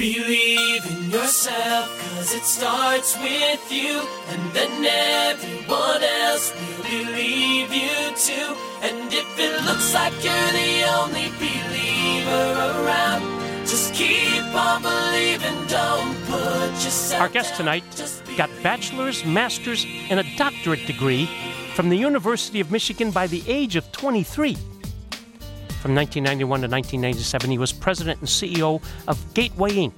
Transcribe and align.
Believe 0.00 0.86
in 0.86 1.10
yourself, 1.10 1.86
cause 2.00 2.32
it 2.34 2.44
starts 2.44 3.18
with 3.18 3.70
you, 3.70 4.00
and 4.28 4.52
then 4.54 4.82
everyone 4.82 6.02
else 6.02 6.54
will 6.54 6.84
believe 6.84 7.70
you 7.70 8.16
too. 8.16 8.56
And 8.80 9.12
if 9.12 9.38
it 9.38 9.62
looks 9.66 9.92
like 9.92 10.14
you're 10.24 10.52
the 10.52 10.84
only 10.96 11.28
believer 11.36 12.80
around, 12.80 13.20
just 13.66 13.92
keep 13.92 14.42
on 14.54 14.80
believing, 14.80 15.66
don't 15.66 16.16
put 16.24 16.72
yourself 16.82 17.20
Our 17.20 17.28
guest 17.28 17.56
tonight 17.56 17.84
got 18.38 18.48
bachelor's, 18.62 19.22
master's, 19.26 19.84
and 20.08 20.18
a 20.18 20.24
doctorate 20.38 20.86
degree 20.86 21.28
from 21.74 21.90
the 21.90 21.96
University 21.96 22.60
of 22.60 22.70
Michigan 22.70 23.10
by 23.10 23.26
the 23.26 23.42
age 23.46 23.76
of 23.76 23.92
23. 23.92 24.56
From 25.80 25.94
1991 25.94 26.60
to 26.60 26.68
1997, 26.68 27.50
he 27.50 27.56
was 27.56 27.72
president 27.72 28.20
and 28.20 28.28
CEO 28.28 28.82
of 29.08 29.32
Gateway 29.32 29.70
Inc. 29.70 29.94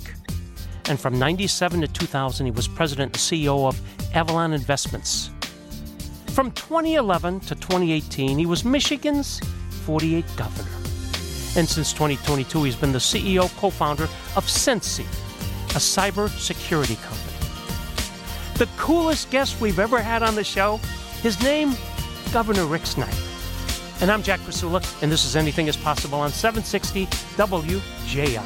And 0.88 0.98
from 0.98 1.18
97 1.18 1.80
to 1.80 1.88
2000, 1.88 2.46
he 2.46 2.52
was 2.52 2.68
president 2.68 3.16
and 3.16 3.20
CEO 3.20 3.66
of 3.66 3.80
Avalon 4.14 4.52
Investments. 4.52 5.30
From 6.28 6.52
2011 6.52 7.40
to 7.40 7.56
2018, 7.56 8.38
he 8.38 8.46
was 8.46 8.64
Michigan's 8.64 9.40
48th 9.84 10.36
governor. 10.36 10.70
And 11.56 11.68
since 11.68 11.92
2022, 11.92 12.62
he's 12.62 12.76
been 12.76 12.92
the 12.92 13.00
CEO 13.00 13.50
co 13.58 13.68
founder 13.68 14.04
of 14.36 14.46
SensCy, 14.46 15.04
a 15.70 15.80
cybersecurity 15.80 17.02
company. 17.02 18.56
The 18.56 18.68
coolest 18.76 19.32
guest 19.32 19.60
we've 19.60 19.80
ever 19.80 20.00
had 20.00 20.22
on 20.22 20.36
the 20.36 20.44
show, 20.44 20.76
his 21.22 21.42
name, 21.42 21.72
Governor 22.32 22.66
Rick 22.66 22.86
Snyder. 22.86 23.31
And 24.00 24.10
I'm 24.10 24.22
Jack 24.22 24.40
Krasula, 24.40 25.02
and 25.02 25.12
this 25.12 25.24
is 25.24 25.36
Anything 25.36 25.68
is 25.68 25.76
Possible 25.76 26.18
on 26.18 26.30
760 26.30 27.06
WJR. 27.06 28.42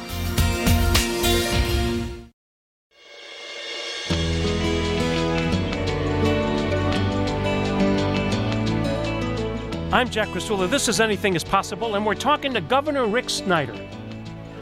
I'm 9.91 10.09
Jack 10.09 10.27
Krasula. 10.27 10.69
This 10.69 10.87
is 10.87 10.99
Anything 10.99 11.35
is 11.35 11.43
Possible, 11.43 11.95
and 11.95 12.05
we're 12.05 12.13
talking 12.13 12.53
to 12.53 12.61
Governor 12.61 13.07
Rick 13.07 13.31
Snyder. 13.31 13.75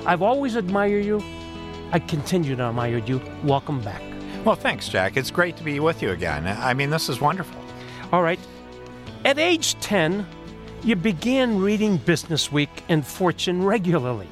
I've 0.06 0.22
always 0.22 0.56
admired 0.56 1.04
you. 1.04 1.22
I 1.92 2.00
continue 2.00 2.56
to 2.56 2.64
admire 2.64 3.00
you. 3.00 3.20
Welcome 3.44 3.82
back. 3.82 4.02
Well, 4.46 4.56
thanks, 4.56 4.88
Jack. 4.88 5.18
It's 5.18 5.32
great 5.32 5.58
to 5.58 5.64
be 5.64 5.80
with 5.80 6.02
you 6.02 6.12
again. 6.12 6.48
I 6.48 6.74
mean, 6.74 6.90
this 6.90 7.10
is 7.10 7.20
wonderful. 7.20 7.60
All 8.14 8.22
right. 8.22 8.40
At 9.26 9.40
age 9.40 9.74
10, 9.82 10.26
you 10.86 10.96
began 10.96 11.58
reading 11.58 11.98
Business 11.98 12.52
Week 12.52 12.70
and 12.88 13.06
Fortune 13.06 13.64
regularly. 13.64 14.30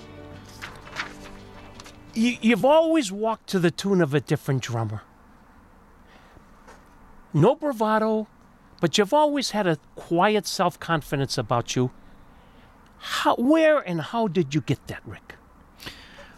You, 2.13 2.37
you've 2.41 2.63
always 2.63 3.11
walked 3.11 3.47
to 3.47 3.59
the 3.59 3.71
tune 3.71 4.01
of 4.01 4.13
a 4.13 4.21
different 4.21 4.61
drummer. 4.61 5.01
No 7.33 7.55
bravado, 7.55 8.27
but 8.79 8.99
you've 8.99 9.15
always 9.15 9.49
had 9.49 9.65
a 9.65 9.79
quiet 9.95 10.45
self 10.45 10.79
confidence 10.79 11.39
about 11.39 11.75
you. 11.75 11.89
How, 12.99 13.35
where 13.35 13.79
and 13.79 13.99
how 13.99 14.27
did 14.27 14.53
you 14.53 14.61
get 14.61 14.85
that, 14.87 15.01
Rick? 15.07 15.35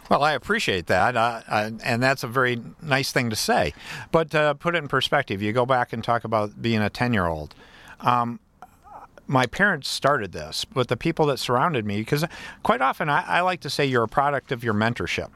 Well, 0.08 0.22
I 0.22 0.32
appreciate 0.32 0.86
that, 0.86 1.14
uh, 1.14 1.42
uh, 1.46 1.70
and 1.84 2.02
that's 2.02 2.22
a 2.22 2.28
very 2.28 2.62
nice 2.80 3.12
thing 3.12 3.28
to 3.28 3.36
say. 3.36 3.74
But 4.12 4.34
uh, 4.34 4.54
put 4.54 4.74
it 4.74 4.78
in 4.78 4.88
perspective. 4.88 5.42
You 5.42 5.52
go 5.52 5.66
back 5.66 5.92
and 5.92 6.02
talk 6.02 6.24
about 6.24 6.62
being 6.62 6.80
a 6.80 6.88
ten-year-old. 6.88 7.54
Um, 8.00 8.40
my 9.26 9.46
parents 9.46 9.88
started 9.88 10.32
this, 10.32 10.64
but 10.64 10.88
the 10.88 10.96
people 10.96 11.26
that 11.26 11.38
surrounded 11.38 11.84
me, 11.84 11.98
because 11.98 12.24
quite 12.62 12.80
often 12.80 13.08
I, 13.08 13.22
I 13.22 13.40
like 13.40 13.60
to 13.60 13.70
say 13.70 13.84
you're 13.84 14.04
a 14.04 14.08
product 14.08 14.52
of 14.52 14.62
your 14.62 14.74
mentorship, 14.74 15.30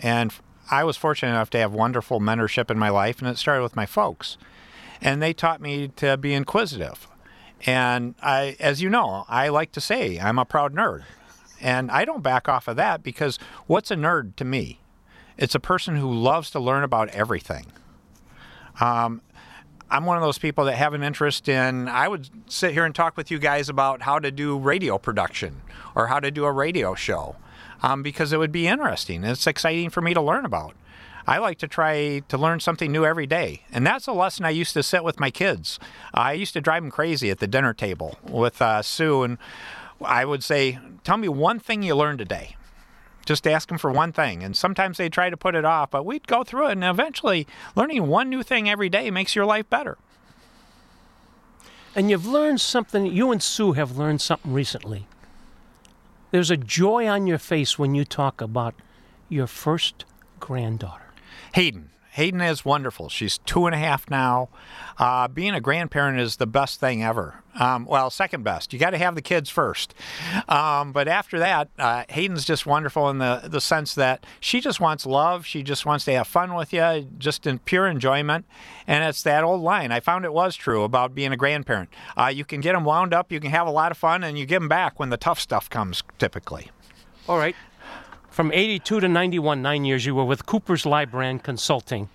and 0.00 0.32
I 0.70 0.84
was 0.84 0.96
fortunate 0.96 1.30
enough 1.30 1.50
to 1.50 1.58
have 1.58 1.72
wonderful 1.72 2.20
mentorship 2.20 2.70
in 2.70 2.78
my 2.78 2.88
life, 2.88 3.20
and 3.20 3.28
it 3.28 3.38
started 3.38 3.62
with 3.62 3.76
my 3.76 3.86
folks, 3.86 4.36
and 5.00 5.22
they 5.22 5.32
taught 5.32 5.60
me 5.60 5.88
to 5.96 6.16
be 6.16 6.34
inquisitive. 6.34 7.08
And 7.64 8.14
I, 8.22 8.56
as 8.60 8.82
you 8.82 8.90
know, 8.90 9.24
I 9.28 9.48
like 9.48 9.72
to 9.72 9.80
say 9.80 10.18
I'm 10.18 10.38
a 10.38 10.44
proud 10.44 10.74
nerd. 10.74 11.04
And 11.60 11.90
I 11.90 12.04
don't 12.04 12.22
back 12.22 12.48
off 12.48 12.68
of 12.68 12.76
that 12.76 13.02
because 13.02 13.38
what's 13.66 13.90
a 13.90 13.96
nerd 13.96 14.36
to 14.36 14.44
me? 14.44 14.80
It's 15.38 15.54
a 15.54 15.60
person 15.60 15.96
who 15.96 16.12
loves 16.12 16.50
to 16.50 16.60
learn 16.60 16.84
about 16.84 17.08
everything. 17.10 17.66
Um, 18.78 19.22
I'm 19.90 20.04
one 20.04 20.16
of 20.16 20.22
those 20.22 20.38
people 20.38 20.64
that 20.64 20.76
have 20.76 20.94
an 20.94 21.02
interest 21.02 21.48
in. 21.48 21.88
I 21.88 22.08
would 22.08 22.28
sit 22.48 22.72
here 22.72 22.84
and 22.84 22.94
talk 22.94 23.16
with 23.16 23.30
you 23.30 23.38
guys 23.38 23.68
about 23.68 24.02
how 24.02 24.18
to 24.18 24.30
do 24.30 24.58
radio 24.58 24.98
production 24.98 25.62
or 25.94 26.08
how 26.08 26.18
to 26.20 26.30
do 26.30 26.44
a 26.44 26.52
radio 26.52 26.94
show 26.94 27.36
um, 27.82 28.02
because 28.02 28.32
it 28.32 28.38
would 28.38 28.52
be 28.52 28.66
interesting. 28.66 29.22
It's 29.22 29.46
exciting 29.46 29.90
for 29.90 30.00
me 30.00 30.12
to 30.14 30.20
learn 30.20 30.44
about. 30.44 30.74
I 31.26 31.38
like 31.38 31.58
to 31.58 31.68
try 31.68 32.20
to 32.28 32.38
learn 32.38 32.60
something 32.60 32.92
new 32.92 33.04
every 33.04 33.26
day. 33.26 33.62
And 33.72 33.86
that's 33.86 34.06
a 34.06 34.12
lesson 34.12 34.44
I 34.44 34.50
used 34.50 34.74
to 34.74 34.82
sit 34.82 35.02
with 35.02 35.18
my 35.18 35.30
kids. 35.30 35.78
I 36.14 36.32
used 36.34 36.52
to 36.54 36.60
drive 36.60 36.82
them 36.82 36.90
crazy 36.90 37.30
at 37.30 37.38
the 37.38 37.48
dinner 37.48 37.74
table 37.74 38.18
with 38.22 38.62
uh, 38.62 38.82
Sue, 38.82 39.24
and 39.24 39.38
I 40.00 40.24
would 40.24 40.44
say, 40.44 40.78
Tell 41.02 41.16
me 41.16 41.28
one 41.28 41.58
thing 41.58 41.82
you 41.82 41.96
learned 41.96 42.18
today. 42.18 42.56
Just 43.26 43.46
ask 43.46 43.68
them 43.68 43.76
for 43.76 43.90
one 43.90 44.12
thing. 44.12 44.42
And 44.42 44.56
sometimes 44.56 44.96
they 44.96 45.08
try 45.10 45.28
to 45.28 45.36
put 45.36 45.54
it 45.54 45.64
off, 45.64 45.90
but 45.90 46.06
we'd 46.06 46.26
go 46.26 46.44
through 46.44 46.68
it. 46.68 46.72
And 46.72 46.84
eventually, 46.84 47.46
learning 47.74 48.06
one 48.06 48.30
new 48.30 48.42
thing 48.42 48.70
every 48.70 48.88
day 48.88 49.10
makes 49.10 49.36
your 49.36 49.44
life 49.44 49.68
better. 49.68 49.98
And 51.94 52.08
you've 52.08 52.26
learned 52.26 52.60
something, 52.60 53.06
you 53.06 53.32
and 53.32 53.42
Sue 53.42 53.72
have 53.72 53.98
learned 53.98 54.20
something 54.20 54.52
recently. 54.52 55.06
There's 56.30 56.50
a 56.50 56.56
joy 56.56 57.06
on 57.08 57.26
your 57.26 57.38
face 57.38 57.78
when 57.78 57.94
you 57.94 58.04
talk 58.04 58.40
about 58.40 58.74
your 59.28 59.46
first 59.46 60.04
granddaughter. 60.38 61.12
Hayden. 61.54 61.90
Hayden 62.16 62.40
is 62.40 62.64
wonderful. 62.64 63.10
She's 63.10 63.36
two 63.36 63.66
and 63.66 63.74
a 63.74 63.78
half 63.78 64.08
now. 64.08 64.48
Uh, 64.98 65.28
being 65.28 65.52
a 65.52 65.60
grandparent 65.60 66.18
is 66.18 66.36
the 66.36 66.46
best 66.46 66.80
thing 66.80 67.04
ever. 67.04 67.42
Um, 67.60 67.84
well, 67.84 68.08
second 68.08 68.42
best. 68.42 68.72
You 68.72 68.78
got 68.78 68.90
to 68.90 68.98
have 68.98 69.16
the 69.16 69.20
kids 69.20 69.50
first. 69.50 69.92
Um, 70.48 70.92
but 70.92 71.08
after 71.08 71.38
that, 71.38 71.68
uh, 71.78 72.04
Hayden's 72.08 72.46
just 72.46 72.64
wonderful 72.64 73.10
in 73.10 73.18
the, 73.18 73.42
the 73.44 73.60
sense 73.60 73.94
that 73.96 74.24
she 74.40 74.62
just 74.62 74.80
wants 74.80 75.04
love. 75.04 75.44
She 75.44 75.62
just 75.62 75.84
wants 75.84 76.06
to 76.06 76.12
have 76.12 76.26
fun 76.26 76.54
with 76.54 76.72
you, 76.72 77.06
just 77.18 77.46
in 77.46 77.58
pure 77.58 77.86
enjoyment. 77.86 78.46
And 78.86 79.04
it's 79.04 79.22
that 79.24 79.44
old 79.44 79.60
line. 79.60 79.92
I 79.92 80.00
found 80.00 80.24
it 80.24 80.32
was 80.32 80.56
true 80.56 80.84
about 80.84 81.14
being 81.14 81.32
a 81.32 81.36
grandparent. 81.36 81.90
Uh, 82.16 82.28
you 82.28 82.46
can 82.46 82.62
get 82.62 82.72
them 82.72 82.84
wound 82.86 83.12
up, 83.12 83.30
you 83.30 83.40
can 83.40 83.50
have 83.50 83.66
a 83.66 83.70
lot 83.70 83.92
of 83.92 83.98
fun, 83.98 84.24
and 84.24 84.38
you 84.38 84.46
give 84.46 84.62
them 84.62 84.70
back 84.70 84.98
when 84.98 85.10
the 85.10 85.18
tough 85.18 85.38
stuff 85.38 85.68
comes, 85.68 86.02
typically. 86.18 86.70
All 87.28 87.36
right. 87.36 87.56
From 88.36 88.52
82 88.52 89.00
to 89.00 89.08
91, 89.08 89.62
nine 89.62 89.86
years, 89.86 90.04
you 90.04 90.14
were 90.14 90.26
with 90.26 90.44
Cooper's 90.44 90.84
Lybrand 90.84 91.42
Consulting. 91.42 92.10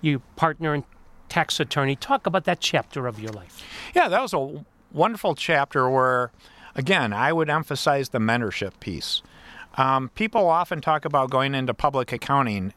You 0.00 0.20
partner 0.34 0.72
and 0.72 0.84
tax 1.28 1.60
attorney. 1.60 1.94
Talk 1.94 2.26
about 2.26 2.44
that 2.44 2.58
chapter 2.58 3.06
of 3.06 3.20
your 3.20 3.32
life. 3.32 3.62
Yeah, 3.94 4.08
that 4.08 4.22
was 4.22 4.32
a 4.32 4.64
wonderful 4.92 5.34
chapter 5.34 5.90
where, 5.90 6.30
again, 6.74 7.12
I 7.12 7.34
would 7.34 7.50
emphasize 7.50 8.08
the 8.08 8.18
mentorship 8.18 8.80
piece. 8.80 9.20
Um, 9.76 10.08
people 10.14 10.48
often 10.48 10.80
talk 10.80 11.04
about 11.04 11.28
going 11.28 11.54
into 11.54 11.74
public 11.74 12.12
accounting 12.12 12.72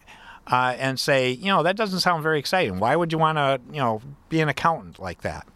uh, 0.47 0.75
and 0.77 0.99
say, 0.99 1.31
you 1.31 1.45
know, 1.45 1.63
that 1.63 1.77
doesn't 1.77 2.01
sound 2.01 2.23
very 2.23 2.39
exciting. 2.39 2.79
Why 2.79 2.97
would 2.97 3.13
you 3.13 3.17
want 3.17 3.37
to, 3.37 3.61
you 3.71 3.79
know, 3.79 4.01
be 4.27 4.41
an 4.41 4.49
accountant 4.49 4.99
like 4.99 5.21
that? 5.21 5.47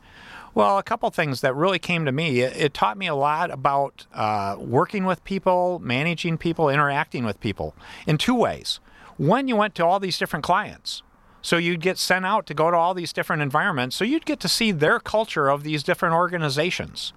Well, 0.60 0.78
a 0.78 0.84
couple 0.84 1.10
things 1.10 1.42
that 1.42 1.56
really 1.56 1.80
came 1.80 2.06
to 2.06 2.12
me. 2.12 2.42
It, 2.42 2.56
it 2.56 2.74
taught 2.74 2.98
me 2.98 3.08
a 3.08 3.16
lot 3.16 3.52
about 3.52 4.06
uh, 4.14 4.56
working 4.60 5.06
with 5.06 5.24
people, 5.24 5.80
managing 5.80 6.38
people, 6.38 6.70
interacting 6.70 7.26
with 7.26 7.40
people 7.40 7.76
in 8.06 8.18
two 8.18 8.36
ways. 8.36 8.80
One, 9.18 9.48
you 9.48 9.56
went 9.56 9.76
to 9.76 9.86
all 9.86 10.00
these 10.00 10.18
different 10.18 10.44
clients. 10.44 11.04
So 11.42 11.58
you'd 11.58 11.82
get 11.82 11.98
sent 11.98 12.26
out 12.26 12.46
to 12.48 12.54
go 12.54 12.70
to 12.70 12.78
all 12.78 12.94
these 12.94 13.14
different 13.14 13.42
environments. 13.42 13.96
So 13.96 14.04
you'd 14.04 14.26
get 14.26 14.40
to 14.42 14.48
see 14.48 14.72
their 14.72 15.00
culture 15.00 15.50
of 15.50 15.64
these 15.64 15.84
different 15.84 16.16
organizations. 16.16 17.14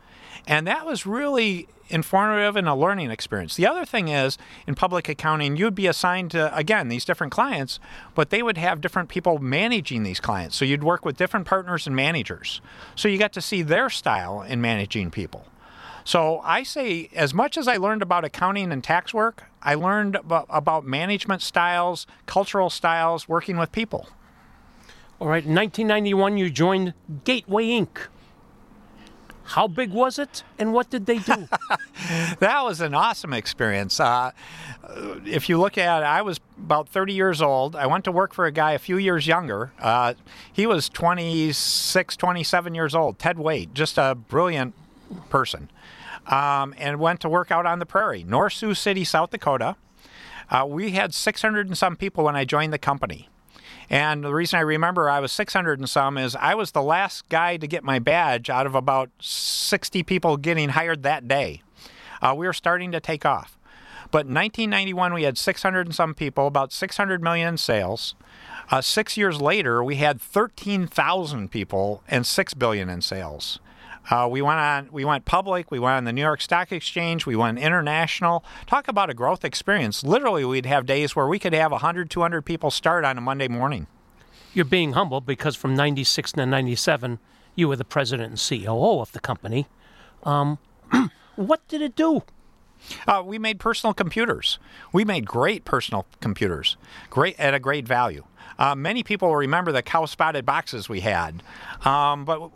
And 0.47 0.67
that 0.67 0.87
was 0.87 1.07
really 1.07 1.69
informative 1.89 2.57
and 2.57 2.69
a 2.69 2.75
learning 2.75 3.11
experience. 3.11 3.55
The 3.55 3.67
other 3.67 3.85
thing 3.85 4.09
is, 4.09 4.39
in 4.67 4.75
public 4.75 5.09
accounting, 5.09 5.57
you'd 5.57 5.75
be 5.75 5.87
assigned 5.87 6.31
to, 6.31 6.57
again, 6.57 6.89
these 6.89 7.05
different 7.05 7.33
clients, 7.33 7.79
but 8.15 8.31
they 8.31 8.43
would 8.43 8.57
have 8.57 8.81
different 8.81 9.09
people 9.09 9.39
managing 9.39 10.03
these 10.03 10.19
clients. 10.19 10.57
So 10.57 10.65
you'd 10.65 10.85
work 10.85 11.05
with 11.05 11.17
different 11.17 11.47
partners 11.47 11.87
and 11.87 11.95
managers. 11.95 12.61
So 12.95 13.09
you 13.09 13.19
got 13.19 13.33
to 13.35 13.43
see 13.43 13.63
their 13.63 13.91
style 13.91 14.43
in 14.43 14.61
managing 14.61 15.11
people. 15.11 15.47
So 16.05 16.41
I 16.41 16.65
say, 16.65 17.11
as 17.15 17.33
much 17.33 17.57
as 17.57 17.69
I 17.69 17.77
learned 17.77 18.03
about 18.03 18.25
accounting 18.25 18.73
and 18.73 18.83
tax 18.83 19.15
work, 19.15 19.45
I 19.63 19.75
learned 19.75 20.17
about, 20.17 20.85
management 20.85 21.43
styles, 21.43 22.07
cultural 22.27 22.71
styles, 22.71 23.29
working 23.29 23.57
with 23.57 23.71
people. 23.71 24.09
All 25.23 25.29
right. 25.29 25.45
In 25.45 25.55
1991, 25.55 26.37
you 26.37 26.51
joined 26.51 26.95
Gateway 27.23 27.67
Inc. 27.69 28.09
How 29.45 29.69
big 29.69 29.93
was 29.93 30.19
it, 30.19 30.43
and 30.59 30.73
what 30.73 30.91
did 30.91 31.07
they 31.07 31.19
do? 31.19 31.47
that 32.41 32.65
was 32.65 32.81
an 32.81 32.93
awesome 32.93 33.33
experience. 33.33 34.01
Uh, 34.01 34.33
if 35.25 35.49
you 35.49 35.61
look 35.61 35.79
at 35.79 36.03
it, 36.03 36.07
I 36.07 36.23
was 36.23 36.41
about 36.59 36.89
30 36.89 37.13
years 37.13 37.41
old. 37.41 37.77
I 37.77 37.87
went 37.87 38.03
to 38.07 38.11
work 38.11 38.35
for 38.35 38.47
a 38.47 38.51
guy 38.51 38.73
a 38.73 38.81
few 38.81 38.97
years 38.97 39.29
younger. 39.29 39.71
Uh, 39.79 40.15
he 40.53 40.67
was 40.67 40.89
26, 40.89 42.17
27 42.17 42.75
years 42.75 42.93
old, 42.93 43.21
Ted 43.21 43.37
Waitt, 43.37 43.75
just 43.75 43.99
a 43.99 44.17
brilliant 44.17 44.75
person. 45.31 45.71
Um, 46.27 46.75
and 46.77 46.99
went 46.99 47.21
to 47.21 47.29
work 47.29 47.53
out 47.53 47.65
on 47.65 47.79
the 47.79 47.87
prairie, 47.87 48.25
North 48.25 48.55
Sioux 48.55 48.75
City, 48.75 49.05
South 49.05 49.31
Dakota. 49.31 49.77
Uh, 50.51 50.67
we 50.67 50.91
had 50.91 51.15
600 51.15 51.69
and 51.69 51.79
some 51.79 51.95
people 51.95 52.25
when 52.25 52.35
I 52.35 52.45
joined 52.45 52.73
the 52.73 52.79
company. 52.79 53.29
And 53.93 54.25
the 54.25 54.33
reason 54.33 54.59
I 54.59 54.63
remember 54.63 55.11
I 55.11 55.21
was 55.21 55.33
600 55.33 55.79
and 55.79 55.89
some 55.89 56.17
is 56.17 56.35
I 56.35 56.55
was 56.55 56.71
the 56.71 56.83
last 56.83 57.29
guy 57.29 57.59
to 57.59 57.67
get 57.67 57.85
my 57.85 57.99
badge 57.99 58.49
out 58.49 58.65
of 58.65 58.75
about 58.75 59.11
60 59.21 60.03
people 60.05 60.39
getting 60.39 60.71
hired 60.71 61.03
that 61.03 61.29
day. 61.29 61.61
Uh, 62.23 62.33
we 62.35 62.47
were 62.47 62.55
starting 62.55 62.91
to 62.93 63.01
take 63.01 63.27
off. 63.27 63.59
But 64.11 64.27
in 64.27 64.35
1991, 64.35 65.13
we 65.13 65.25
had 65.25 65.37
600 65.37 65.87
and 65.87 65.95
some 65.95 66.15
people, 66.15 66.47
about 66.47 66.73
600 66.73 67.23
million 67.23 67.49
in 67.49 67.57
sales. 67.59 68.15
Uh, 68.71 68.81
six 68.81 69.19
years 69.19 69.43
later, 69.43 69.85
we 69.85 69.97
had 69.97 70.23
13,000 70.23 71.51
people 71.51 72.03
and 72.09 72.27
six 72.27 72.55
billion 72.55 72.89
in 72.89 73.03
sales. 73.03 73.61
Uh, 74.11 74.29
we 74.31 74.43
went 74.43 74.59
on. 74.59 74.89
We 74.91 75.05
went 75.05 75.25
public. 75.25 75.71
We 75.71 75.79
went 75.79 75.95
on 75.95 76.05
the 76.05 76.13
New 76.13 76.23
York 76.23 76.41
Stock 76.41 76.73
Exchange. 76.73 77.27
We 77.27 77.37
went 77.37 77.59
international. 77.59 78.45
Talk 78.67 78.89
about 78.89 79.11
a 79.11 79.15
growth 79.15 79.45
experience. 79.45 80.03
Literally, 80.03 80.45
we'd 80.45 80.67
have 80.67 80.87
days 80.87 81.15
where 81.15 81.27
we 81.27 81.39
could 81.39 81.53
have 81.53 81.71
100, 81.71 82.11
200 82.11 82.43
people 82.43 82.71
start 82.71 83.05
on 83.05 83.17
a 83.17 83.21
Monday 83.21 83.49
morning. 83.49 83.87
You're 84.55 84.65
being 84.65 84.93
humble 84.93 85.21
because 85.21 85.57
from 85.57 85.75
96 85.75 86.33
to 86.33 86.47
97, 86.47 87.19
you 87.55 87.69
were 87.69 87.77
the 87.77 87.85
president 87.85 88.31
and 88.31 88.65
COO 88.65 89.01
of 89.01 89.13
the 89.13 89.21
company. 89.21 89.67
Um, 90.25 90.59
what 91.37 91.67
did 91.69 91.81
it 91.81 91.97
do? 91.97 92.23
Uh, 93.07 93.23
we 93.25 93.39
made 93.39 93.59
personal 93.59 93.95
computers. 93.95 94.59
We 94.93 95.05
made 95.05 95.27
great 95.27 95.65
personal 95.65 96.07
computers, 96.21 96.77
great 97.11 97.39
at 97.39 97.55
a 97.55 97.59
great 97.59 97.87
value. 97.87 98.25
Uh, 98.59 98.75
many 98.75 99.03
people 99.03 99.35
remember 99.35 99.73
the 99.73 99.83
cow 99.83 100.05
spotted 100.05 100.45
boxes 100.45 100.89
we 100.89 101.01
had, 101.01 101.43
um, 101.85 102.25
but 102.25 102.51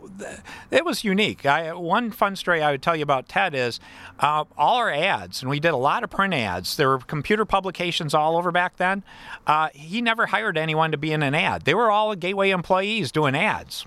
it 0.71 0.85
was 0.85 1.03
unique. 1.03 1.45
I, 1.45 1.73
one 1.73 2.11
fun 2.11 2.35
story 2.35 2.61
I 2.61 2.71
would 2.71 2.81
tell 2.81 2.95
you 2.95 3.03
about 3.03 3.27
Ted 3.27 3.55
is 3.55 3.79
uh, 4.19 4.45
all 4.57 4.75
our 4.75 4.91
ads, 4.91 5.41
and 5.41 5.49
we 5.49 5.59
did 5.59 5.71
a 5.71 5.77
lot 5.77 6.03
of 6.03 6.09
print 6.09 6.33
ads. 6.33 6.77
There 6.77 6.89
were 6.89 6.99
computer 6.99 7.45
publications 7.45 8.13
all 8.13 8.37
over 8.37 8.51
back 8.51 8.77
then. 8.77 9.03
Uh, 9.45 9.69
he 9.73 10.01
never 10.01 10.27
hired 10.27 10.57
anyone 10.57 10.91
to 10.91 10.97
be 10.97 11.11
in 11.11 11.23
an 11.23 11.35
ad, 11.35 11.63
they 11.63 11.73
were 11.73 11.91
all 11.91 12.15
Gateway 12.15 12.51
employees 12.51 13.11
doing 13.11 13.35
ads. 13.35 13.85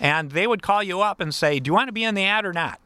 And 0.00 0.32
they 0.32 0.48
would 0.48 0.62
call 0.62 0.82
you 0.82 1.00
up 1.00 1.20
and 1.20 1.32
say, 1.32 1.60
Do 1.60 1.68
you 1.68 1.74
want 1.74 1.88
to 1.88 1.92
be 1.92 2.02
in 2.02 2.16
the 2.16 2.24
ad 2.24 2.44
or 2.44 2.52
not? 2.52 2.80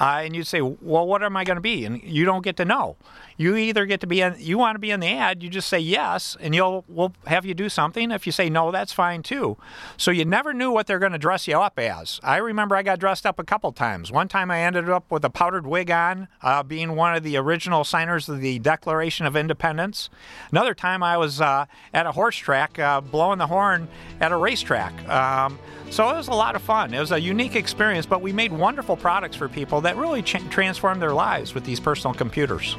Uh, 0.00 0.22
and 0.24 0.34
you'd 0.34 0.46
say, 0.46 0.60
"Well, 0.60 1.06
what 1.06 1.22
am 1.22 1.36
I 1.36 1.44
going 1.44 1.56
to 1.56 1.60
be?" 1.60 1.84
And 1.84 2.02
you 2.02 2.24
don't 2.24 2.42
get 2.42 2.56
to 2.56 2.64
know. 2.64 2.96
You 3.36 3.56
either 3.56 3.86
get 3.86 4.00
to 4.00 4.06
be 4.06 4.20
in, 4.20 4.36
you 4.38 4.58
want 4.58 4.76
to 4.76 4.78
be 4.78 4.90
in 4.90 5.00
the 5.00 5.08
ad, 5.08 5.42
you 5.42 5.50
just 5.50 5.68
say 5.68 5.78
yes, 5.78 6.36
and 6.40 6.54
you'll 6.54 6.84
we'll 6.88 7.12
have 7.26 7.44
you 7.44 7.54
do 7.54 7.68
something. 7.68 8.10
If 8.10 8.26
you 8.26 8.32
say 8.32 8.48
no, 8.48 8.70
that's 8.70 8.92
fine 8.92 9.22
too. 9.22 9.56
So 9.96 10.10
you 10.10 10.24
never 10.24 10.52
knew 10.52 10.70
what 10.70 10.86
they're 10.86 10.98
going 10.98 11.12
to 11.12 11.18
dress 11.18 11.48
you 11.48 11.58
up 11.58 11.78
as. 11.78 12.20
I 12.22 12.36
remember 12.36 12.76
I 12.76 12.82
got 12.82 12.98
dressed 13.00 13.26
up 13.26 13.38
a 13.38 13.44
couple 13.44 13.72
times. 13.72 14.12
One 14.12 14.28
time 14.28 14.50
I 14.50 14.60
ended 14.60 14.88
up 14.88 15.10
with 15.10 15.24
a 15.24 15.30
powdered 15.30 15.66
wig 15.66 15.90
on, 15.90 16.28
uh, 16.42 16.62
being 16.62 16.94
one 16.94 17.14
of 17.16 17.22
the 17.22 17.36
original 17.36 17.84
signers 17.84 18.28
of 18.28 18.40
the 18.40 18.58
Declaration 18.60 19.26
of 19.26 19.36
Independence. 19.36 20.10
Another 20.50 20.74
time 20.74 21.02
I 21.02 21.16
was 21.16 21.40
uh, 21.40 21.66
at 21.92 22.06
a 22.06 22.12
horse 22.12 22.36
track 22.36 22.78
uh, 22.78 23.00
blowing 23.00 23.38
the 23.38 23.46
horn 23.46 23.88
at 24.20 24.32
a 24.32 24.36
racetrack. 24.36 25.08
Um, 25.08 25.58
so 25.90 26.08
it 26.10 26.16
was 26.16 26.28
a 26.28 26.34
lot 26.34 26.56
of 26.56 26.62
fun. 26.62 26.94
It 26.94 27.00
was 27.00 27.12
a 27.12 27.20
unique 27.20 27.56
experience, 27.56 28.06
but 28.06 28.20
we 28.20 28.32
made 28.32 28.52
wonderful 28.52 28.96
products 28.96 29.36
for 29.36 29.48
people 29.48 29.80
that 29.82 29.96
really 29.96 30.22
ch- 30.22 30.42
transformed 30.50 31.02
their 31.02 31.12
lives 31.12 31.54
with 31.54 31.64
these 31.64 31.80
personal 31.80 32.14
computers. 32.14 32.76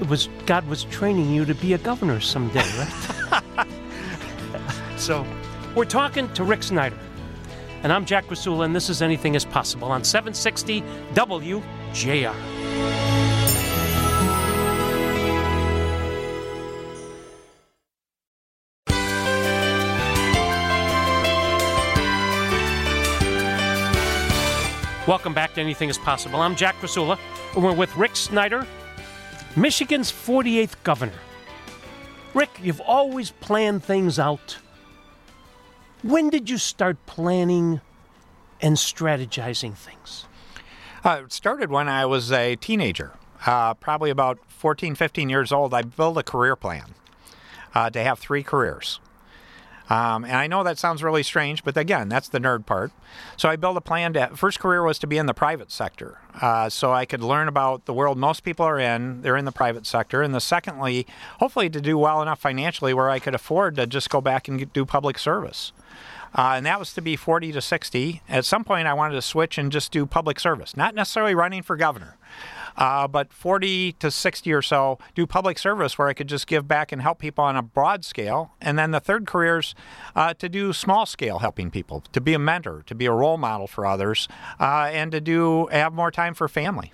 It 0.00 0.08
was 0.08 0.30
God 0.46 0.66
was 0.66 0.84
training 0.84 1.30
you 1.30 1.44
to 1.44 1.54
be 1.54 1.74
a 1.74 1.78
governor 1.78 2.20
someday, 2.20 2.64
right? 2.78 3.66
so, 4.96 5.26
we're 5.74 5.84
talking 5.84 6.32
to 6.32 6.42
Rick 6.42 6.62
Snyder, 6.62 6.96
and 7.82 7.92
I'm 7.92 8.06
Jack 8.06 8.24
Krasula, 8.24 8.64
and 8.64 8.74
this 8.74 8.88
is 8.88 9.02
Anything 9.02 9.34
Is 9.34 9.44
Possible 9.44 9.92
on 9.92 10.02
760 10.02 10.80
WJR. 11.12 12.34
Welcome 25.06 25.34
back 25.34 25.52
to 25.54 25.60
Anything 25.60 25.90
is 25.90 25.98
Possible. 25.98 26.40
I'm 26.40 26.56
Jack 26.56 26.76
Krasula, 26.76 27.18
and 27.54 27.62
we're 27.62 27.74
with 27.74 27.94
Rick 27.96 28.16
Snyder, 28.16 28.66
Michigan's 29.56 30.12
48th 30.12 30.74
governor. 30.84 31.18
Rick, 32.34 32.50
you've 32.62 32.80
always 32.80 33.32
planned 33.32 33.82
things 33.82 34.18
out. 34.18 34.58
When 36.02 36.30
did 36.30 36.48
you 36.48 36.56
start 36.58 37.04
planning 37.06 37.80
and 38.60 38.76
strategizing 38.76 39.74
things? 39.74 40.26
Uh, 41.04 41.22
it 41.24 41.32
started 41.32 41.70
when 41.70 41.88
I 41.88 42.06
was 42.06 42.30
a 42.30 42.56
teenager, 42.56 43.12
uh, 43.46 43.74
probably 43.74 44.10
about 44.10 44.38
14, 44.48 44.94
15 44.94 45.28
years 45.28 45.50
old. 45.50 45.74
I 45.74 45.82
built 45.82 46.16
a 46.18 46.22
career 46.22 46.54
plan 46.56 46.94
uh, 47.74 47.90
to 47.90 48.02
have 48.02 48.18
three 48.18 48.42
careers. 48.42 49.00
Um, 49.90 50.24
and 50.24 50.36
I 50.36 50.46
know 50.46 50.62
that 50.62 50.78
sounds 50.78 51.02
really 51.02 51.24
strange, 51.24 51.64
but 51.64 51.76
again, 51.76 52.08
that's 52.08 52.28
the 52.28 52.38
nerd 52.38 52.64
part. 52.64 52.92
So 53.36 53.48
I 53.48 53.56
built 53.56 53.76
a 53.76 53.80
plan 53.80 54.12
to, 54.12 54.28
first 54.36 54.60
career 54.60 54.84
was 54.84 55.00
to 55.00 55.08
be 55.08 55.18
in 55.18 55.26
the 55.26 55.34
private 55.34 55.72
sector. 55.72 56.20
Uh, 56.40 56.68
so 56.68 56.92
I 56.92 57.04
could 57.04 57.22
learn 57.22 57.48
about 57.48 57.86
the 57.86 57.92
world 57.92 58.16
most 58.16 58.44
people 58.44 58.64
are 58.64 58.78
in, 58.78 59.22
they're 59.22 59.36
in 59.36 59.46
the 59.46 59.52
private 59.52 59.86
sector. 59.86 60.22
And 60.22 60.32
the 60.32 60.40
secondly, 60.40 61.08
hopefully 61.40 61.68
to 61.70 61.80
do 61.80 61.98
well 61.98 62.22
enough 62.22 62.38
financially 62.38 62.94
where 62.94 63.10
I 63.10 63.18
could 63.18 63.34
afford 63.34 63.74
to 63.76 63.86
just 63.86 64.10
go 64.10 64.20
back 64.20 64.46
and 64.46 64.72
do 64.72 64.86
public 64.86 65.18
service. 65.18 65.72
Uh, 66.32 66.52
and 66.54 66.64
that 66.64 66.78
was 66.78 66.94
to 66.94 67.02
be 67.02 67.16
40 67.16 67.50
to 67.50 67.60
60. 67.60 68.22
At 68.28 68.44
some 68.44 68.62
point, 68.62 68.86
I 68.86 68.94
wanted 68.94 69.14
to 69.14 69.22
switch 69.22 69.58
and 69.58 69.72
just 69.72 69.90
do 69.90 70.06
public 70.06 70.38
service, 70.38 70.76
not 70.76 70.94
necessarily 70.94 71.34
running 71.34 71.62
for 71.62 71.74
governor 71.76 72.16
uh, 72.80 73.06
but 73.06 73.32
40 73.32 73.92
to 73.92 74.10
60 74.10 74.52
or 74.52 74.62
so 74.62 74.98
do 75.14 75.26
public 75.26 75.58
service 75.58 75.98
where 75.98 76.08
I 76.08 76.14
could 76.14 76.28
just 76.28 76.46
give 76.46 76.66
back 76.66 76.90
and 76.90 77.02
help 77.02 77.18
people 77.18 77.44
on 77.44 77.54
a 77.54 77.62
broad 77.62 78.04
scale. 78.04 78.52
And 78.60 78.78
then 78.78 78.90
the 78.90 79.00
third 79.00 79.26
career 79.26 79.58
is 79.58 79.74
uh, 80.16 80.34
to 80.34 80.48
do 80.48 80.72
small 80.72 81.06
scale 81.06 81.38
helping 81.38 81.70
people, 81.70 82.02
to 82.12 82.20
be 82.20 82.34
a 82.34 82.38
mentor, 82.38 82.82
to 82.86 82.94
be 82.94 83.06
a 83.06 83.12
role 83.12 83.36
model 83.36 83.66
for 83.66 83.86
others, 83.86 84.26
uh, 84.58 84.88
and 84.92 85.12
to 85.12 85.20
do 85.20 85.66
have 85.66 85.92
more 85.92 86.10
time 86.10 86.34
for 86.34 86.48
family. 86.48 86.92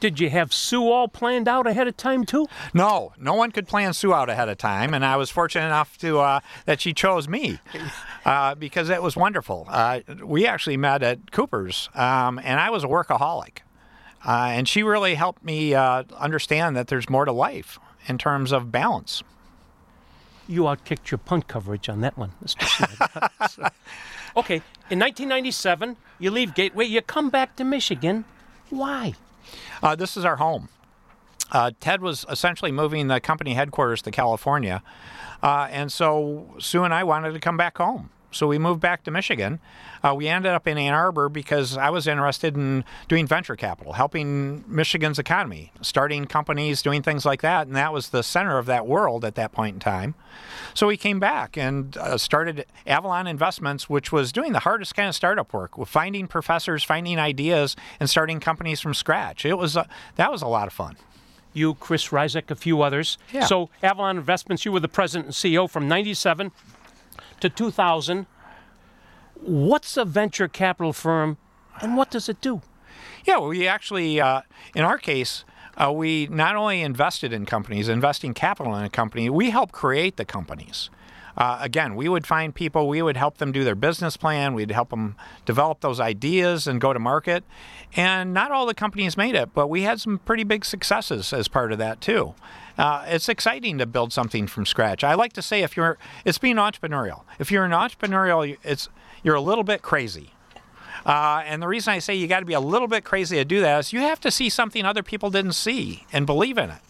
Did 0.00 0.20
you 0.20 0.28
have 0.30 0.52
Sue 0.52 0.90
all 0.90 1.08
planned 1.08 1.48
out 1.48 1.66
ahead 1.66 1.88
of 1.88 1.96
time 1.96 2.24
too? 2.24 2.46
No, 2.74 3.12
no 3.18 3.34
one 3.34 3.52
could 3.52 3.66
plan 3.66 3.94
Sue 3.94 4.12
out 4.12 4.28
ahead 4.28 4.48
of 4.48 4.58
time, 4.58 4.92
and 4.92 5.04
I 5.04 5.16
was 5.16 5.30
fortunate 5.30 5.66
enough 5.66 5.96
to 5.98 6.18
uh, 6.20 6.40
that 6.66 6.80
she 6.80 6.92
chose 6.92 7.26
me 7.26 7.58
uh, 8.24 8.54
because 8.54 8.90
it 8.90 9.02
was 9.02 9.16
wonderful. 9.16 9.66
Uh, 9.68 10.00
we 10.22 10.46
actually 10.46 10.76
met 10.76 11.02
at 11.02 11.32
Cooper's, 11.32 11.88
um, 11.94 12.38
and 12.44 12.60
I 12.60 12.70
was 12.70 12.84
a 12.84 12.86
workaholic. 12.86 13.60
Uh, 14.26 14.48
and 14.52 14.68
she 14.68 14.82
really 14.82 15.14
helped 15.14 15.44
me 15.44 15.74
uh, 15.74 16.04
understand 16.16 16.76
that 16.76 16.88
there's 16.88 17.10
more 17.10 17.24
to 17.24 17.32
life 17.32 17.78
in 18.06 18.18
terms 18.18 18.52
of 18.52 18.72
balance. 18.72 19.22
You 20.48 20.62
outkicked 20.62 21.10
your 21.10 21.18
punt 21.18 21.48
coverage 21.48 21.88
on 21.88 22.00
that 22.00 22.16
one, 22.16 22.32
okay, 24.36 24.56
in 24.90 24.98
1997, 24.98 25.96
you 26.18 26.30
leave 26.30 26.54
Gateway, 26.54 26.84
you 26.84 27.00
come 27.00 27.30
back 27.30 27.56
to 27.56 27.64
Michigan. 27.64 28.24
Why? 28.70 29.14
Uh, 29.82 29.96
this 29.96 30.16
is 30.16 30.24
our 30.24 30.36
home. 30.36 30.68
Uh, 31.50 31.70
Ted 31.80 32.02
was 32.02 32.26
essentially 32.28 32.72
moving 32.72 33.08
the 33.08 33.20
company 33.20 33.54
headquarters 33.54 34.02
to 34.02 34.10
California. 34.10 34.82
Uh, 35.42 35.68
and 35.70 35.92
so 35.92 36.54
Sue 36.58 36.84
and 36.84 36.92
I 36.92 37.04
wanted 37.04 37.32
to 37.32 37.40
come 37.40 37.56
back 37.56 37.78
home. 37.78 38.10
So 38.34 38.46
we 38.46 38.58
moved 38.58 38.80
back 38.80 39.04
to 39.04 39.10
Michigan. 39.10 39.60
Uh, 40.02 40.14
we 40.14 40.28
ended 40.28 40.52
up 40.52 40.66
in 40.66 40.76
Ann 40.76 40.92
Arbor 40.92 41.28
because 41.28 41.76
I 41.76 41.90
was 41.90 42.06
interested 42.06 42.56
in 42.56 42.84
doing 43.08 43.26
venture 43.26 43.56
capital, 43.56 43.94
helping 43.94 44.64
Michigan's 44.66 45.18
economy, 45.18 45.72
starting 45.80 46.26
companies, 46.26 46.82
doing 46.82 47.02
things 47.02 47.24
like 47.24 47.42
that. 47.42 47.66
And 47.66 47.76
that 47.76 47.92
was 47.92 48.10
the 48.10 48.22
center 48.22 48.58
of 48.58 48.66
that 48.66 48.86
world 48.86 49.24
at 49.24 49.34
that 49.36 49.52
point 49.52 49.74
in 49.74 49.80
time. 49.80 50.14
So 50.74 50.88
we 50.88 50.96
came 50.96 51.20
back 51.20 51.56
and 51.56 51.96
uh, 51.96 52.18
started 52.18 52.66
Avalon 52.86 53.26
Investments, 53.26 53.88
which 53.88 54.12
was 54.12 54.32
doing 54.32 54.52
the 54.52 54.60
hardest 54.60 54.94
kind 54.94 55.08
of 55.08 55.14
startup 55.14 55.52
work, 55.52 55.78
with 55.78 55.88
finding 55.88 56.26
professors, 56.26 56.84
finding 56.84 57.18
ideas, 57.18 57.76
and 58.00 58.10
starting 58.10 58.40
companies 58.40 58.80
from 58.80 58.94
scratch. 58.94 59.44
It 59.46 59.54
was 59.54 59.76
uh, 59.76 59.84
that 60.16 60.30
was 60.30 60.42
a 60.42 60.48
lot 60.48 60.66
of 60.66 60.72
fun 60.72 60.96
you, 61.54 61.74
Chris 61.74 62.08
Rizek, 62.08 62.50
a 62.50 62.54
few 62.54 62.82
others. 62.82 63.16
Yeah. 63.32 63.46
So 63.46 63.70
Avalon 63.82 64.18
Investments, 64.18 64.64
you 64.64 64.72
were 64.72 64.80
the 64.80 64.88
president 64.88 65.26
and 65.26 65.34
CEO 65.34 65.70
from 65.70 65.88
97 65.88 66.52
to 67.44 67.50
2000. 67.50 68.26
What's 69.34 69.98
a 69.98 70.06
venture 70.06 70.48
capital 70.48 70.94
firm 70.94 71.36
and 71.82 71.94
what 71.94 72.10
does 72.10 72.28
it 72.30 72.40
do? 72.40 72.62
Yeah, 73.26 73.36
well, 73.36 73.48
we 73.48 73.68
actually, 73.68 74.18
uh, 74.18 74.40
in 74.74 74.82
our 74.82 74.96
case, 74.96 75.44
uh, 75.76 75.92
we 75.92 76.26
not 76.28 76.56
only 76.56 76.80
invested 76.80 77.34
in 77.34 77.44
companies, 77.44 77.88
investing 77.88 78.32
capital 78.32 78.74
in 78.76 78.84
a 78.84 78.88
company, 78.88 79.28
we 79.28 79.50
help 79.50 79.72
create 79.72 80.16
the 80.16 80.24
companies. 80.24 80.88
Uh, 81.36 81.58
again, 81.60 81.96
we 81.96 82.08
would 82.08 82.26
find 82.26 82.54
people, 82.54 82.88
we 82.88 83.02
would 83.02 83.16
help 83.16 83.38
them 83.38 83.52
do 83.52 83.64
their 83.64 83.74
business 83.74 84.16
plan, 84.16 84.54
we'd 84.54 84.70
help 84.70 84.90
them 84.90 85.16
develop 85.44 85.80
those 85.80 85.98
ideas 86.00 86.66
and 86.66 86.80
go 86.80 86.92
to 86.92 86.98
market. 86.98 87.44
And 87.96 88.32
not 88.32 88.52
all 88.52 88.66
the 88.66 88.74
companies 88.74 89.16
made 89.16 89.34
it, 89.34 89.52
but 89.54 89.68
we 89.68 89.82
had 89.82 90.00
some 90.00 90.18
pretty 90.18 90.44
big 90.44 90.64
successes 90.64 91.32
as 91.32 91.48
part 91.48 91.72
of 91.72 91.78
that 91.78 92.00
too. 92.00 92.34
Uh, 92.76 93.04
it's 93.06 93.28
exciting 93.28 93.78
to 93.78 93.86
build 93.86 94.12
something 94.12 94.46
from 94.46 94.66
scratch. 94.66 95.04
I 95.04 95.14
like 95.14 95.32
to 95.34 95.42
say 95.42 95.62
if 95.62 95.76
you're, 95.76 95.96
it's 96.24 96.38
being 96.38 96.56
entrepreneurial. 96.56 97.22
If 97.38 97.50
you're 97.50 97.64
an 97.64 97.72
entrepreneurial, 97.72 98.56
it's 98.64 98.88
you're 99.22 99.36
a 99.36 99.40
little 99.40 99.64
bit 99.64 99.82
crazy. 99.82 100.30
Uh, 101.06 101.42
and 101.46 101.62
the 101.62 101.68
reason 101.68 101.92
I 101.92 101.98
say 101.98 102.14
you 102.14 102.26
got 102.26 102.40
to 102.40 102.46
be 102.46 102.54
a 102.54 102.60
little 102.60 102.88
bit 102.88 103.04
crazy 103.04 103.36
to 103.36 103.44
do 103.44 103.60
that 103.60 103.80
is 103.80 103.92
you 103.92 104.00
have 104.00 104.20
to 104.20 104.30
see 104.30 104.48
something 104.48 104.84
other 104.84 105.02
people 105.02 105.30
didn't 105.30 105.52
see 105.52 106.04
and 106.12 106.26
believe 106.26 106.58
in 106.58 106.70
it. 106.70 106.80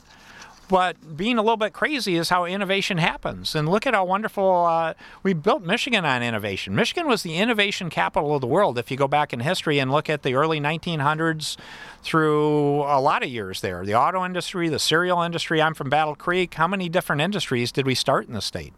But 0.68 1.16
being 1.16 1.36
a 1.36 1.42
little 1.42 1.58
bit 1.58 1.72
crazy 1.72 2.16
is 2.16 2.30
how 2.30 2.46
innovation 2.46 2.98
happens. 2.98 3.54
And 3.54 3.68
look 3.68 3.86
at 3.86 3.94
how 3.94 4.04
wonderful 4.04 4.64
uh, 4.64 4.94
we 5.22 5.34
built 5.34 5.62
Michigan 5.62 6.04
on 6.04 6.22
innovation. 6.22 6.74
Michigan 6.74 7.06
was 7.06 7.22
the 7.22 7.36
innovation 7.36 7.90
capital 7.90 8.34
of 8.34 8.40
the 8.40 8.46
world 8.46 8.78
if 8.78 8.90
you 8.90 8.96
go 8.96 9.06
back 9.06 9.32
in 9.32 9.40
history 9.40 9.78
and 9.78 9.92
look 9.92 10.08
at 10.08 10.22
the 10.22 10.34
early 10.34 10.60
1900s 10.60 11.56
through 12.02 12.82
a 12.82 13.00
lot 13.00 13.22
of 13.22 13.28
years 13.28 13.60
there. 13.60 13.84
The 13.84 13.94
auto 13.94 14.24
industry, 14.24 14.68
the 14.68 14.78
cereal 14.78 15.20
industry. 15.22 15.60
I'm 15.60 15.74
from 15.74 15.90
Battle 15.90 16.14
Creek. 16.14 16.54
How 16.54 16.66
many 16.66 16.88
different 16.88 17.20
industries 17.20 17.70
did 17.70 17.86
we 17.86 17.94
start 17.94 18.26
in 18.26 18.32
the 18.34 18.40
state? 18.40 18.72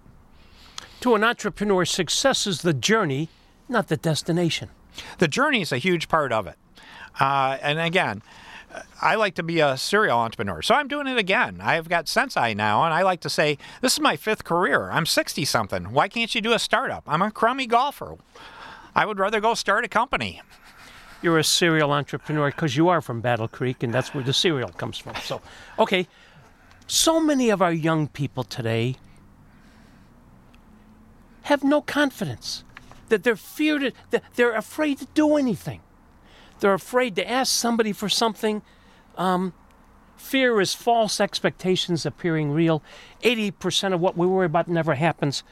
To 1.00 1.14
an 1.14 1.22
entrepreneur, 1.22 1.84
success 1.84 2.46
is 2.46 2.62
the 2.62 2.74
journey, 2.74 3.28
not 3.68 3.88
the 3.88 3.96
destination. 3.96 4.70
The 5.18 5.28
journey 5.28 5.60
is 5.60 5.72
a 5.72 5.78
huge 5.78 6.08
part 6.08 6.32
of 6.32 6.46
it. 6.46 6.56
Uh, 7.20 7.58
and 7.62 7.78
again, 7.78 8.22
I 9.00 9.14
like 9.14 9.34
to 9.34 9.42
be 9.42 9.60
a 9.60 9.76
serial 9.76 10.18
entrepreneur. 10.18 10.62
So 10.62 10.74
I'm 10.74 10.88
doing 10.88 11.06
it 11.06 11.18
again. 11.18 11.60
I've 11.60 11.88
got 11.88 12.06
SensCy 12.06 12.56
now, 12.56 12.84
and 12.84 12.92
I 12.92 13.02
like 13.02 13.20
to 13.20 13.30
say, 13.30 13.58
this 13.80 13.94
is 13.94 14.00
my 14.00 14.16
fifth 14.16 14.44
career. 14.44 14.90
I'm 14.90 15.06
60 15.06 15.44
something. 15.44 15.92
Why 15.92 16.08
can't 16.08 16.34
you 16.34 16.40
do 16.40 16.52
a 16.52 16.58
startup? 16.58 17.04
I'm 17.06 17.22
a 17.22 17.30
crummy 17.30 17.66
golfer. 17.66 18.16
I 18.94 19.06
would 19.06 19.18
rather 19.18 19.40
go 19.40 19.54
start 19.54 19.84
a 19.84 19.88
company. 19.88 20.40
You're 21.22 21.38
a 21.38 21.44
serial 21.44 21.92
entrepreneur 21.92 22.50
because 22.50 22.76
you 22.76 22.88
are 22.88 23.00
from 23.00 23.20
Battle 23.20 23.48
Creek, 23.48 23.82
and 23.82 23.92
that's 23.92 24.14
where 24.14 24.24
the 24.24 24.32
cereal 24.32 24.68
comes 24.68 24.98
from. 24.98 25.14
So, 25.16 25.40
okay. 25.78 26.06
So 26.86 27.20
many 27.20 27.50
of 27.50 27.60
our 27.60 27.72
young 27.72 28.06
people 28.08 28.44
today 28.44 28.96
have 31.42 31.62
no 31.62 31.80
confidence, 31.80 32.64
that 33.08 33.22
they're 33.22 33.36
feared, 33.36 33.92
that 34.10 34.22
they're 34.34 34.54
afraid 34.54 34.98
to 34.98 35.06
do 35.14 35.36
anything. 35.36 35.80
They're 36.60 36.74
afraid 36.74 37.16
to 37.16 37.28
ask 37.28 37.52
somebody 37.52 37.92
for 37.92 38.08
something. 38.08 38.62
Um, 39.16 39.52
fear 40.16 40.60
is 40.60 40.74
false 40.74 41.20
expectations 41.20 42.06
appearing 42.06 42.50
real. 42.50 42.82
80% 43.22 43.92
of 43.92 44.00
what 44.00 44.16
we 44.16 44.26
worry 44.26 44.46
about 44.46 44.68
never 44.68 44.94
happens. 44.94 45.42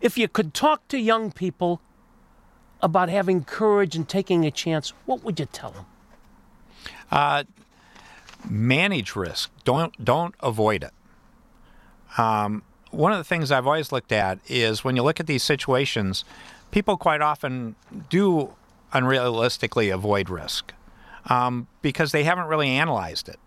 If 0.00 0.18
you 0.18 0.28
could 0.28 0.52
talk 0.52 0.86
to 0.88 0.98
young 0.98 1.32
people 1.32 1.80
about 2.82 3.08
having 3.08 3.44
courage 3.44 3.96
and 3.96 4.08
taking 4.08 4.44
a 4.44 4.50
chance, 4.50 4.92
what 5.06 5.24
would 5.24 5.40
you 5.40 5.46
tell 5.46 5.70
them? 5.70 5.86
Uh, 7.10 7.44
manage 8.48 9.16
risk. 9.16 9.50
Don't 9.64 10.04
don't 10.04 10.34
avoid 10.40 10.84
it. 10.84 10.92
Um, 12.18 12.62
one 12.90 13.12
of 13.12 13.18
the 13.18 13.24
things 13.24 13.50
I've 13.50 13.66
always 13.66 13.92
looked 13.92 14.12
at 14.12 14.38
is 14.48 14.84
when 14.84 14.96
you 14.96 15.02
look 15.02 15.20
at 15.20 15.26
these 15.26 15.42
situations, 15.42 16.24
people 16.70 16.96
quite 16.96 17.20
often 17.20 17.76
do 18.08 18.54
unrealistically 18.92 19.92
avoid 19.92 20.28
risk 20.30 20.72
um, 21.26 21.66
because 21.82 22.12
they 22.12 22.24
haven't 22.24 22.46
really 22.46 22.68
analyzed 22.68 23.28
it. 23.28 23.38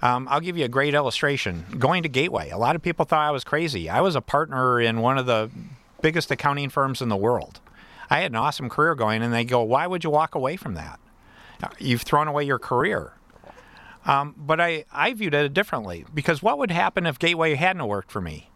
Um, 0.00 0.28
I'll 0.30 0.40
give 0.40 0.56
you 0.56 0.64
a 0.64 0.68
great 0.68 0.94
illustration. 0.94 1.64
Going 1.78 2.02
to 2.04 2.08
Gateway, 2.08 2.50
a 2.50 2.58
lot 2.58 2.76
of 2.76 2.82
people 2.82 3.04
thought 3.04 3.26
I 3.26 3.30
was 3.32 3.42
crazy. 3.42 3.90
I 3.90 4.00
was 4.00 4.14
a 4.14 4.20
partner 4.20 4.80
in 4.80 5.00
one 5.00 5.18
of 5.18 5.26
the 5.26 5.50
biggest 6.02 6.30
accounting 6.30 6.70
firms 6.70 7.02
in 7.02 7.08
the 7.08 7.16
world. 7.16 7.60
I 8.08 8.20
had 8.20 8.30
an 8.30 8.36
awesome 8.36 8.68
career 8.68 8.94
going, 8.94 9.22
and 9.22 9.34
they 9.34 9.44
go, 9.44 9.62
Why 9.62 9.86
would 9.86 10.04
you 10.04 10.10
walk 10.10 10.34
away 10.34 10.56
from 10.56 10.74
that? 10.74 11.00
You've 11.78 12.02
thrown 12.02 12.28
away 12.28 12.44
your 12.44 12.60
career. 12.60 13.12
Um, 14.06 14.34
but 14.38 14.60
I, 14.60 14.84
I 14.92 15.12
viewed 15.12 15.34
it 15.34 15.52
differently 15.52 16.06
because 16.14 16.42
what 16.42 16.56
would 16.58 16.70
happen 16.70 17.04
if 17.04 17.18
Gateway 17.18 17.54
hadn't 17.54 17.86
worked 17.86 18.10
for 18.10 18.20
me? 18.20 18.50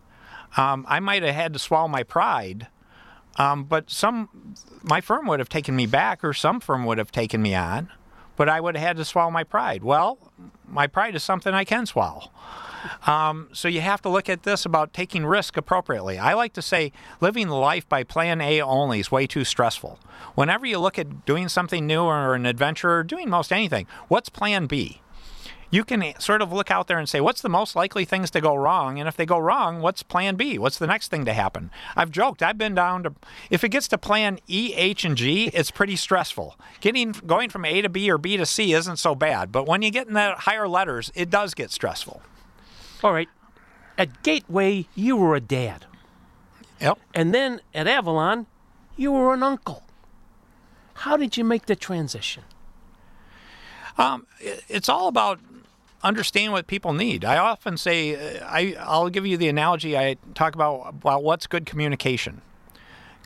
Um, 0.57 0.87
I 0.89 1.01
might 1.01 1.23
have 1.23 1.35
had 1.35 1.53
to 1.53 1.59
swallow 1.59 1.89
my 1.89 2.05
pride 2.05 2.69
um, 3.37 3.65
but 3.65 3.91
some, 3.91 4.55
my 4.83 5.01
firm 5.01 5.27
would 5.27 5.41
have 5.41 5.49
taken 5.49 5.75
me 5.75 5.87
back, 5.87 6.25
or 6.25 6.33
some 6.33 6.61
firm 6.61 6.85
would 6.85 6.99
have 6.99 7.13
taken 7.13 7.43
me 7.43 7.55
on, 7.55 7.91
but 8.37 8.49
I 8.49 8.61
would 8.61 8.77
have 8.77 8.87
had 8.87 8.97
to 8.99 9.05
swallow 9.05 9.31
my 9.31 9.45
pride. 9.45 9.83
Well, 9.83 10.19
my 10.67 10.87
pride 10.87 11.15
is 11.15 11.23
something 11.23 11.53
I 11.53 11.65
can 11.65 11.87
swallow. 11.87 12.31
Um, 13.07 13.49
so 13.53 13.69
you 13.69 13.81
have 13.81 14.03
to 14.03 14.09
look 14.09 14.29
at 14.29 14.43
this 14.43 14.65
about 14.65 14.93
taking 14.93 15.25
risk 15.25 15.57
appropriately. 15.57 16.19
I 16.19 16.35
like 16.35 16.53
to 16.55 16.63
say 16.63 16.93
living 17.21 17.49
life 17.49 17.89
by 17.89 18.03
plan 18.03 18.41
A 18.41 18.61
only 18.61 19.01
is 19.01 19.11
way 19.11 19.27
too 19.27 19.45
stressful. 19.45 20.01
Whenever 20.35 20.67
you 20.67 20.79
look 20.79 20.99
at 20.99 21.25
doing 21.25 21.49
something 21.49 21.87
new 21.87 22.03
or 22.03 22.35
an 22.35 22.47
adventure 22.47 22.91
or 22.91 23.05
doing 23.05 23.31
most 23.31 23.53
anything, 23.53 23.87
what's 24.09 24.29
plan 24.29 24.67
B? 24.67 25.01
You 25.73 25.85
can 25.85 26.05
sort 26.21 26.43
of 26.43 26.53
look 26.53 26.71
out 26.71 26.87
there 26.87 26.99
and 26.99 27.09
say, 27.09 27.19
what's 27.19 27.41
the 27.41 27.49
most 27.49 27.75
likely 27.75 28.05
things 28.05 28.31
to 28.33 28.43
go 28.43 28.55
wrong? 28.55 28.99
And 28.99 29.09
if 29.09 29.17
they 29.17 29.25
go 29.25 29.39
wrong, 29.39 29.81
what's 29.81 30.03
plan 30.03 30.37
B? 30.37 30.59
What's 30.59 30.79
the 30.79 30.87
next 30.87 31.09
thing 31.09 31.25
to 31.25 31.33
happen? 31.33 31.71
I've 31.97 32.11
joked, 32.11 32.43
I've 32.43 32.59
been 32.59 32.75
down 32.75 33.05
to, 33.05 33.15
if 33.49 33.65
it 33.65 33.71
gets 33.71 33.89
to 33.89 33.99
plan 33.99 34.39
E, 34.47 34.75
H, 34.77 35.07
and 35.07 35.17
G, 35.17 35.51
it's 35.55 35.71
pretty 35.71 35.97
stressful. 35.97 36.59
Getting, 36.83 37.13
going 37.13 37.49
from 37.49 37.65
A 37.65 37.81
to 37.81 37.89
B 37.89 38.11
or 38.11 38.19
B 38.19 38.37
to 38.37 38.45
C 38.45 38.75
isn't 38.75 38.99
so 38.99 39.15
bad. 39.15 39.51
But 39.51 39.67
when 39.67 39.81
you 39.81 39.91
get 39.91 40.07
in 40.07 40.13
the 40.13 40.35
higher 40.37 40.69
letters, 40.69 41.11
it 41.15 41.31
does 41.31 41.55
get 41.55 41.71
stressful. 41.71 42.21
All 43.03 43.15
right. 43.15 43.31
At 43.97 44.23
Gateway, 44.23 44.87
you 44.95 45.17
were 45.17 45.35
a 45.35 45.41
dad. 45.41 45.87
Yep. 46.83 46.99
And 47.15 47.33
then 47.33 47.63
at 47.75 47.87
Avalon, 47.87 48.47
you 48.95 49.11
were 49.11 49.33
an 49.33 49.43
uncle. 49.43 49.85
How 50.95 51.17
did 51.17 51.39
you 51.39 51.45
make 51.45 51.65
the 51.65 51.77
transition? 51.77 52.45
Um, 53.97 54.27
it's 54.41 54.91
all 54.91 55.09
about 55.09 55.41
understand 56.03 56.53
what 56.53 56.67
people 56.67 56.93
need. 56.93 57.25
I 57.25 57.39
often 57.39 57.77
say, 57.77 58.15
uh, 58.15 58.45
I, 58.47 58.77
I'll 58.81 59.09
give 59.09 59.27
you 59.27 59.37
the 59.37 59.49
analogy 59.49 59.97
I 59.97 60.17
talk 60.35 60.55
about 60.55 60.89
about 60.89 61.23
what's 61.23 61.47
good 61.47 61.67
communication. 61.67 62.43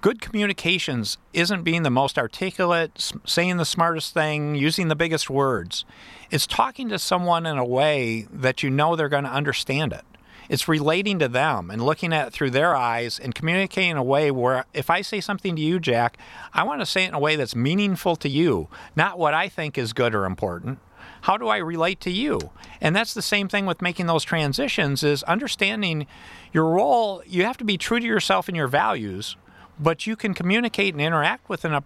Good 0.02 0.20
communications 0.20 1.16
isn't 1.32 1.62
being 1.62 1.82
the 1.82 1.90
most 1.90 2.18
articulate, 2.18 3.12
saying 3.24 3.56
the 3.56 3.64
smartest 3.64 4.12
thing, 4.12 4.54
using 4.54 4.88
the 4.88 4.94
biggest 4.94 5.30
words. 5.30 5.84
It's 6.30 6.46
talking 6.46 6.88
to 6.90 6.98
someone 6.98 7.46
in 7.46 7.56
a 7.56 7.64
way 7.64 8.26
that 8.30 8.62
you 8.62 8.70
know 8.70 8.94
they're 8.94 9.08
going 9.08 9.24
to 9.24 9.30
understand 9.30 9.92
it. 9.92 10.04
It's 10.48 10.68
relating 10.68 11.18
to 11.18 11.28
them 11.28 11.70
and 11.70 11.82
looking 11.82 12.12
at 12.12 12.28
it 12.28 12.32
through 12.32 12.50
their 12.50 12.76
eyes 12.76 13.18
and 13.18 13.34
communicating 13.34 13.92
in 13.92 13.96
a 13.96 14.02
way 14.02 14.30
where 14.30 14.64
if 14.74 14.90
I 14.90 15.00
say 15.00 15.20
something 15.20 15.56
to 15.56 15.62
you, 15.62 15.80
Jack, 15.80 16.18
I 16.52 16.62
want 16.62 16.80
to 16.82 16.86
say 16.86 17.04
it 17.04 17.08
in 17.08 17.14
a 17.14 17.18
way 17.18 17.34
that's 17.34 17.56
meaningful 17.56 18.14
to 18.16 18.28
you, 18.28 18.68
not 18.94 19.18
what 19.18 19.34
I 19.34 19.48
think 19.48 19.76
is 19.76 19.92
good 19.92 20.14
or 20.14 20.24
important 20.24 20.78
how 21.26 21.36
do 21.36 21.48
I 21.48 21.56
relate 21.56 21.98
to 22.02 22.10
you? 22.12 22.38
And 22.80 22.94
that's 22.94 23.12
the 23.12 23.20
same 23.20 23.48
thing 23.48 23.66
with 23.66 23.82
making 23.82 24.06
those 24.06 24.22
transitions 24.22 25.02
is 25.02 25.24
understanding 25.24 26.06
your 26.52 26.70
role. 26.70 27.20
You 27.26 27.42
have 27.42 27.56
to 27.56 27.64
be 27.64 27.76
true 27.76 27.98
to 27.98 28.06
yourself 28.06 28.46
and 28.46 28.56
your 28.56 28.68
values, 28.68 29.36
but 29.76 30.06
you 30.06 30.14
can 30.14 30.34
communicate 30.34 30.94
and 30.94 31.00
interact 31.00 31.48
with 31.48 31.64
in 31.64 31.72
a, 31.72 31.82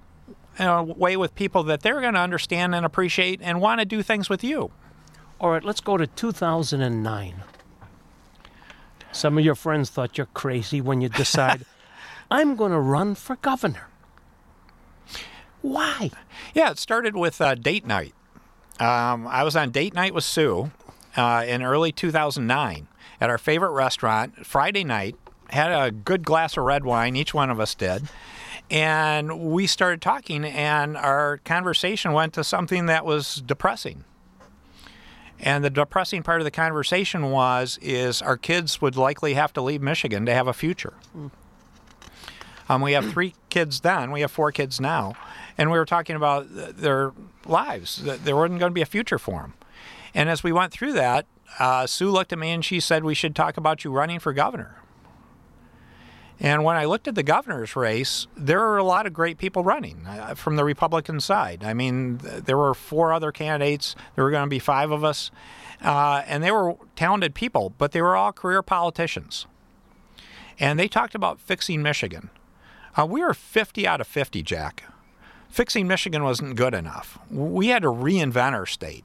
in 0.58 0.66
a 0.66 0.82
way 0.82 1.16
with 1.16 1.34
people 1.34 1.62
that 1.62 1.80
they're 1.80 2.02
going 2.02 2.12
to 2.12 2.20
understand 2.20 2.74
and 2.74 2.84
appreciate 2.84 3.40
and 3.42 3.62
want 3.62 3.80
to 3.80 3.86
do 3.86 4.02
things 4.02 4.28
with 4.28 4.44
you. 4.44 4.72
All 5.40 5.52
right, 5.52 5.64
let's 5.64 5.80
go 5.80 5.96
to 5.96 6.06
2009. 6.06 7.42
Some 9.10 9.38
of 9.38 9.44
your 9.44 9.54
friends 9.54 9.88
thought 9.88 10.18
you're 10.18 10.28
crazy 10.34 10.82
when 10.82 11.00
you 11.00 11.08
decide, 11.08 11.64
I'm 12.30 12.56
going 12.56 12.72
to 12.72 12.78
run 12.78 13.14
for 13.14 13.36
governor. 13.36 13.88
Why? 15.62 16.10
Yeah, 16.52 16.72
it 16.72 16.78
started 16.78 17.16
with 17.16 17.40
uh, 17.40 17.54
date 17.54 17.86
night. 17.86 18.12
Um, 18.80 19.26
I 19.28 19.44
was 19.44 19.56
on 19.56 19.70
date 19.70 19.92
night 19.92 20.14
with 20.14 20.24
Sue 20.24 20.70
uh, 21.14 21.44
in 21.46 21.62
early 21.62 21.92
2009 21.92 22.88
at 23.20 23.30
our 23.30 23.36
favorite 23.36 23.72
restaurant 23.72 24.46
Friday 24.46 24.84
night. 24.84 25.16
Had 25.50 25.70
a 25.70 25.90
good 25.90 26.22
glass 26.22 26.56
of 26.56 26.64
red 26.64 26.84
wine, 26.84 27.14
each 27.14 27.34
one 27.34 27.50
of 27.50 27.60
us 27.60 27.74
did. 27.74 28.08
And 28.70 29.50
we 29.50 29.66
started 29.66 30.00
talking, 30.00 30.44
and 30.44 30.96
our 30.96 31.38
conversation 31.38 32.12
went 32.12 32.32
to 32.34 32.44
something 32.44 32.86
that 32.86 33.04
was 33.04 33.42
depressing. 33.44 34.04
And 35.40 35.62
the 35.64 35.70
depressing 35.70 36.22
part 36.22 36.40
of 36.40 36.44
the 36.44 36.50
conversation 36.50 37.30
was 37.30 37.78
is 37.82 38.22
our 38.22 38.36
kids 38.36 38.80
would 38.80 38.96
likely 38.96 39.34
have 39.34 39.52
to 39.54 39.60
leave 39.60 39.82
Michigan 39.82 40.24
to 40.26 40.32
have 40.32 40.46
a 40.46 40.52
future. 40.52 40.94
Mm. 41.16 41.30
Um, 42.68 42.82
we 42.82 42.92
have 42.92 43.10
three 43.10 43.34
kids 43.48 43.80
then. 43.80 44.12
We 44.12 44.20
have 44.20 44.30
four 44.30 44.52
kids 44.52 44.80
now 44.80 45.14
and 45.60 45.70
we 45.70 45.76
were 45.76 45.84
talking 45.84 46.16
about 46.16 46.46
their 46.48 47.12
lives. 47.44 48.02
That 48.02 48.24
there 48.24 48.34
wasn't 48.34 48.60
going 48.60 48.70
to 48.70 48.74
be 48.74 48.80
a 48.80 48.86
future 48.86 49.18
for 49.18 49.42
them. 49.42 49.54
And 50.14 50.30
as 50.30 50.42
we 50.42 50.52
went 50.52 50.72
through 50.72 50.94
that, 50.94 51.26
uh, 51.58 51.86
Sue 51.86 52.10
looked 52.10 52.32
at 52.32 52.38
me 52.38 52.50
and 52.50 52.64
she 52.64 52.80
said, 52.80 53.04
"We 53.04 53.14
should 53.14 53.36
talk 53.36 53.58
about 53.58 53.84
you 53.84 53.92
running 53.92 54.20
for 54.20 54.32
governor." 54.32 54.76
And 56.42 56.64
when 56.64 56.76
I 56.76 56.86
looked 56.86 57.06
at 57.06 57.14
the 57.14 57.22
governor's 57.22 57.76
race, 57.76 58.26
there 58.34 58.58
were 58.58 58.78
a 58.78 58.82
lot 58.82 59.04
of 59.06 59.12
great 59.12 59.36
people 59.36 59.62
running 59.62 60.06
uh, 60.06 60.34
from 60.34 60.56
the 60.56 60.64
Republican 60.64 61.20
side. 61.20 61.62
I 61.62 61.74
mean, 61.74 62.16
th- 62.16 62.44
there 62.44 62.56
were 62.56 62.72
four 62.72 63.12
other 63.12 63.30
candidates. 63.30 63.94
There 64.14 64.24
were 64.24 64.30
going 64.30 64.46
to 64.46 64.48
be 64.48 64.58
five 64.58 64.90
of 64.90 65.04
us. 65.04 65.30
Uh, 65.84 66.22
and 66.26 66.42
they 66.42 66.50
were 66.50 66.76
talented 66.96 67.34
people, 67.34 67.74
but 67.76 67.92
they 67.92 68.00
were 68.00 68.16
all 68.16 68.32
career 68.32 68.62
politicians. 68.62 69.46
And 70.58 70.78
they 70.78 70.88
talked 70.88 71.14
about 71.14 71.38
fixing 71.38 71.82
Michigan. 71.82 72.30
Uh, 72.96 73.04
we 73.04 73.20
were 73.20 73.34
50 73.34 73.86
out 73.86 74.00
of 74.00 74.06
50, 74.06 74.42
Jack 74.42 74.84
fixing 75.50 75.86
Michigan 75.86 76.24
wasn't 76.24 76.56
good 76.56 76.74
enough. 76.74 77.18
We 77.30 77.68
had 77.68 77.82
to 77.82 77.88
reinvent 77.88 78.52
our 78.52 78.66
state. 78.66 79.04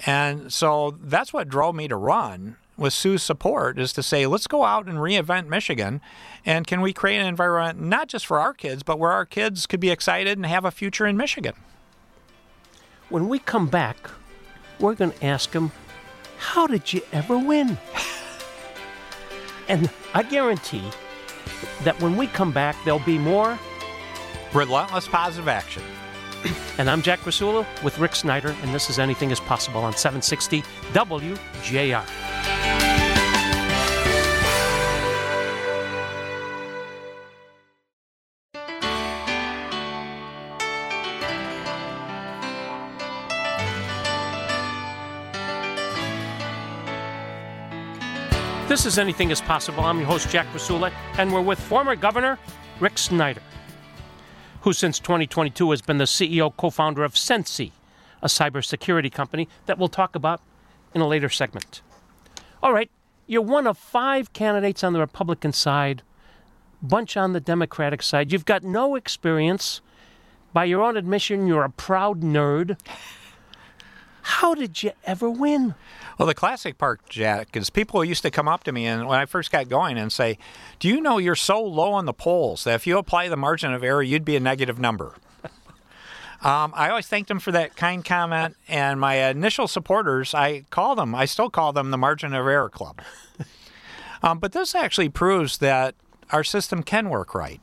And 0.00 0.52
so 0.52 0.98
that's 1.00 1.32
what 1.32 1.48
drove 1.48 1.74
me 1.74 1.88
to 1.88 1.96
run 1.96 2.56
with 2.76 2.92
Sue's 2.92 3.22
support 3.22 3.78
is 3.78 3.92
to 3.92 4.02
say, 4.02 4.26
let's 4.26 4.46
go 4.46 4.64
out 4.64 4.86
and 4.86 4.98
reinvent 4.98 5.48
Michigan. 5.48 6.00
And 6.44 6.66
can 6.66 6.80
we 6.80 6.92
create 6.92 7.18
an 7.18 7.26
environment 7.26 7.80
not 7.80 8.08
just 8.08 8.26
for 8.26 8.40
our 8.40 8.52
kids, 8.52 8.82
but 8.82 8.98
where 8.98 9.12
our 9.12 9.24
kids 9.24 9.66
could 9.66 9.80
be 9.80 9.90
excited 9.90 10.36
and 10.36 10.46
have 10.46 10.64
a 10.64 10.70
future 10.70 11.06
in 11.06 11.16
Michigan? 11.16 11.54
When 13.08 13.28
we 13.28 13.38
come 13.38 13.68
back, 13.68 13.96
we're 14.80 14.94
going 14.94 15.12
to 15.12 15.24
ask 15.24 15.52
them 15.52 15.70
how 16.38 16.66
did 16.66 16.92
you 16.92 17.00
ever 17.12 17.38
win? 17.38 17.78
and 19.68 19.88
I 20.12 20.24
guarantee 20.24 20.90
that 21.84 22.00
when 22.00 22.16
we 22.16 22.26
come 22.26 22.50
back, 22.50 22.76
there'll 22.84 22.98
be 23.00 23.18
more. 23.18 23.58
Relentless 24.54 25.08
positive 25.08 25.48
action. 25.48 25.82
And 26.78 26.90
I'm 26.90 27.02
Jack 27.02 27.20
Krasula 27.20 27.64
with 27.82 27.98
Rick 27.98 28.14
Snyder, 28.14 28.54
and 28.62 28.74
this 28.74 28.90
is 28.90 28.98
Anything 28.98 29.30
is 29.30 29.40
Possible 29.40 29.80
on 29.80 29.92
760 29.96 30.62
WJR. 30.92 32.04
This 48.68 48.86
is 48.86 48.98
Anything 48.98 49.30
is 49.30 49.40
Possible. 49.40 49.84
I'm 49.84 49.98
your 49.98 50.06
host, 50.06 50.28
Jack 50.30 50.46
Krasula, 50.48 50.92
and 51.18 51.32
we're 51.32 51.40
with 51.40 51.60
former 51.60 51.94
Governor 51.94 52.38
Rick 52.80 52.98
Snyder, 52.98 53.40
who 54.64 54.72
since 54.72 54.98
2022 54.98 55.70
has 55.70 55.82
been 55.82 55.98
the 55.98 56.04
CEO 56.04 56.50
co 56.56 56.70
founder 56.70 57.04
of 57.04 57.12
SensCy, 57.12 57.70
a 58.22 58.28
cybersecurity 58.28 59.12
company 59.12 59.46
that 59.66 59.78
we'll 59.78 59.88
talk 59.88 60.16
about 60.16 60.40
in 60.94 61.02
a 61.02 61.06
later 61.06 61.28
segment. 61.28 61.82
All 62.62 62.72
right, 62.72 62.90
you're 63.26 63.42
one 63.42 63.66
of 63.66 63.76
five 63.76 64.32
candidates 64.32 64.82
on 64.82 64.94
the 64.94 65.00
Republican 65.00 65.52
side, 65.52 66.02
bunch 66.80 67.14
on 67.14 67.34
the 67.34 67.40
Democratic 67.40 68.02
side. 68.02 68.32
You've 68.32 68.46
got 68.46 68.64
no 68.64 68.96
experience. 68.96 69.82
By 70.54 70.64
your 70.64 70.82
own 70.82 70.96
admission, 70.96 71.46
you're 71.46 71.64
a 71.64 71.70
proud 71.70 72.22
nerd. 72.22 72.78
How 74.24 74.54
did 74.54 74.82
you 74.82 74.92
ever 75.04 75.28
win? 75.28 75.74
Well, 76.18 76.26
the 76.26 76.34
classic 76.34 76.78
part, 76.78 77.06
Jack, 77.10 77.54
is 77.54 77.68
people 77.68 78.02
used 78.02 78.22
to 78.22 78.30
come 78.30 78.48
up 78.48 78.64
to 78.64 78.72
me 78.72 78.86
and 78.86 79.06
when 79.06 79.20
I 79.20 79.26
first 79.26 79.52
got 79.52 79.68
going 79.68 79.98
and 79.98 80.10
say, 80.10 80.38
"Do 80.78 80.88
you 80.88 81.02
know 81.02 81.18
you're 81.18 81.34
so 81.34 81.62
low 81.62 81.92
on 81.92 82.06
the 82.06 82.14
polls 82.14 82.64
that 82.64 82.74
if 82.74 82.86
you 82.86 82.96
apply 82.96 83.28
the 83.28 83.36
margin 83.36 83.74
of 83.74 83.84
error, 83.84 84.02
you'd 84.02 84.24
be 84.24 84.34
a 84.34 84.40
negative 84.40 84.78
number?" 84.78 85.12
um, 86.40 86.72
I 86.74 86.88
always 86.88 87.06
thanked 87.06 87.28
them 87.28 87.38
for 87.38 87.52
that 87.52 87.76
kind 87.76 88.02
comment, 88.02 88.56
and 88.66 88.98
my 88.98 89.16
initial 89.28 89.68
supporters, 89.68 90.32
I 90.32 90.64
call 90.70 90.94
them, 90.94 91.14
I 91.14 91.26
still 91.26 91.50
call 91.50 91.74
them 91.74 91.90
the 91.90 91.98
margin 91.98 92.32
of 92.32 92.46
error 92.46 92.70
club. 92.70 93.02
um, 94.22 94.38
but 94.38 94.52
this 94.52 94.74
actually 94.74 95.10
proves 95.10 95.58
that 95.58 95.94
our 96.30 96.44
system 96.44 96.82
can 96.82 97.10
work 97.10 97.34
right 97.34 97.60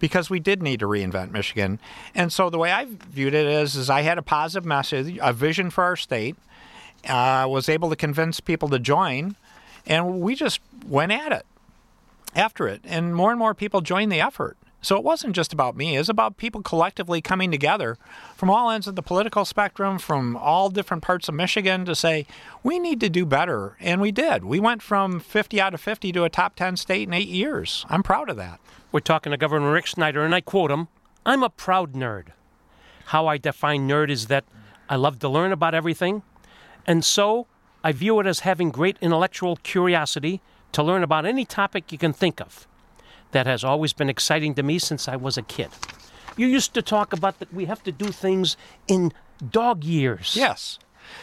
because 0.00 0.28
we 0.28 0.40
did 0.40 0.62
need 0.62 0.80
to 0.80 0.86
reinvent 0.86 1.30
Michigan. 1.30 1.78
And 2.12 2.32
so 2.32 2.50
the 2.50 2.58
way 2.58 2.72
I 2.72 2.86
viewed 2.86 3.34
it 3.34 3.46
is, 3.46 3.76
is 3.76 3.88
I 3.88 4.00
had 4.00 4.18
a 4.18 4.22
positive 4.22 4.66
message, 4.66 5.16
a 5.22 5.32
vision 5.32 5.70
for 5.70 5.84
our 5.84 5.94
state. 5.94 6.36
Uh, 7.08 7.46
was 7.48 7.70
able 7.70 7.88
to 7.88 7.96
convince 7.96 8.40
people 8.40 8.68
to 8.68 8.78
join, 8.78 9.34
and 9.86 10.20
we 10.20 10.34
just 10.34 10.60
went 10.86 11.12
at 11.12 11.32
it 11.32 11.46
after 12.34 12.68
it. 12.68 12.82
And 12.84 13.14
more 13.14 13.30
and 13.30 13.38
more 13.38 13.54
people 13.54 13.80
joined 13.80 14.12
the 14.12 14.20
effort. 14.20 14.58
So 14.82 14.96
it 14.96 15.04
wasn't 15.04 15.36
just 15.36 15.52
about 15.52 15.76
me, 15.76 15.94
it 15.94 15.98
was 15.98 16.08
about 16.08 16.38
people 16.38 16.62
collectively 16.62 17.20
coming 17.20 17.50
together 17.50 17.98
from 18.34 18.48
all 18.48 18.70
ends 18.70 18.86
of 18.86 18.96
the 18.96 19.02
political 19.02 19.44
spectrum, 19.44 19.98
from 19.98 20.36
all 20.36 20.70
different 20.70 21.02
parts 21.02 21.28
of 21.28 21.34
Michigan 21.34 21.84
to 21.84 21.94
say, 21.94 22.26
we 22.62 22.78
need 22.78 22.98
to 23.00 23.10
do 23.10 23.26
better. 23.26 23.76
And 23.80 24.00
we 24.00 24.10
did. 24.10 24.44
We 24.44 24.58
went 24.58 24.82
from 24.82 25.20
50 25.20 25.60
out 25.60 25.74
of 25.74 25.80
50 25.80 26.12
to 26.12 26.24
a 26.24 26.30
top 26.30 26.56
10 26.56 26.76
state 26.76 27.08
in 27.08 27.14
eight 27.14 27.28
years. 27.28 27.84
I'm 27.90 28.02
proud 28.02 28.30
of 28.30 28.36
that. 28.38 28.58
We're 28.90 29.00
talking 29.00 29.32
to 29.32 29.36
Governor 29.36 29.72
Rick 29.72 29.86
Snyder, 29.86 30.24
and 30.24 30.34
I 30.34 30.40
quote 30.40 30.70
him 30.70 30.88
I'm 31.26 31.42
a 31.42 31.50
proud 31.50 31.92
nerd. 31.92 32.28
How 33.06 33.26
I 33.26 33.36
define 33.36 33.86
nerd 33.86 34.08
is 34.08 34.28
that 34.28 34.44
I 34.88 34.96
love 34.96 35.18
to 35.18 35.28
learn 35.28 35.52
about 35.52 35.74
everything, 35.74 36.22
and 36.86 37.04
so 37.04 37.46
I 37.84 37.92
view 37.92 38.18
it 38.20 38.26
as 38.26 38.40
having 38.40 38.70
great 38.70 38.96
intellectual 39.00 39.56
curiosity 39.56 40.40
to 40.72 40.82
learn 40.82 41.02
about 41.02 41.26
any 41.26 41.44
topic 41.44 41.92
you 41.92 41.98
can 41.98 42.12
think 42.12 42.40
of. 42.40 42.66
That 43.32 43.46
has 43.46 43.62
always 43.64 43.92
been 43.92 44.08
exciting 44.08 44.54
to 44.54 44.62
me 44.62 44.78
since 44.78 45.08
I 45.08 45.16
was 45.16 45.36
a 45.36 45.42
kid. 45.42 45.68
You 46.36 46.46
used 46.46 46.74
to 46.74 46.82
talk 46.82 47.12
about 47.12 47.38
that 47.38 47.52
we 47.52 47.66
have 47.66 47.82
to 47.84 47.92
do 47.92 48.06
things 48.06 48.56
in 48.88 49.12
dog 49.50 49.84
years. 49.84 50.34
Yes, 50.36 50.78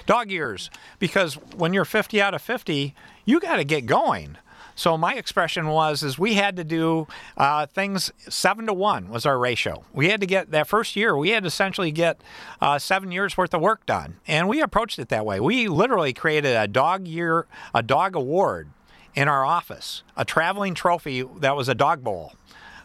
dog 0.06 0.32
years. 0.32 0.70
Because 1.00 1.36
when 1.56 1.74
you're 1.74 1.86
50 1.86 2.22
out 2.22 2.34
of 2.34 2.41
50, 2.41 2.93
you 3.26 3.39
got 3.39 3.58
to 3.58 3.63
get 3.63 3.86
going. 3.86 4.38
So 4.76 4.96
my 4.96 5.15
expression 5.15 5.67
was 5.67 6.04
is 6.04 6.20
we 6.20 6.36
had 6.36 6.56
to 6.58 6.63
do 6.63 7.08
uh, 7.36 7.65
things 7.65 8.12
seven 8.30 8.67
to 8.67 8.74
one 8.74 9.10
was 9.10 9.26
our 9.26 9.39
ratio. 9.39 9.84
We 9.91 10.10
had 10.10 10.22
to 10.22 10.28
get 10.28 10.52
that 10.52 10.67
first 10.67 10.96
year. 10.96 11.17
We 11.17 11.30
had 11.32 11.43
to 11.43 11.48
essentially 11.48 11.91
get 11.91 12.22
uh, 12.62 12.78
seven 12.78 13.12
years 13.12 13.36
worth 13.36 13.56
of 13.56 13.62
work 13.62 13.88
done, 13.88 14.20
and 14.28 14.48
we 14.48 14.62
approached 14.62 15.00
it 15.00 15.10
that 15.10 15.26
way. 15.26 15.39
We 15.39 15.67
literally 15.67 16.13
created 16.13 16.56
a 16.56 16.67
dog 16.67 17.08
year, 17.08 17.48
a 17.74 17.82
dog 17.82 18.15
award 18.15 18.70
in 19.17 19.27
our 19.27 19.43
office, 19.43 20.03
a 20.15 20.23
traveling 20.23 20.75
trophy 20.75 21.23
that 21.23 21.56
was 21.56 21.67
a 21.67 21.73
dog 21.73 22.03
bowl. 22.03 22.34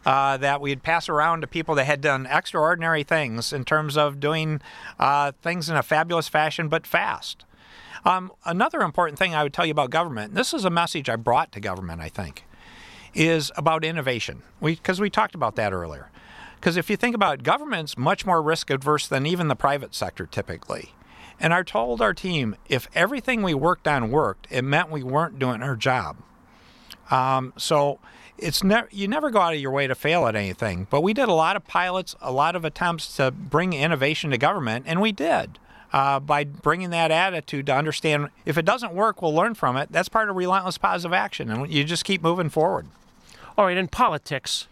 Uh, 0.04 0.36
that 0.38 0.60
we'd 0.60 0.82
pass 0.82 1.08
around 1.08 1.42
to 1.42 1.46
people 1.46 1.76
that 1.76 1.84
had 1.84 2.00
done 2.00 2.26
extraordinary 2.26 3.04
things 3.04 3.52
in 3.52 3.64
terms 3.64 3.96
of 3.96 4.18
doing 4.18 4.60
uh, 4.98 5.30
things 5.42 5.70
in 5.70 5.76
a 5.76 5.82
fabulous 5.82 6.28
fashion, 6.28 6.66
but 6.66 6.84
fast. 6.84 7.44
Um, 8.04 8.32
another 8.44 8.80
important 8.80 9.16
thing 9.16 9.32
I 9.32 9.44
would 9.44 9.52
tell 9.52 9.64
you 9.64 9.70
about 9.70 9.90
government, 9.90 10.34
this 10.34 10.52
is 10.52 10.64
a 10.64 10.70
message 10.70 11.08
I 11.08 11.14
brought 11.14 11.52
to 11.52 11.60
government, 11.60 12.00
I 12.00 12.08
think, 12.08 12.44
is 13.14 13.52
about 13.56 13.84
innovation. 13.84 14.42
Because 14.60 14.98
we, 14.98 15.04
we 15.04 15.10
talked 15.10 15.36
about 15.36 15.54
that 15.54 15.72
earlier. 15.72 16.10
Because 16.56 16.76
if 16.76 16.90
you 16.90 16.96
think 16.96 17.14
about 17.14 17.34
it, 17.34 17.42
government's 17.44 17.96
much 17.96 18.26
more 18.26 18.42
risk 18.42 18.70
adverse 18.70 19.06
than 19.06 19.24
even 19.24 19.46
the 19.46 19.54
private 19.54 19.94
sector 19.94 20.26
typically. 20.26 20.94
And 21.42 21.52
I 21.52 21.64
told 21.64 22.00
our 22.00 22.14
team 22.14 22.54
if 22.68 22.88
everything 22.94 23.42
we 23.42 23.52
worked 23.52 23.88
on 23.88 24.12
worked, 24.12 24.46
it 24.48 24.62
meant 24.62 24.90
we 24.90 25.02
weren't 25.02 25.40
doing 25.40 25.60
our 25.60 25.74
job. 25.74 26.16
Um, 27.10 27.52
so 27.58 27.98
it's 28.38 28.62
never 28.62 28.88
you 28.92 29.08
never 29.08 29.28
go 29.30 29.40
out 29.40 29.52
of 29.52 29.60
your 29.60 29.72
way 29.72 29.88
to 29.88 29.94
fail 29.96 30.26
at 30.28 30.36
anything. 30.36 30.86
But 30.88 31.02
we 31.02 31.12
did 31.12 31.28
a 31.28 31.34
lot 31.34 31.56
of 31.56 31.66
pilots, 31.66 32.14
a 32.20 32.30
lot 32.30 32.54
of 32.54 32.64
attempts 32.64 33.16
to 33.16 33.32
bring 33.32 33.72
innovation 33.72 34.30
to 34.30 34.38
government, 34.38 34.84
and 34.88 35.00
we 35.00 35.10
did 35.10 35.58
uh, 35.92 36.20
by 36.20 36.44
bringing 36.44 36.90
that 36.90 37.10
attitude 37.10 37.66
to 37.66 37.74
understand 37.74 38.28
if 38.46 38.56
it 38.56 38.64
doesn't 38.64 38.94
work, 38.94 39.20
we'll 39.20 39.34
learn 39.34 39.54
from 39.54 39.76
it. 39.76 39.90
That's 39.90 40.08
part 40.08 40.30
of 40.30 40.36
relentless 40.36 40.78
positive 40.78 41.12
action, 41.12 41.50
and 41.50 41.70
you 41.72 41.84
just 41.84 42.04
keep 42.04 42.22
moving 42.22 42.50
forward. 42.50 42.86
All 43.58 43.66
right, 43.66 43.76
in 43.76 43.88
politics, 43.88 44.68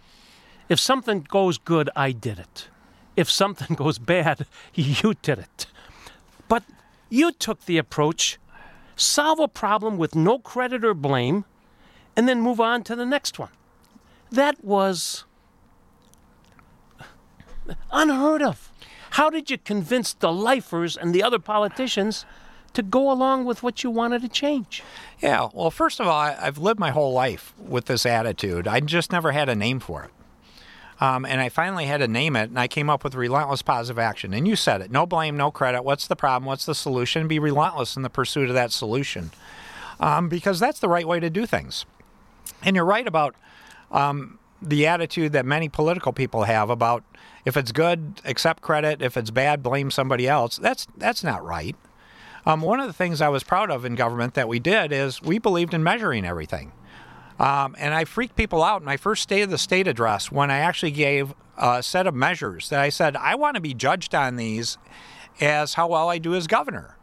if 0.68 0.78
something 0.80 1.26
goes 1.28 1.58
good, 1.58 1.90
I 1.94 2.12
did 2.12 2.38
it. 2.38 2.68
If 3.16 3.28
something 3.28 3.74
goes 3.76 3.98
bad, 3.98 4.46
you 4.74 5.14
did 5.20 5.40
it. 5.40 5.66
You 7.10 7.32
took 7.32 7.66
the 7.66 7.76
approach 7.76 8.38
solve 9.00 9.40
a 9.40 9.48
problem 9.48 9.96
with 9.96 10.14
no 10.14 10.38
credit 10.38 10.84
or 10.84 10.94
blame, 10.94 11.44
and 12.16 12.28
then 12.28 12.40
move 12.40 12.60
on 12.60 12.82
to 12.84 12.94
the 12.94 13.06
next 13.06 13.38
one. 13.38 13.50
That 14.30 14.62
was 14.62 15.24
unheard 17.90 18.42
of. 18.42 18.70
How 19.10 19.30
did 19.30 19.50
you 19.50 19.58
convince 19.58 20.12
the 20.12 20.32
lifers 20.32 20.96
and 20.96 21.14
the 21.14 21.22
other 21.22 21.38
politicians 21.38 22.24
to 22.74 22.82
go 22.82 23.10
along 23.10 23.44
with 23.44 23.62
what 23.62 23.82
you 23.82 23.90
wanted 23.90 24.22
to 24.22 24.28
change? 24.28 24.82
Yeah, 25.20 25.48
well, 25.52 25.70
first 25.70 25.98
of 25.98 26.06
all, 26.06 26.16
I, 26.16 26.32
have 26.34 26.58
lived 26.58 26.78
my 26.78 26.90
whole 26.90 27.12
life 27.12 27.52
with 27.58 27.86
this 27.86 28.06
attitude. 28.06 28.68
I 28.68 28.80
just 28.80 29.10
never 29.10 29.32
had 29.32 29.48
a 29.48 29.56
name 29.56 29.80
for 29.80 30.04
it. 30.04 30.10
Um, 31.00 31.24
and 31.24 31.40
I 31.40 31.48
finally 31.48 31.86
had 31.86 31.98
to 31.98 32.08
name 32.08 32.36
it, 32.36 32.50
and 32.50 32.58
I 32.58 32.68
came 32.68 32.90
up 32.90 33.02
with 33.02 33.14
relentless 33.14 33.62
positive 33.62 33.98
action. 33.98 34.34
And 34.34 34.46
you 34.46 34.54
said 34.54 34.82
it 34.82 34.90
no 34.90 35.06
blame, 35.06 35.36
no 35.36 35.50
credit. 35.50 35.82
What's 35.82 36.06
the 36.06 36.16
problem? 36.16 36.46
What's 36.46 36.66
the 36.66 36.74
solution? 36.74 37.26
Be 37.26 37.38
relentless 37.38 37.96
in 37.96 38.02
the 38.02 38.10
pursuit 38.10 38.48
of 38.48 38.54
that 38.54 38.70
solution. 38.70 39.30
Um, 39.98 40.28
because 40.28 40.60
that's 40.60 40.80
the 40.80 40.88
right 40.88 41.06
way 41.06 41.20
to 41.20 41.30
do 41.30 41.46
things. 41.46 41.84
And 42.62 42.76
you're 42.76 42.84
right 42.84 43.06
about 43.06 43.34
um, 43.90 44.38
the 44.60 44.86
attitude 44.86 45.32
that 45.32 45.46
many 45.46 45.68
political 45.68 46.12
people 46.12 46.44
have 46.44 46.70
about 46.70 47.04
if 47.44 47.56
it's 47.56 47.72
good, 47.72 48.20
accept 48.24 48.62
credit. 48.62 49.00
If 49.00 49.16
it's 49.16 49.30
bad, 49.30 49.62
blame 49.62 49.90
somebody 49.90 50.28
else. 50.28 50.56
That's 50.56 50.86
that's 50.96 51.24
not 51.24 51.44
right. 51.44 51.76
Um, 52.46 52.60
one 52.62 52.80
of 52.80 52.86
the 52.86 52.92
things 52.92 53.20
I 53.20 53.28
was 53.28 53.42
proud 53.42 53.70
of 53.70 53.84
in 53.84 53.94
government 53.94 54.34
that 54.34 54.48
we 54.48 54.58
did 54.58 54.92
is 54.92 55.20
we 55.22 55.38
believed 55.38 55.74
in 55.74 55.82
measuring 55.82 56.24
everything. 56.24 56.72
Um, 57.40 57.74
and 57.78 57.94
I 57.94 58.04
freaked 58.04 58.36
people 58.36 58.62
out 58.62 58.82
in 58.82 58.84
my 58.84 58.98
first 58.98 59.22
State 59.22 59.40
of 59.40 59.50
the 59.50 59.56
State 59.56 59.88
address 59.88 60.30
when 60.30 60.50
I 60.50 60.58
actually 60.58 60.90
gave 60.90 61.32
a 61.56 61.82
set 61.82 62.06
of 62.06 62.14
measures 62.14 62.68
that 62.68 62.80
I 62.80 62.90
said, 62.90 63.16
I 63.16 63.34
want 63.34 63.54
to 63.54 63.62
be 63.62 63.72
judged 63.72 64.14
on 64.14 64.36
these 64.36 64.76
as 65.40 65.74
how 65.74 65.88
well 65.88 66.10
I 66.10 66.18
do 66.18 66.34
as 66.34 66.46
governor. 66.46 66.98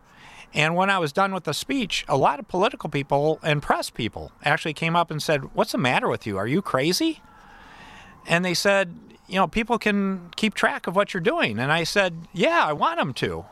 And 0.54 0.76
when 0.76 0.91
I 0.91 1.00
was 1.00 1.12
done 1.12 1.34
with 1.34 1.45
the 1.45 1.56
speech, 1.56 2.06
a 2.08 2.15
lot 2.15 2.38
of 2.39 2.47
political 2.47 2.88
people 2.88 3.39
and 3.41 3.63
press 3.63 3.89
people 3.89 4.32
actually 4.43 4.73
came 4.73 4.95
up 4.95 5.10
and 5.10 5.21
said, 5.21 5.56
What's 5.56 5.71
the 5.71 5.80
matter 5.80 6.08
with 6.08 6.28
you? 6.28 6.38
Are 6.38 6.47
you 6.47 6.62
crazy? 6.62 7.21
And 8.28 8.45
they 8.45 8.54
said, 8.54 8.95
you 9.28 9.36
know, 9.36 9.47
people 9.47 9.78
can 9.78 10.30
keep 10.36 10.54
track 10.54 10.88
of 10.88 10.95
what 10.95 11.13
you're 11.13 11.21
doing. 11.21 11.60
And 11.60 11.71
I 11.71 11.84
said, 11.84 12.28
yeah, 12.34 12.63
I 12.65 12.73
want 12.73 12.97
them 12.97 13.13
to. 13.15 13.45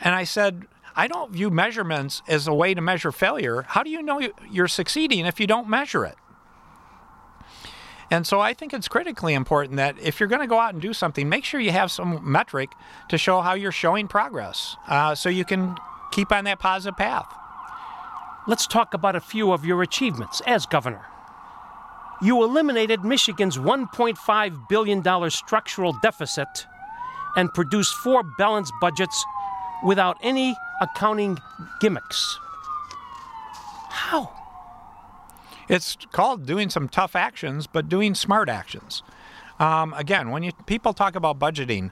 And 0.00 0.14
I 0.14 0.24
said, 0.24 0.64
I 0.96 1.08
don't 1.08 1.30
view 1.30 1.50
measurements 1.50 2.22
as 2.26 2.46
a 2.46 2.54
way 2.54 2.72
to 2.72 2.80
measure 2.80 3.12
failure. 3.12 3.66
How 3.68 3.82
do 3.82 3.90
you 3.90 4.02
know 4.02 4.20
you're 4.50 4.66
succeeding 4.66 5.26
if 5.26 5.38
you 5.38 5.46
don't 5.46 5.68
measure 5.68 6.06
it? 6.06 6.16
And 8.10 8.26
so 8.26 8.40
I 8.40 8.54
think 8.54 8.72
it's 8.72 8.88
critically 8.88 9.34
important 9.34 9.76
that 9.76 9.98
if 10.00 10.20
you're 10.20 10.28
going 10.28 10.40
to 10.40 10.46
go 10.46 10.58
out 10.58 10.72
and 10.72 10.80
do 10.80 10.92
something, 10.92 11.28
make 11.28 11.44
sure 11.44 11.60
you 11.60 11.72
have 11.72 11.90
some 11.90 12.20
metric 12.22 12.70
to 13.08 13.18
show 13.18 13.40
how 13.40 13.54
you're 13.54 13.72
showing 13.72 14.08
progress 14.08 14.76
uh, 14.88 15.14
so 15.14 15.28
you 15.28 15.44
can 15.44 15.76
keep 16.12 16.32
on 16.32 16.44
that 16.44 16.58
positive 16.58 16.96
path. 16.96 17.26
let's 18.46 18.66
talk 18.66 18.94
about 18.94 19.16
a 19.16 19.20
few 19.20 19.52
of 19.52 19.64
your 19.64 19.82
achievements 19.82 20.40
as 20.46 20.66
governor. 20.66 21.04
You 22.22 22.42
eliminated 22.44 23.04
Michigan's 23.04 23.58
$1.5 23.58 24.68
billion 24.68 25.30
structural 25.30 25.92
deficit 26.00 26.66
and 27.36 27.52
produced 27.52 27.92
four 27.96 28.22
balanced 28.38 28.72
budgets 28.80 29.24
without 29.84 30.16
any 30.22 30.56
accounting 30.80 31.38
gimmicks. 31.80 32.38
How? 33.90 34.32
It's 35.68 35.96
called 36.12 36.46
doing 36.46 36.70
some 36.70 36.88
tough 36.88 37.16
actions, 37.16 37.66
but 37.66 37.88
doing 37.88 38.14
smart 38.14 38.48
actions. 38.48 39.02
Um, 39.58 39.94
again, 39.94 40.30
when 40.30 40.42
you 40.42 40.52
people 40.66 40.92
talk 40.92 41.16
about 41.16 41.38
budgeting, 41.38 41.90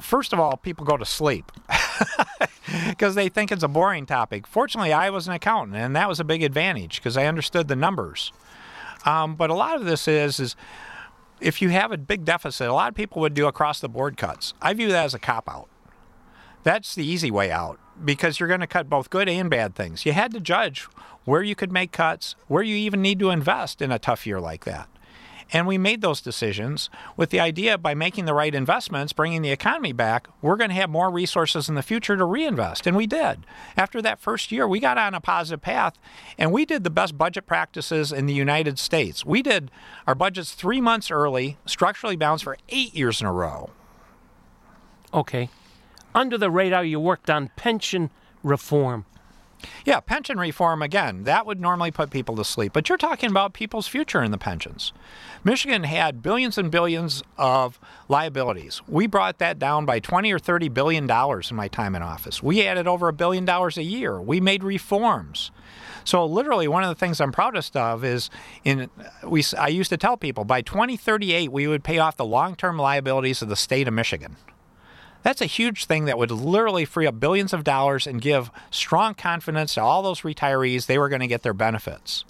first 0.00 0.32
of 0.32 0.40
all, 0.40 0.56
people 0.56 0.86
go 0.86 0.96
to 0.96 1.04
sleep 1.04 1.50
because 2.88 3.14
they 3.14 3.28
think 3.28 3.50
it's 3.50 3.62
a 3.62 3.68
boring 3.68 4.06
topic. 4.06 4.46
Fortunately, 4.46 4.92
I 4.92 5.10
was 5.10 5.26
an 5.26 5.34
accountant, 5.34 5.76
and 5.76 5.96
that 5.96 6.08
was 6.08 6.20
a 6.20 6.24
big 6.24 6.42
advantage 6.42 6.96
because 6.96 7.16
I 7.16 7.26
understood 7.26 7.68
the 7.68 7.76
numbers. 7.76 8.32
Um, 9.04 9.34
but 9.34 9.50
a 9.50 9.54
lot 9.54 9.76
of 9.76 9.84
this 9.84 10.06
is 10.06 10.38
is 10.38 10.56
if 11.40 11.60
you 11.60 11.70
have 11.70 11.90
a 11.90 11.98
big 11.98 12.24
deficit, 12.24 12.68
a 12.68 12.72
lot 12.72 12.88
of 12.88 12.94
people 12.94 13.20
would 13.20 13.34
do 13.34 13.46
across 13.46 13.80
the 13.80 13.88
board 13.88 14.16
cuts. 14.16 14.54
I 14.62 14.72
view 14.74 14.88
that 14.88 15.04
as 15.04 15.12
a 15.12 15.18
cop 15.18 15.48
out. 15.48 15.68
That's 16.62 16.94
the 16.94 17.04
easy 17.04 17.30
way 17.30 17.50
out 17.50 17.80
because 18.04 18.38
you're 18.38 18.48
going 18.48 18.60
to 18.60 18.66
cut 18.66 18.88
both 18.88 19.10
good 19.10 19.28
and 19.28 19.48
bad 19.48 19.74
things. 19.74 20.04
You 20.04 20.12
had 20.12 20.32
to 20.32 20.40
judge 20.40 20.88
where 21.24 21.42
you 21.42 21.54
could 21.54 21.72
make 21.72 21.92
cuts, 21.92 22.34
where 22.48 22.62
you 22.62 22.76
even 22.76 23.02
need 23.02 23.18
to 23.20 23.30
invest 23.30 23.80
in 23.80 23.92
a 23.92 23.98
tough 23.98 24.26
year 24.26 24.40
like 24.40 24.64
that. 24.64 24.88
And 25.54 25.66
we 25.66 25.76
made 25.76 26.00
those 26.00 26.22
decisions 26.22 26.88
with 27.14 27.28
the 27.28 27.38
idea 27.38 27.76
by 27.76 27.92
making 27.92 28.24
the 28.24 28.32
right 28.32 28.54
investments, 28.54 29.12
bringing 29.12 29.42
the 29.42 29.50
economy 29.50 29.92
back, 29.92 30.26
we're 30.40 30.56
going 30.56 30.70
to 30.70 30.76
have 30.76 30.88
more 30.88 31.10
resources 31.10 31.68
in 31.68 31.74
the 31.74 31.82
future 31.82 32.16
to 32.16 32.24
reinvest. 32.24 32.86
And 32.86 32.96
we 32.96 33.06
did. 33.06 33.44
After 33.76 34.00
that 34.00 34.18
first 34.18 34.50
year, 34.50 34.66
we 34.66 34.80
got 34.80 34.96
on 34.96 35.14
a 35.14 35.20
positive 35.20 35.60
path 35.60 35.98
and 36.38 36.52
we 36.52 36.64
did 36.64 36.84
the 36.84 36.90
best 36.90 37.18
budget 37.18 37.46
practices 37.46 38.12
in 38.12 38.24
the 38.24 38.32
United 38.32 38.78
States. 38.78 39.26
We 39.26 39.42
did 39.42 39.70
our 40.06 40.14
budgets 40.14 40.52
three 40.52 40.80
months 40.80 41.10
early, 41.10 41.58
structurally 41.66 42.16
balanced 42.16 42.44
for 42.44 42.56
eight 42.70 42.94
years 42.94 43.20
in 43.20 43.26
a 43.26 43.32
row. 43.32 43.70
Okay. 45.12 45.50
Under 46.14 46.36
the 46.36 46.50
radar, 46.50 46.84
you 46.84 47.00
worked 47.00 47.30
on 47.30 47.50
pension 47.56 48.10
reform. 48.42 49.06
Yeah, 49.84 50.00
pension 50.00 50.38
reform 50.38 50.82
again, 50.82 51.24
that 51.24 51.46
would 51.46 51.60
normally 51.60 51.90
put 51.90 52.10
people 52.10 52.36
to 52.36 52.44
sleep. 52.44 52.72
But 52.72 52.88
you're 52.88 52.98
talking 52.98 53.30
about 53.30 53.52
people's 53.52 53.86
future 53.86 54.22
in 54.22 54.30
the 54.30 54.38
pensions. 54.38 54.92
Michigan 55.44 55.84
had 55.84 56.22
billions 56.22 56.58
and 56.58 56.70
billions 56.70 57.22
of 57.38 57.78
liabilities. 58.08 58.82
We 58.88 59.06
brought 59.06 59.38
that 59.38 59.58
down 59.58 59.86
by 59.86 60.00
20 60.00 60.32
or 60.32 60.38
30 60.38 60.68
billion 60.68 61.06
dollars 61.06 61.50
in 61.50 61.56
my 61.56 61.68
time 61.68 61.94
in 61.94 62.02
office. 62.02 62.42
We 62.42 62.66
added 62.66 62.86
over 62.86 63.08
a 63.08 63.12
billion 63.12 63.44
dollars 63.44 63.76
a 63.78 63.82
year. 63.82 64.20
We 64.20 64.40
made 64.40 64.64
reforms. 64.64 65.50
So 66.04 66.26
literally 66.26 66.66
one 66.66 66.82
of 66.82 66.88
the 66.88 66.96
things 66.96 67.20
I'm 67.20 67.32
proudest 67.32 67.76
of 67.76 68.04
is 68.04 68.30
in 68.64 68.90
we 69.24 69.44
I 69.56 69.68
used 69.68 69.90
to 69.90 69.96
tell 69.96 70.16
people 70.16 70.44
by 70.44 70.62
2038 70.62 71.52
we 71.52 71.68
would 71.68 71.84
pay 71.84 71.98
off 71.98 72.16
the 72.16 72.24
long-term 72.24 72.78
liabilities 72.78 73.42
of 73.42 73.48
the 73.48 73.56
state 73.56 73.86
of 73.86 73.94
Michigan. 73.94 74.36
That's 75.22 75.40
a 75.40 75.46
huge 75.46 75.84
thing 75.84 76.06
that 76.06 76.18
would 76.18 76.30
literally 76.30 76.84
free 76.84 77.06
up 77.06 77.20
billions 77.20 77.52
of 77.52 77.64
dollars 77.64 78.06
and 78.06 78.20
give 78.20 78.50
strong 78.70 79.14
confidence 79.14 79.74
to 79.74 79.82
all 79.82 80.02
those 80.02 80.22
retirees 80.22 80.86
they 80.86 80.98
were 80.98 81.08
going 81.08 81.20
to 81.20 81.26
get 81.26 81.42
their 81.42 81.54
benefits. 81.54 82.24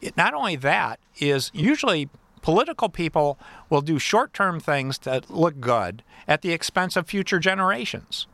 It, 0.00 0.16
not 0.16 0.34
only 0.34 0.56
that 0.56 1.00
is 1.18 1.50
usually 1.52 2.08
political 2.40 2.88
people 2.88 3.38
will 3.68 3.80
do 3.80 3.98
short-term 3.98 4.60
things 4.60 4.98
that 4.98 5.28
look 5.28 5.60
good 5.60 6.04
at 6.28 6.42
the 6.42 6.52
expense 6.52 6.96
of 6.96 7.08
future 7.08 7.40
generations. 7.40 8.26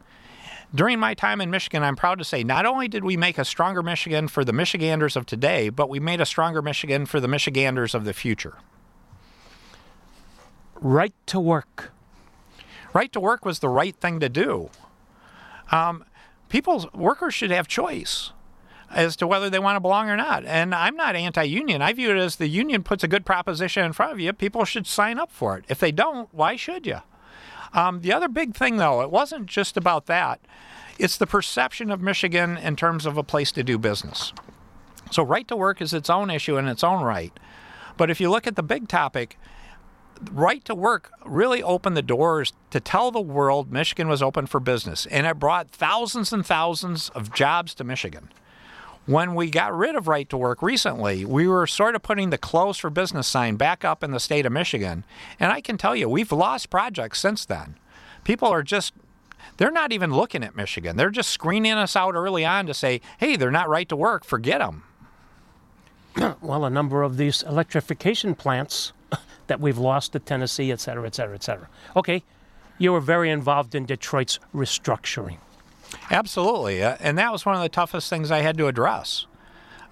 During 0.75 0.99
my 0.99 1.15
time 1.15 1.41
in 1.41 1.51
Michigan, 1.51 1.83
I'm 1.83 1.97
proud 1.97 2.19
to 2.19 2.25
say 2.25 2.43
not 2.43 2.67
only 2.67 2.89
did 2.89 3.05
we 3.05 3.17
make 3.17 3.39
a 3.39 3.45
stronger 3.45 3.83
Michigan 3.83 4.29
for 4.29 4.45
the 4.45 4.53
Michiganders 4.53 5.17
of 5.17 5.25
today, 5.25 5.69
but 5.69 5.89
we 5.89 6.01
made 6.01 6.21
a 6.21 6.27
stronger 6.27 6.61
Michigan 6.61 7.07
for 7.07 7.21
the 7.21 7.29
Michiganders 7.29 7.95
of 7.95 8.05
the 8.05 8.13
future. 8.13 8.59
Right 10.81 11.15
to 11.27 11.41
work 11.41 11.94
right 12.95 13.13
to 13.13 13.21
work 13.21 13.45
was 13.45 13.59
the 13.59 13.69
right 13.69 13.95
thing 13.97 14.21
to 14.21 14.29
do. 14.29 14.71
Um, 15.71 16.05
people, 16.49 16.89
workers 16.95 17.35
should 17.35 17.51
have 17.51 17.69
choice 17.69 18.33
as 18.91 19.17
to 19.17 19.27
whether 19.27 19.51
they 19.51 19.59
want 19.59 19.77
to 19.77 19.81
belong 19.81 20.09
or 20.09 20.17
not. 20.17 20.45
And 20.45 20.75
I'm 20.75 20.97
not 20.97 21.17
anti-union. 21.17 21.83
I 21.83 21.93
view 21.93 22.11
it 22.11 22.17
as 22.17 22.37
the 22.37 22.47
union 22.47 22.83
puts 22.83 23.03
a 23.03 23.09
good 23.09 23.27
proposition 23.27 23.85
in 23.85 23.93
front 23.93 24.13
of 24.13 24.21
you. 24.21 24.33
People 24.33 24.65
should 24.65 24.87
sign 24.87 25.19
up 25.19 25.33
for 25.33 25.59
it. 25.59 25.65
If 25.69 25.81
they 25.81 25.91
don't, 25.91 26.33
why 26.33 26.57
should 26.57 26.87
you? 26.87 27.01
Um, 27.73 28.03
the 28.03 28.13
other 28.13 28.29
big 28.29 28.55
thing, 28.55 28.77
though, 28.77 29.03
it 29.03 29.11
wasn't 29.11 29.47
just 29.47 29.77
about 29.77 30.07
that. 30.07 30.41
It's 30.97 31.17
the 31.17 31.27
perception 31.27 31.91
of 31.91 32.01
Michigan 32.01 32.57
in 32.57 32.77
terms 32.77 33.05
of 33.05 33.19
a 33.19 33.25
place 33.25 33.51
to 33.53 33.65
do 33.65 33.79
business. 33.79 34.33
So, 35.11 35.25
right 35.25 35.47
to 35.49 35.57
work 35.57 35.83
is 35.83 35.93
its 35.93 36.09
own 36.09 36.31
issue 36.31 36.57
in 36.57 36.69
its 36.69 36.85
own 36.85 37.03
right. 37.03 37.33
But 37.97 38.11
if 38.11 38.21
you 38.21 38.31
look 38.31 38.47
at 38.47 38.55
the 38.55 38.63
big 38.63 38.87
topic, 38.87 39.39
right 40.33 40.65
to 40.65 40.75
work 40.75 41.11
really 41.25 41.63
opened 41.63 41.97
the 41.97 42.03
doors 42.03 42.53
to 42.71 42.81
tell 42.81 43.11
the 43.11 43.21
world 43.21 43.73
Michigan 43.73 44.09
was 44.09 44.23
open 44.23 44.47
for 44.47 44.61
business, 44.61 45.07
and 45.07 45.27
it 45.27 45.39
brought 45.39 45.71
thousands 45.71 46.33
and 46.33 46.45
thousands 46.45 47.09
of 47.11 47.33
jobs 47.33 47.75
to 47.75 47.85
Michigan. 47.85 48.31
When 49.07 49.35
we 49.35 49.51
got 49.51 49.77
rid 49.77 49.97
of 49.97 50.09
right 50.09 50.29
to 50.31 50.37
work 50.37 50.63
recently, 50.63 51.27
we 51.27 51.47
were 51.47 51.67
sort 51.67 51.95
of 51.95 52.03
putting 52.03 52.31
the 52.31 52.39
close 52.39 52.79
for 52.79 52.89
business 52.89 53.27
sign 53.27 53.57
back 53.57 53.85
up 53.85 54.03
in 54.03 54.13
the 54.13 54.21
state 54.21 54.47
of 54.47 54.53
Michigan. 54.53 55.05
And 55.39 55.53
I 55.53 55.61
can 55.61 55.77
tell 55.77 55.95
you, 55.95 56.09
we've 56.09 56.33
lost 56.33 56.71
projects 56.71 57.21
since 57.21 57.45
then. 57.45 57.77
People 58.25 58.49
are 58.49 58.63
just, 58.63 58.95
they're 59.59 59.71
not 59.71 59.93
even 59.93 60.15
looking 60.15 60.43
at 60.43 60.57
Michigan. 60.57 60.97
They're 60.97 61.11
just 61.11 61.29
screening 61.29 61.75
us 61.75 61.97
out 61.97 62.15
early 62.15 62.47
on 62.47 62.65
to 62.65 62.73
say, 62.73 63.03
hey, 63.19 63.37
they're 63.37 63.51
not 63.51 63.69
right 63.69 63.89
to 63.91 63.97
work, 63.97 64.25
forget 64.25 64.61
them. 64.61 64.85
well, 66.41 66.65
a 66.65 66.71
number 66.71 67.03
of 67.03 67.19
these 67.19 67.43
electrification 67.43 68.35
plants 68.35 68.95
that 69.47 69.61
we've 69.61 69.79
lost 69.79 70.13
to 70.13 70.19
Tennessee, 70.19 70.73
et 70.73 70.81
cetera, 70.81 71.07
et 71.07 71.15
cetera, 71.15 71.35
et 71.35 71.43
cetera. 71.43 71.69
Okay, 71.95 72.23
you 72.79 72.93
were 72.93 73.01
very 73.01 73.31
involved 73.31 73.75
in 73.75 73.87
Detroit's 73.87 74.39
restructuring. 74.55 75.39
Absolutely. 76.11 76.83
Uh, 76.83 76.97
and 77.01 77.17
that 77.19 77.31
was 77.31 77.47
one 77.47 77.55
of 77.55 77.63
the 77.63 77.69
toughest 77.69 78.11
things 78.11 78.31
I 78.31 78.41
had 78.41 78.59
to 78.59 78.67
address. 78.67 79.27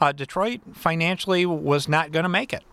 Uh, 0.01 0.11
Detroit 0.11 0.61
financially 0.73 1.47
was 1.47 1.89
not 1.89 2.11
going 2.11 2.25
to 2.25 2.29
make 2.29 2.53
it. 2.53 2.65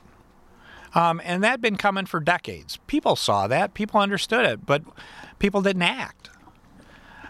Um, 0.96 1.22
and 1.24 1.44
that 1.44 1.52
had 1.52 1.62
been 1.62 1.78
coming 1.78 2.08
for 2.08 2.20
decades. 2.20 2.78
People 2.88 3.16
saw 3.16 3.48
that, 3.48 3.76
people 3.76 4.00
understood 4.00 4.46
it, 4.46 4.66
but 4.66 4.82
people 5.38 5.62
didn't 5.62 5.84
act. 5.84 6.32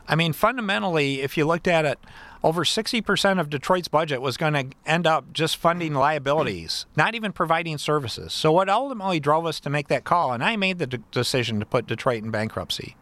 I 0.08 0.16
mean, 0.16 0.32
fundamentally, 0.32 1.22
if 1.22 1.38
you 1.38 1.46
looked 1.46 1.68
at 1.68 1.84
it, 1.86 2.00
over 2.44 2.64
60% 2.64 3.40
of 3.40 3.50
Detroit's 3.50 3.88
budget 3.88 4.22
was 4.22 4.38
going 4.38 4.54
to 4.54 4.76
end 4.86 5.06
up 5.06 5.34
just 5.34 5.58
funding 5.58 5.94
liabilities, 5.94 6.86
not 6.96 7.16
even 7.16 7.34
providing 7.34 7.78
services. 7.78 8.34
So, 8.34 8.52
what 8.52 8.70
ultimately 8.70 9.20
drove 9.20 9.46
us 9.46 9.60
to 9.62 9.70
make 9.70 9.90
that 9.90 10.06
call, 10.06 10.32
and 10.32 10.44
I 10.44 10.56
made 10.56 10.80
the 10.80 10.88
de- 10.88 10.98
decision 11.12 11.60
to 11.60 11.66
put 11.66 11.88
Detroit 11.88 12.24
in 12.24 12.32
bankruptcy, 12.32 12.96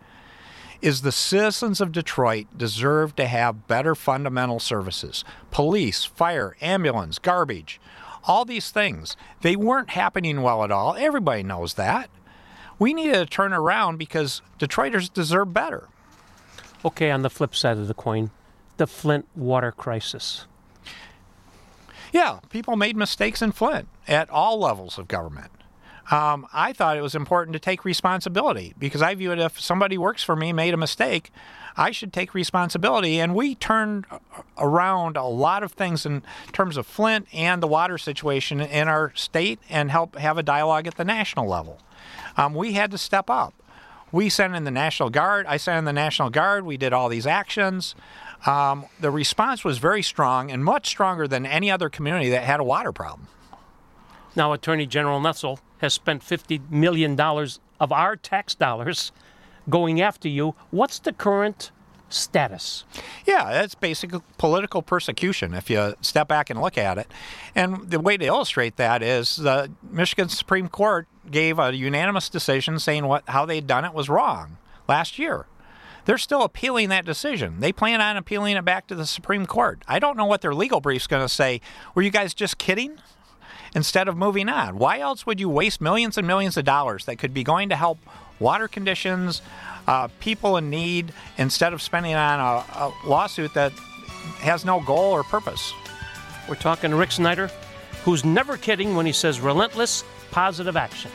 is 0.82 1.02
the 1.02 1.12
citizens 1.12 1.82
of 1.82 1.91
Detroit 1.91 2.47
deserve 2.56 3.15
to 3.15 3.28
have 3.28 3.67
better 3.67 3.95
fundamental 3.95 4.60
services 4.60 5.23
police, 5.52 6.06
fire, 6.06 6.56
ambulance, 6.62 7.19
garbage, 7.19 7.80
all 8.23 8.43
these 8.43 8.71
things. 8.71 9.15
They 9.41 9.56
weren't 9.56 9.91
happening 9.91 10.41
well 10.41 10.63
at 10.63 10.71
all. 10.71 10.95
Everybody 10.95 11.43
knows 11.43 11.76
that. 11.76 12.10
We 12.80 12.93
needed 12.93 13.13
to 13.13 13.26
turn 13.26 13.54
around 13.54 13.97
because 13.97 14.41
Detroiters 14.60 15.12
deserve 15.12 15.54
better. 15.54 15.88
Okay, 16.86 17.10
on 17.10 17.23
the 17.23 17.30
flip 17.30 17.56
side 17.56 17.78
of 17.78 17.88
the 17.88 17.95
coin, 17.95 18.30
the 18.78 18.88
Flint 18.88 19.28
water 19.36 19.72
crisis? 19.72 20.46
Yeah, 22.12 22.40
people 22.50 22.76
made 22.76 22.96
mistakes 22.96 23.42
in 23.42 23.52
Flint 23.52 23.88
at 24.08 24.30
all 24.30 24.60
levels 24.60 24.98
of 24.98 25.08
government. 25.08 25.52
Um, 26.10 26.48
I 26.54 26.72
thought 26.72 26.98
it 26.98 27.02
was 27.02 27.16
important 27.16 27.54
to 27.54 27.60
take 27.60 27.84
responsibility 27.84 28.74
because 28.80 29.02
I 29.02 29.13
view 29.13 29.34
it 29.34 29.40
if 29.40 29.60
somebody 29.60 29.98
works 29.98 30.24
for 30.24 30.38
me 30.38 30.54
made 30.54 30.74
a 30.74 30.78
mistake, 30.78 31.32
I 31.76 31.92
should 31.92 32.13
take 32.13 32.34
responsibility. 32.34 33.20
And 33.20 33.36
we 33.36 33.56
turned 33.56 34.06
around 34.58 35.18
a 35.18 35.26
lot 35.26 35.63
of 35.63 35.74
things 35.74 36.06
in 36.06 36.24
terms 36.54 36.78
of 36.78 36.88
Flint 36.88 37.28
and 37.34 37.62
the 37.62 37.68
water 37.68 37.98
situation 37.98 38.62
in 38.62 38.88
our 38.88 39.12
state 39.16 39.60
and 39.70 39.92
help 39.92 40.16
have 40.16 40.38
a 40.38 40.44
dialogue 40.44 40.88
at 40.88 40.96
the 40.96 41.04
national 41.04 41.46
level. 41.48 41.80
Um, 42.38 42.54
we 42.54 42.74
had 42.74 42.90
to 42.92 42.98
step 42.98 43.30
up. 43.30 43.54
We 44.12 44.30
sent 44.30 44.56
in 44.56 44.63
the 44.63 44.72
National 44.72 45.10
Guard. 45.10 45.46
I 45.48 45.58
sent 45.58 45.80
in 45.80 45.86
the 45.86 45.92
National 45.94 46.30
Guard. 46.30 46.66
We 46.66 46.78
did 46.78 46.94
all 46.94 47.10
these 47.10 47.28
actions. 47.28 47.94
Um, 48.45 48.86
the 49.00 49.12
response 49.12 49.63
was 49.63 49.78
very 49.78 50.04
strong 50.04 50.52
and 50.52 50.63
much 50.63 50.88
stronger 50.88 51.28
than 51.28 51.45
any 51.45 51.71
other 51.71 51.89
community 51.89 52.30
that 52.30 52.43
had 52.43 52.60
a 52.60 52.63
water 52.63 52.91
problem. 52.91 53.28
Now, 54.36 54.54
Attorney 54.54 54.86
General 54.86 55.19
Nessel 55.19 55.60
has 55.80 55.93
spent 55.93 56.21
$50 56.21 56.69
million 56.69 57.19
of 57.19 57.91
our 57.91 58.15
tax 58.15 58.56
dollars 58.56 59.12
going 59.69 60.02
after 60.02 60.28
you. 60.28 60.56
What's 60.69 61.00
the 61.00 61.12
current 61.13 61.71
status? 62.10 62.86
Yeah, 63.26 63.52
that's 63.52 63.76
basic 63.76 64.12
political 64.38 64.82
persecution 64.82 65.54
if 65.54 65.69
you 65.69 65.95
step 66.02 66.28
back 66.28 66.50
and 66.50 66.62
look 66.62 66.78
at 66.78 66.97
it. 66.97 67.12
And 67.56 67.89
the 67.89 68.00
way 68.00 68.17
to 68.17 68.26
illustrate 68.26 68.78
that 68.78 69.04
is 69.04 69.38
the 69.38 69.71
Michigan 69.84 70.30
Supreme 70.30 70.69
Court 70.69 71.08
gave 71.30 71.60
a 71.60 71.76
unanimous 71.76 72.30
decision 72.30 72.80
saying 72.80 73.06
what 73.06 73.23
how 73.28 73.45
they'd 73.45 73.67
done 73.67 73.86
it 73.86 73.93
was 73.93 74.10
wrong 74.10 74.58
last 74.88 75.19
year. 75.19 75.45
They're 76.08 76.17
still 76.17 76.43
appealing 76.43 76.88
that 76.88 77.04
decision. 77.04 77.60
They 77.60 77.74
plan 77.74 78.00
on 78.00 78.15
appealing 78.15 78.56
it 78.56 78.63
back 78.63 78.88
to 78.88 78.96
the 78.96 79.06
Supreme 79.06 79.46
Court. 79.46 79.84
I 79.89 80.00
don't 80.00 80.15
know 80.15 80.24
what 80.24 80.39
their 80.39 80.56
legal 80.56 80.80
brief's 80.80 81.06
going 81.06 81.22
to 81.22 81.28
say. 81.28 81.60
Were 81.96 82.02
you 82.02 82.12
guys 82.12 82.34
just 82.34 82.58
kidding? 82.58 82.98
Instead 83.76 84.08
of 84.08 84.15
moving 84.15 84.48
on, 84.48 84.78
why 84.78 85.00
else 85.00 85.26
would 85.26 85.38
you 85.38 85.50
waste 85.50 85.82
millions 85.82 86.17
and 86.17 86.26
millions 86.26 86.56
of 86.56 86.63
dollars 86.63 87.04
that 87.06 87.17
could 87.17 87.34
be 87.34 87.43
going 87.43 87.67
to 87.67 87.76
help 87.76 88.00
water 88.39 88.70
conditions, 88.70 89.41
uh, 89.86 90.08
people 90.22 90.56
in 90.56 90.70
need, 90.70 91.12
instead 91.38 91.74
of 91.74 91.82
spending 91.82 92.13
on 92.15 92.39
a, 92.39 92.63
a 92.80 92.93
lawsuit 93.06 93.54
that 93.54 93.74
has 94.39 94.63
no 94.63 94.80
goal 94.80 95.12
or 95.12 95.24
purpose? 95.24 95.74
We're 96.48 96.56
talking 96.56 96.91
to 96.91 96.96
Rick 96.96 97.12
Snyder, 97.12 97.52
who's 98.06 98.24
never 98.24 98.56
kidding 98.56 98.96
when 98.96 99.06
he 99.06 99.12
says 99.12 99.41
relentless 99.41 100.06
positive 100.32 100.78
action. 100.78 101.12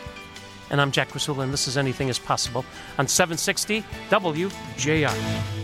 And 0.73 0.81
I'm 0.81 0.91
Jack 0.91 1.11
Krasula, 1.11 1.45
and 1.45 1.53
this 1.53 1.69
is 1.69 1.77
Anything 1.77 2.09
is 2.09 2.19
Possible 2.19 2.65
on 2.99 3.07
760 3.07 3.85
WJR. 4.09 5.63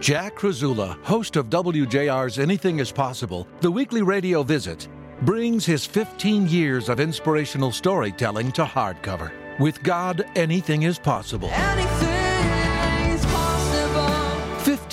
Jack 0.00 0.36
Krasula, 0.36 1.02
host 1.04 1.36
of 1.36 1.50
WJR's 1.50 2.38
Anything 2.38 2.78
is 2.78 2.92
Possible, 2.92 3.48
the 3.60 3.70
weekly 3.70 4.02
radio 4.02 4.42
visit, 4.42 4.88
brings 5.22 5.66
his 5.66 5.84
15 5.84 6.46
years 6.48 6.88
of 6.88 7.00
inspirational 7.00 7.72
storytelling 7.72 8.52
to 8.52 8.64
hardcover. 8.64 9.32
With 9.58 9.82
God, 9.82 10.24
anything 10.36 10.84
is 10.84 10.98
possible. 10.98 11.48
Anything 11.50 12.27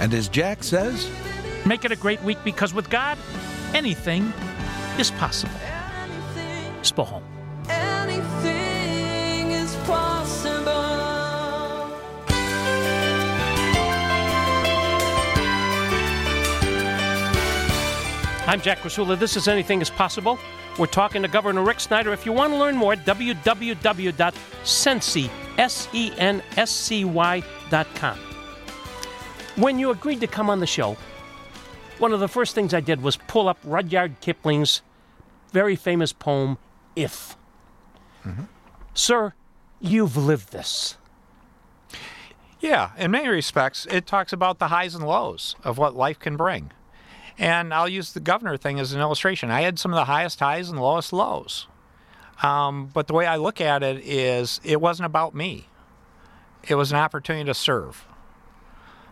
And 0.00 0.14
as 0.14 0.28
Jack 0.28 0.62
says, 0.62 1.10
Make 1.66 1.84
it 1.84 1.90
a 1.92 1.96
great 1.96 2.22
week 2.22 2.38
because 2.44 2.72
with 2.72 2.88
God, 2.88 3.18
anything 3.74 4.32
is 4.98 5.10
possible. 5.10 5.52
Spohom. 6.82 7.22
Anything 7.68 9.50
is 9.50 9.74
possible. 9.84 10.70
I'm 18.46 18.62
Jack 18.62 18.78
Krasula. 18.78 19.18
This 19.18 19.36
is 19.36 19.46
Anything 19.46 19.82
is 19.82 19.90
Possible. 19.90 20.38
We're 20.78 20.86
talking 20.86 21.22
to 21.22 21.28
Governor 21.28 21.64
Rick 21.64 21.80
Snyder. 21.80 22.12
If 22.12 22.24
you 22.24 22.32
want 22.32 22.52
to 22.52 22.58
learn 22.58 22.76
more, 22.76 22.94
www.senscy, 22.94 23.70
S-E-N-S-C-Y 25.58 27.42
dot 27.68 27.86
com. 27.96 28.18
When 29.56 29.78
you 29.80 29.90
agreed 29.90 30.20
to 30.20 30.28
come 30.28 30.48
on 30.48 30.60
the 30.60 30.66
show, 30.66 30.96
one 31.98 32.12
of 32.12 32.20
the 32.20 32.28
first 32.28 32.54
things 32.54 32.72
I 32.72 32.80
did 32.80 33.02
was 33.02 33.16
pull 33.16 33.48
up 33.48 33.58
Rudyard 33.64 34.20
Kipling's 34.20 34.82
very 35.52 35.74
famous 35.74 36.12
poem, 36.12 36.58
If. 36.94 37.36
Mm-hmm. 38.24 38.44
Sir, 38.94 39.34
you've 39.80 40.16
lived 40.16 40.52
this. 40.52 40.96
Yeah, 42.60 42.90
in 42.96 43.10
many 43.10 43.28
respects, 43.28 43.86
it 43.90 44.06
talks 44.06 44.32
about 44.32 44.60
the 44.60 44.68
highs 44.68 44.94
and 44.94 45.04
lows 45.06 45.56
of 45.64 45.76
what 45.76 45.96
life 45.96 46.20
can 46.20 46.36
bring. 46.36 46.70
And 47.38 47.72
I'll 47.72 47.88
use 47.88 48.12
the 48.12 48.20
governor 48.20 48.56
thing 48.56 48.80
as 48.80 48.92
an 48.92 49.00
illustration. 49.00 49.50
I 49.50 49.62
had 49.62 49.78
some 49.78 49.92
of 49.92 49.96
the 49.96 50.06
highest 50.06 50.40
highs 50.40 50.68
and 50.68 50.80
lowest 50.80 51.12
lows. 51.12 51.68
Um, 52.42 52.90
but 52.92 53.06
the 53.06 53.14
way 53.14 53.26
I 53.26 53.36
look 53.36 53.60
at 53.60 53.82
it 53.82 54.04
is, 54.04 54.60
it 54.64 54.80
wasn't 54.80 55.06
about 55.06 55.34
me, 55.34 55.66
it 56.66 56.74
was 56.74 56.92
an 56.92 56.98
opportunity 56.98 57.44
to 57.46 57.54
serve. 57.54 58.06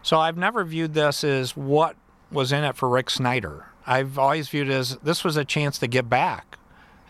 So 0.03 0.19
I've 0.19 0.37
never 0.37 0.65
viewed 0.65 0.95
this 0.95 1.25
as 1.25 1.57
what 1.57 1.97
was 2.31 2.53
in 2.53 2.63
it 2.65 2.77
for 2.77 2.89
Rick 2.89 3.11
Snyder. 3.11 3.67
I've 3.87 4.19
always 4.19 4.49
viewed 4.49 4.69
it 4.69 4.75
as 4.75 4.97
this 4.99 5.25
was 5.25 5.37
a 5.37 5.45
chance 5.45 5.79
to 5.79 5.87
give 5.87 6.09
back 6.09 6.59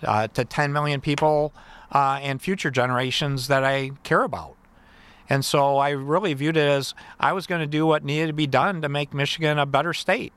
uh, 0.03 0.29
to 0.29 0.45
10 0.45 0.73
million 0.73 1.01
people 1.01 1.53
uh, 1.93 2.19
and 2.23 2.41
future 2.41 2.71
generations 2.71 3.49
that 3.49 3.65
I 3.65 3.91
care 4.03 4.23
about. 4.23 4.57
And 5.29 5.45
so 5.45 5.79
I 5.79 5.91
really 5.91 6.35
viewed 6.35 6.57
it 6.57 6.69
as 6.69 6.95
I 7.19 7.33
was 7.33 7.47
going 7.47 7.61
to 7.61 7.67
do 7.67 7.87
what 7.87 8.05
needed 8.05 8.29
to 8.29 8.33
be 8.33 8.47
done 8.47 8.83
to 8.83 8.89
make 8.89 9.13
Michigan 9.13 9.59
a 9.59 9.67
better 9.67 9.93
state. 9.93 10.33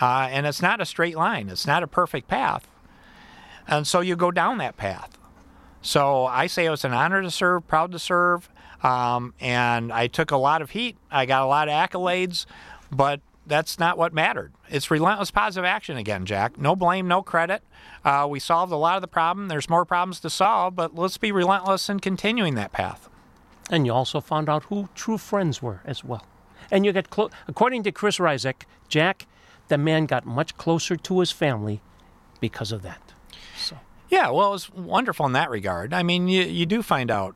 Uh, 0.00 0.28
and 0.30 0.46
it's 0.46 0.62
not 0.62 0.80
a 0.80 0.86
straight 0.86 1.16
line, 1.16 1.48
it's 1.48 1.66
not 1.66 1.82
a 1.82 1.86
perfect 1.86 2.28
path. 2.28 2.68
And 3.66 3.86
so 3.86 4.00
you 4.00 4.16
go 4.16 4.30
down 4.30 4.58
that 4.58 4.76
path. 4.76 5.18
So 5.82 6.26
I 6.26 6.46
say 6.46 6.66
it 6.66 6.70
was 6.70 6.84
an 6.84 6.92
honor 6.92 7.22
to 7.22 7.30
serve, 7.30 7.66
proud 7.68 7.92
to 7.92 7.98
serve. 7.98 8.48
Um, 8.82 9.34
and 9.40 9.92
I 9.92 10.06
took 10.06 10.30
a 10.30 10.36
lot 10.36 10.62
of 10.62 10.70
heat, 10.70 10.96
I 11.10 11.26
got 11.26 11.42
a 11.42 11.46
lot 11.46 11.68
of 11.68 11.74
accolades, 11.74 12.46
but 12.90 13.20
that's 13.46 13.78
not 13.78 13.98
what 13.98 14.12
mattered. 14.12 14.52
It's 14.68 14.90
relentless 14.90 15.30
positive 15.30 15.64
action 15.64 15.96
again, 15.96 16.26
Jack. 16.26 16.58
No 16.58 16.76
blame, 16.76 17.08
no 17.08 17.22
credit. 17.22 17.62
Uh, 18.04 18.26
we 18.30 18.38
solved 18.38 18.72
a 18.72 18.76
lot 18.76 18.96
of 18.96 19.00
the 19.00 19.08
problem. 19.08 19.48
There's 19.48 19.68
more 19.68 19.84
problems 19.84 20.20
to 20.20 20.30
solve, 20.30 20.76
but 20.76 20.94
let's 20.94 21.18
be 21.18 21.32
relentless 21.32 21.88
in 21.88 22.00
continuing 22.00 22.54
that 22.54 22.72
path. 22.72 23.08
And 23.70 23.86
you 23.86 23.92
also 23.92 24.20
found 24.20 24.48
out 24.48 24.64
who 24.64 24.88
true 24.94 25.18
friends 25.18 25.60
were 25.60 25.80
as 25.84 26.04
well. 26.04 26.26
And 26.70 26.84
you 26.84 26.92
get 26.92 27.10
close. 27.10 27.30
According 27.48 27.82
to 27.84 27.92
Chris 27.92 28.18
Rizek, 28.18 28.62
Jack, 28.88 29.26
the 29.68 29.78
man 29.78 30.06
got 30.06 30.26
much 30.26 30.56
closer 30.56 30.96
to 30.96 31.20
his 31.20 31.30
family 31.30 31.80
because 32.40 32.72
of 32.72 32.82
that. 32.82 33.00
So 33.56 33.78
Yeah, 34.08 34.30
well, 34.30 34.48
it 34.48 34.52
was 34.52 34.70
wonderful 34.70 35.26
in 35.26 35.32
that 35.32 35.50
regard. 35.50 35.92
I 35.92 36.02
mean, 36.02 36.28
you, 36.28 36.42
you 36.42 36.66
do 36.66 36.82
find 36.82 37.10
out 37.10 37.34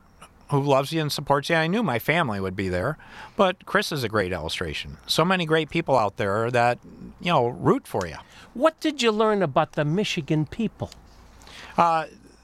who 0.49 0.61
loves 0.61 0.91
you 0.91 1.01
and 1.01 1.11
supports 1.11 1.49
you. 1.49 1.55
I 1.55 1.67
knew 1.67 1.83
my 1.83 1.99
family 1.99 2.39
would 2.39 2.55
be 2.55 2.69
there, 2.69 2.97
but 3.35 3.65
Chris 3.65 3.91
is 3.91 4.03
a 4.03 4.09
great 4.09 4.31
illustration. 4.31 4.97
So 5.07 5.25
many 5.25 5.45
great 5.45 5.69
people 5.69 5.97
out 5.97 6.17
there 6.17 6.51
that, 6.51 6.79
you 7.19 7.31
know, 7.31 7.47
root 7.47 7.87
for 7.87 8.05
you. 8.05 8.17
what 8.53 8.79
did 8.79 9.01
you 9.01 9.11
learn 9.11 9.41
about 9.41 9.73
the 9.73 9.85
Michigan 9.85 10.45
people? 10.45 10.91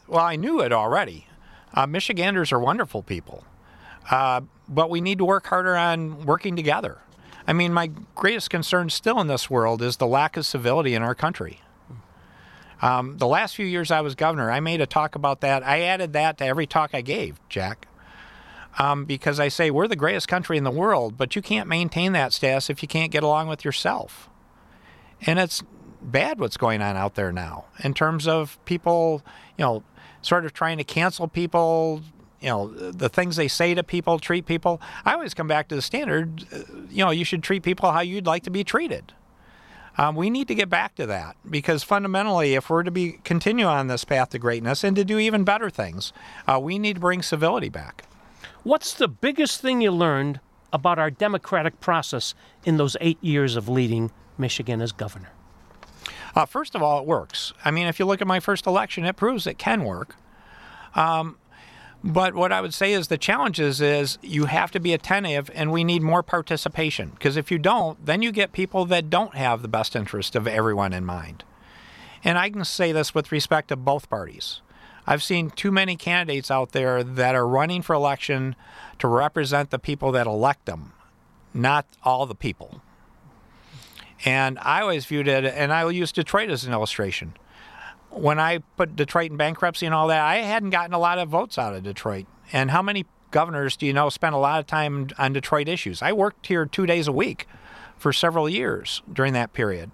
Well, 0.08 0.26
I 0.26 0.38
knew 0.38 0.60
it 0.62 0.74
already. 0.74 1.28
Uh, 1.74 1.86
Michiganders 1.86 2.52
are 2.52 2.60
wonderful 2.60 3.04
people, 3.04 3.44
uh, 4.10 4.42
but 4.68 4.90
we 4.90 5.02
need 5.02 5.20
to 5.20 5.26
work 5.26 5.46
harder 5.46 5.78
on 5.78 6.26
working 6.26 6.56
together. 6.56 6.98
I 7.50 7.54
mean, 7.54 7.74
my 7.74 7.90
greatest 8.14 8.52
concern 8.52 8.92
still 8.92 9.20
in 9.20 9.26
this 9.26 9.50
world 9.50 9.82
is 9.82 9.98
the 9.98 10.06
lack 10.06 10.38
of 10.38 10.46
civility 10.46 10.94
in 10.94 11.02
our 11.02 11.16
country. 11.16 11.62
Um, 12.80 13.18
the 13.18 13.26
last 13.26 13.56
few 13.56 13.66
years 13.66 13.90
I 13.90 14.02
was 14.02 14.14
governor, 14.14 14.52
I 14.52 14.60
made 14.60 14.82
a 14.82 14.86
talk 14.86 15.16
about 15.16 15.42
that. 15.42 15.66
I 15.66 15.82
added 15.82 16.14
that 16.14 16.38
to 16.38 16.46
every 16.46 16.68
talk 16.68 16.92
I 16.94 17.02
gave, 17.02 17.40
Jack, 17.50 17.88
um, 18.78 19.04
because 19.06 19.40
I 19.40 19.48
say 19.48 19.72
we're 19.72 19.88
the 19.88 19.96
greatest 19.96 20.28
country 20.28 20.60
in 20.60 20.64
the 20.64 20.70
world, 20.70 21.18
but 21.18 21.36
you 21.36 21.42
can't 21.42 21.68
maintain 21.68 22.12
that 22.12 22.34
status 22.34 22.70
if 22.70 22.84
you 22.84 22.88
can't 22.88 23.12
get 23.12 23.24
along 23.24 23.48
with 23.48 23.66
yourself. 23.66 24.30
And 25.26 25.40
it's 25.40 25.64
bad 26.04 26.40
what's 26.40 26.56
going 26.56 26.84
on 26.84 26.98
out 26.98 27.16
there 27.16 27.32
now 27.32 27.66
in 27.84 27.96
terms 27.96 28.28
of 28.28 28.64
people, 28.66 29.24
you 29.58 29.66
know, 29.66 29.84
sort 30.22 30.46
of 30.46 30.54
trying 30.54 30.78
to 30.78 30.84
cancel 30.84 31.28
people, 31.28 32.04
you 32.42 32.50
know, 32.50 32.68
the 32.68 33.10
things 33.10 33.36
they 33.36 33.48
say 33.48 33.74
to 33.74 33.84
people, 33.84 34.20
treat 34.20 34.46
people. 34.46 34.82
I 35.06 35.14
always 35.14 35.34
come 35.34 35.48
back 35.48 35.68
to 35.70 35.76
the 35.76 35.82
standard, 35.82 36.46
uh, 36.54 36.60
you 36.90 37.04
know, 37.04 37.12
you 37.12 37.26
should 37.26 37.44
treat 37.44 37.64
people 37.64 37.92
how 37.92 38.02
you'd 38.02 38.26
like 38.26 38.44
to 38.44 38.50
be 38.50 38.64
treated. 38.64 39.14
Um, 39.98 40.16
we 40.16 40.30
need 40.30 40.48
to 40.48 40.56
get 40.56 40.70
back 40.70 40.96
to 40.96 41.06
that 41.08 41.36
because 41.50 41.84
fundamentally, 41.84 42.54
if 42.56 42.70
we're 42.70 42.84
to 42.84 42.92
be 42.92 43.20
continue 43.24 43.66
on 43.66 43.88
this 43.88 44.06
path 44.06 44.30
to 44.30 44.40
greatness 44.40 44.84
and 44.84 44.96
to 44.96 45.04
do 45.04 45.20
even 45.20 45.44
better 45.44 45.70
things, 45.70 46.14
uh, 46.48 46.58
we 46.62 46.80
need 46.80 46.94
to 46.94 47.00
bring 47.02 47.22
civility 47.22 47.68
back. 47.68 48.06
What's 48.64 48.94
the 48.94 49.10
biggest 49.10 49.60
thing 49.60 49.82
you 49.82 49.92
learned 49.92 50.40
about 50.72 51.00
our 51.00 51.10
democratic 51.10 51.82
process 51.82 52.34
in 52.64 52.78
those 52.78 52.96
eight 53.02 53.22
years 53.22 53.58
of 53.58 53.68
leading 53.68 54.12
Michigan 54.38 54.80
as 54.80 54.94
governor? 54.94 55.32
Uh, 56.34 56.46
first 56.46 56.76
of 56.76 56.82
all, 56.82 57.02
it 57.02 57.06
works. 57.06 57.52
I 57.66 57.72
mean, 57.72 57.88
if 57.88 58.00
you 58.00 58.06
look 58.06 58.22
at 58.22 58.28
my 58.28 58.40
first 58.40 58.68
election, 58.68 59.04
it 59.04 59.18
proves 59.18 59.48
it 59.48 59.58
can 59.58 59.84
work. 59.84 60.16
Um, 60.96 61.38
but 62.04 62.34
what 62.34 62.52
I 62.52 62.62
would 62.62 62.74
say 62.74 62.94
is 62.94 63.08
the 63.08 63.18
challenge 63.18 63.60
is, 63.60 63.82
is 63.82 64.18
you 64.22 64.46
have 64.46 64.72
to 64.72 64.80
be 64.80 64.94
attentive, 64.94 65.52
and 65.54 65.72
we 65.72 65.84
need 65.84 66.02
more 66.02 66.24
participation. 66.24 67.10
Because 67.10 67.36
if 67.36 67.52
you 67.52 67.58
don't, 67.58 68.04
then 68.06 68.22
you 68.22 68.32
get 68.32 68.54
people 68.54 68.86
that 68.86 69.10
don't 69.10 69.36
have 69.36 69.62
the 69.62 69.68
best 69.68 69.96
interest 69.96 70.36
of 70.36 70.48
everyone 70.48 70.94
in 70.94 71.06
mind. 71.06 71.44
And 72.24 72.38
I 72.38 72.50
can 72.50 72.64
say 72.64 72.92
this 72.92 73.14
with 73.14 73.32
respect 73.32 73.70
to 73.70 73.76
both 73.76 74.10
parties. 74.10 74.62
I've 75.06 75.24
seen 75.24 75.50
too 75.50 75.72
many 75.72 75.96
candidates 75.96 76.52
out 76.52 76.72
there 76.72 77.04
that 77.04 77.36
are 77.36 77.48
running 77.48 77.82
for 77.82 77.94
election 77.94 78.56
to 79.00 79.08
represent 79.08 79.70
the 79.70 79.80
people 79.80 80.12
that 80.12 80.28
elect 80.28 80.66
them, 80.66 80.94
not 81.54 81.86
all 82.04 82.26
the 82.26 82.36
people. 82.36 82.82
And 84.26 84.60
I 84.60 84.82
always 84.82 85.06
viewed 85.06 85.28
it, 85.28 85.46
and 85.46 85.74
I 85.74 85.84
will 85.84 85.92
use 85.92 86.12
Detroit 86.12 86.50
as 86.50 86.66
an 86.66 86.74
illustration. 86.74 87.36
When 88.12 88.40
I 88.40 88.60
put 88.76 88.96
Detroit 88.96 89.32
in 89.32 89.38
bankruptcy 89.38 89.86
and 89.86 89.96
all 89.96 90.08
that, 90.08 90.22
I 90.22 90.38
hadn't 90.38 90.72
gotten 90.72 90.94
a 90.94 91.00
lot 91.00 91.20
of 91.20 91.30
votes 91.30 91.58
out 91.58 91.76
of 91.76 91.84
Detroit. 91.84 92.26
And 92.52 92.72
how 92.72 92.82
many 92.82 93.06
governors 93.32 93.78
do 93.78 93.86
you 93.86 93.94
know 93.94 94.10
spend 94.10 94.34
a 94.34 94.40
lot 94.40 94.60
of 94.60 94.68
time 94.68 95.10
on 95.18 95.34
Detroit 95.34 95.68
issues? 95.68 96.02
I 96.02 96.14
worked 96.14 96.48
here 96.48 96.66
two 96.66 96.86
days 96.86 97.08
a 97.08 97.12
week 97.12 97.48
for 97.98 98.12
several 98.12 98.50
years 98.50 99.02
during 99.12 99.34
that 99.34 99.54
period 99.54 99.92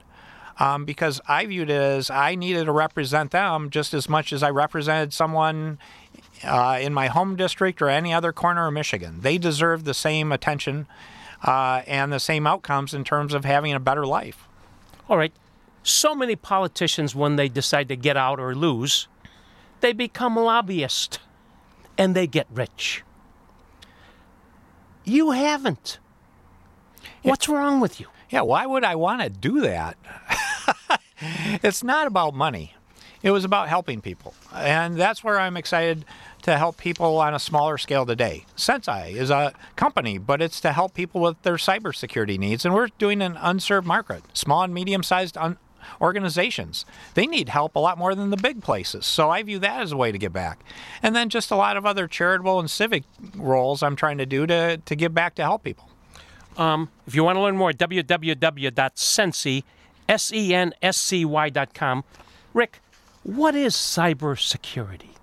um, 0.60 0.86
because 0.86 1.20
I 1.28 1.46
viewed 1.46 1.70
it 1.70 1.82
as 1.82 2.10
I 2.10 2.36
needed 2.36 2.66
to 2.66 2.72
represent 2.72 3.32
them 3.32 3.70
just 3.70 3.94
as 3.94 4.08
much 4.08 4.32
as 4.32 4.44
I 4.44 4.50
represented 4.50 5.14
someone 5.14 5.80
uh, 6.44 6.80
in 6.82 6.94
my 6.94 7.08
home 7.08 7.36
district 7.36 7.82
or 7.82 7.90
any 7.90 8.14
other 8.14 8.32
corner 8.32 8.68
of 8.68 8.74
Michigan. 8.74 9.22
They 9.22 9.38
deserve 9.38 9.84
the 9.84 9.94
same 9.94 10.32
attention 10.32 10.88
uh, 11.44 11.82
and 11.88 12.14
the 12.14 12.20
same 12.20 12.48
outcomes 12.48 12.94
in 12.94 13.04
terms 13.04 13.34
of 13.34 13.46
having 13.46 13.74
a 13.74 13.80
better 13.80 14.06
life. 14.06 14.48
All 15.10 15.18
right. 15.18 15.34
So 15.86 16.16
many 16.16 16.36
politicians, 16.36 17.14
when 17.14 17.36
they 17.36 17.48
decide 17.48 17.90
to 17.90 17.96
get 17.96 18.18
out 18.18 18.40
or 18.40 18.56
lose, 18.56 19.08
they 19.82 19.94
become 19.94 20.36
lobbyists 20.36 21.20
and 21.96 22.16
they 22.16 22.26
get 22.26 22.48
rich. 22.52 23.04
You 25.04 25.30
haven't. 25.30 26.00
What's 27.22 27.48
wrong 27.48 27.80
with 27.82 28.00
you? 28.00 28.08
Yeah, 28.32 28.42
why 28.42 28.66
would 28.66 28.84
I 28.84 28.96
want 28.96 29.22
to 29.22 29.30
do 29.30 29.62
that? 29.62 29.96
it's 31.62 31.84
not 31.84 32.08
about 32.08 32.34
money. 32.34 32.74
It 33.22 33.30
was 33.30 33.46
about 33.46 33.70
helping 33.70 34.02
people. 34.02 34.34
And 34.52 34.98
that's 34.98 35.24
where 35.24 35.40
I'm 35.40 35.56
excited 35.56 36.04
to 36.42 36.58
help 36.58 36.78
people 36.78 37.18
on 37.18 37.36
a 37.36 37.40
smaller 37.40 37.78
scale 37.78 38.08
today. 38.08 38.46
SensCy 38.58 39.14
is 39.14 39.30
a 39.30 39.54
company, 39.76 40.18
but 40.18 40.42
it's 40.42 40.60
to 40.62 40.72
help 40.72 40.96
people 40.96 41.22
with 41.22 41.40
their 41.44 41.58
cybersecurity 41.58 42.40
needs. 42.40 42.66
And 42.66 42.74
we're 42.74 42.90
doing 42.98 43.22
an 43.22 43.38
unserved 43.38 43.86
market, 43.86 44.24
small 44.34 44.64
and 44.64 44.74
medium 44.74 45.04
sized 45.04 45.38
un- 45.38 45.58
organizations. 46.02 46.86
They 47.14 47.28
need 47.28 47.50
help 47.50 47.76
a 47.76 47.80
lot 47.80 47.98
more 47.98 48.16
than 48.16 48.30
the 48.30 48.38
big 48.38 48.62
places. 48.62 49.06
So 49.06 49.30
I 49.30 49.44
view 49.44 49.60
that 49.60 49.82
as 49.82 49.92
a 49.92 49.98
way 49.98 50.12
to 50.12 50.18
give 50.18 50.34
back. 50.34 50.64
And 51.02 51.16
then 51.16 51.30
just 51.30 51.52
a 51.52 51.56
lot 51.56 51.78
of 51.78 51.86
other 51.86 52.08
charitable 52.08 52.60
and 52.60 52.70
civic 52.70 53.04
roles 53.36 53.84
I'm 53.84 53.96
trying 53.96 54.18
to 54.18 54.26
do 54.26 54.48
to, 54.48 54.78
to 54.78 54.96
give 54.96 55.14
back 55.14 55.36
to 55.36 55.44
help 55.44 55.64
people. 55.64 55.90
Um, 56.58 56.90
if 57.06 57.14
you 57.16 57.24
want 57.24 57.36
to 57.38 57.42
learn 57.42 57.58
more, 57.58 57.72
www.senscy, 57.72 59.64
S-E-N-S-C-Y.com. 60.08 62.04
Rick, 62.54 62.80
what 63.24 63.56
is 63.56 63.74
cybersecurity? 63.74 65.16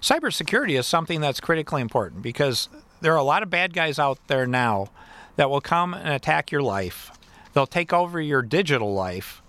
cybersecurity 0.00 0.78
is 0.78 0.86
something 0.86 1.20
that's 1.20 1.40
critically 1.40 1.82
important 1.82 2.22
because 2.22 2.68
there 3.00 3.12
are 3.12 3.18
a 3.18 3.22
lot 3.22 3.42
of 3.42 3.50
bad 3.50 3.74
guys 3.74 3.98
out 3.98 4.18
there 4.28 4.46
now 4.46 4.88
that 5.36 5.50
will 5.50 5.60
come 5.60 5.94
and 5.94 6.08
attack 6.08 6.50
your 6.50 6.62
life. 6.62 7.10
They'll 7.52 7.66
take 7.66 7.92
over 7.92 8.20
your 8.20 8.42
digital 8.42 8.92
life. 8.94 9.39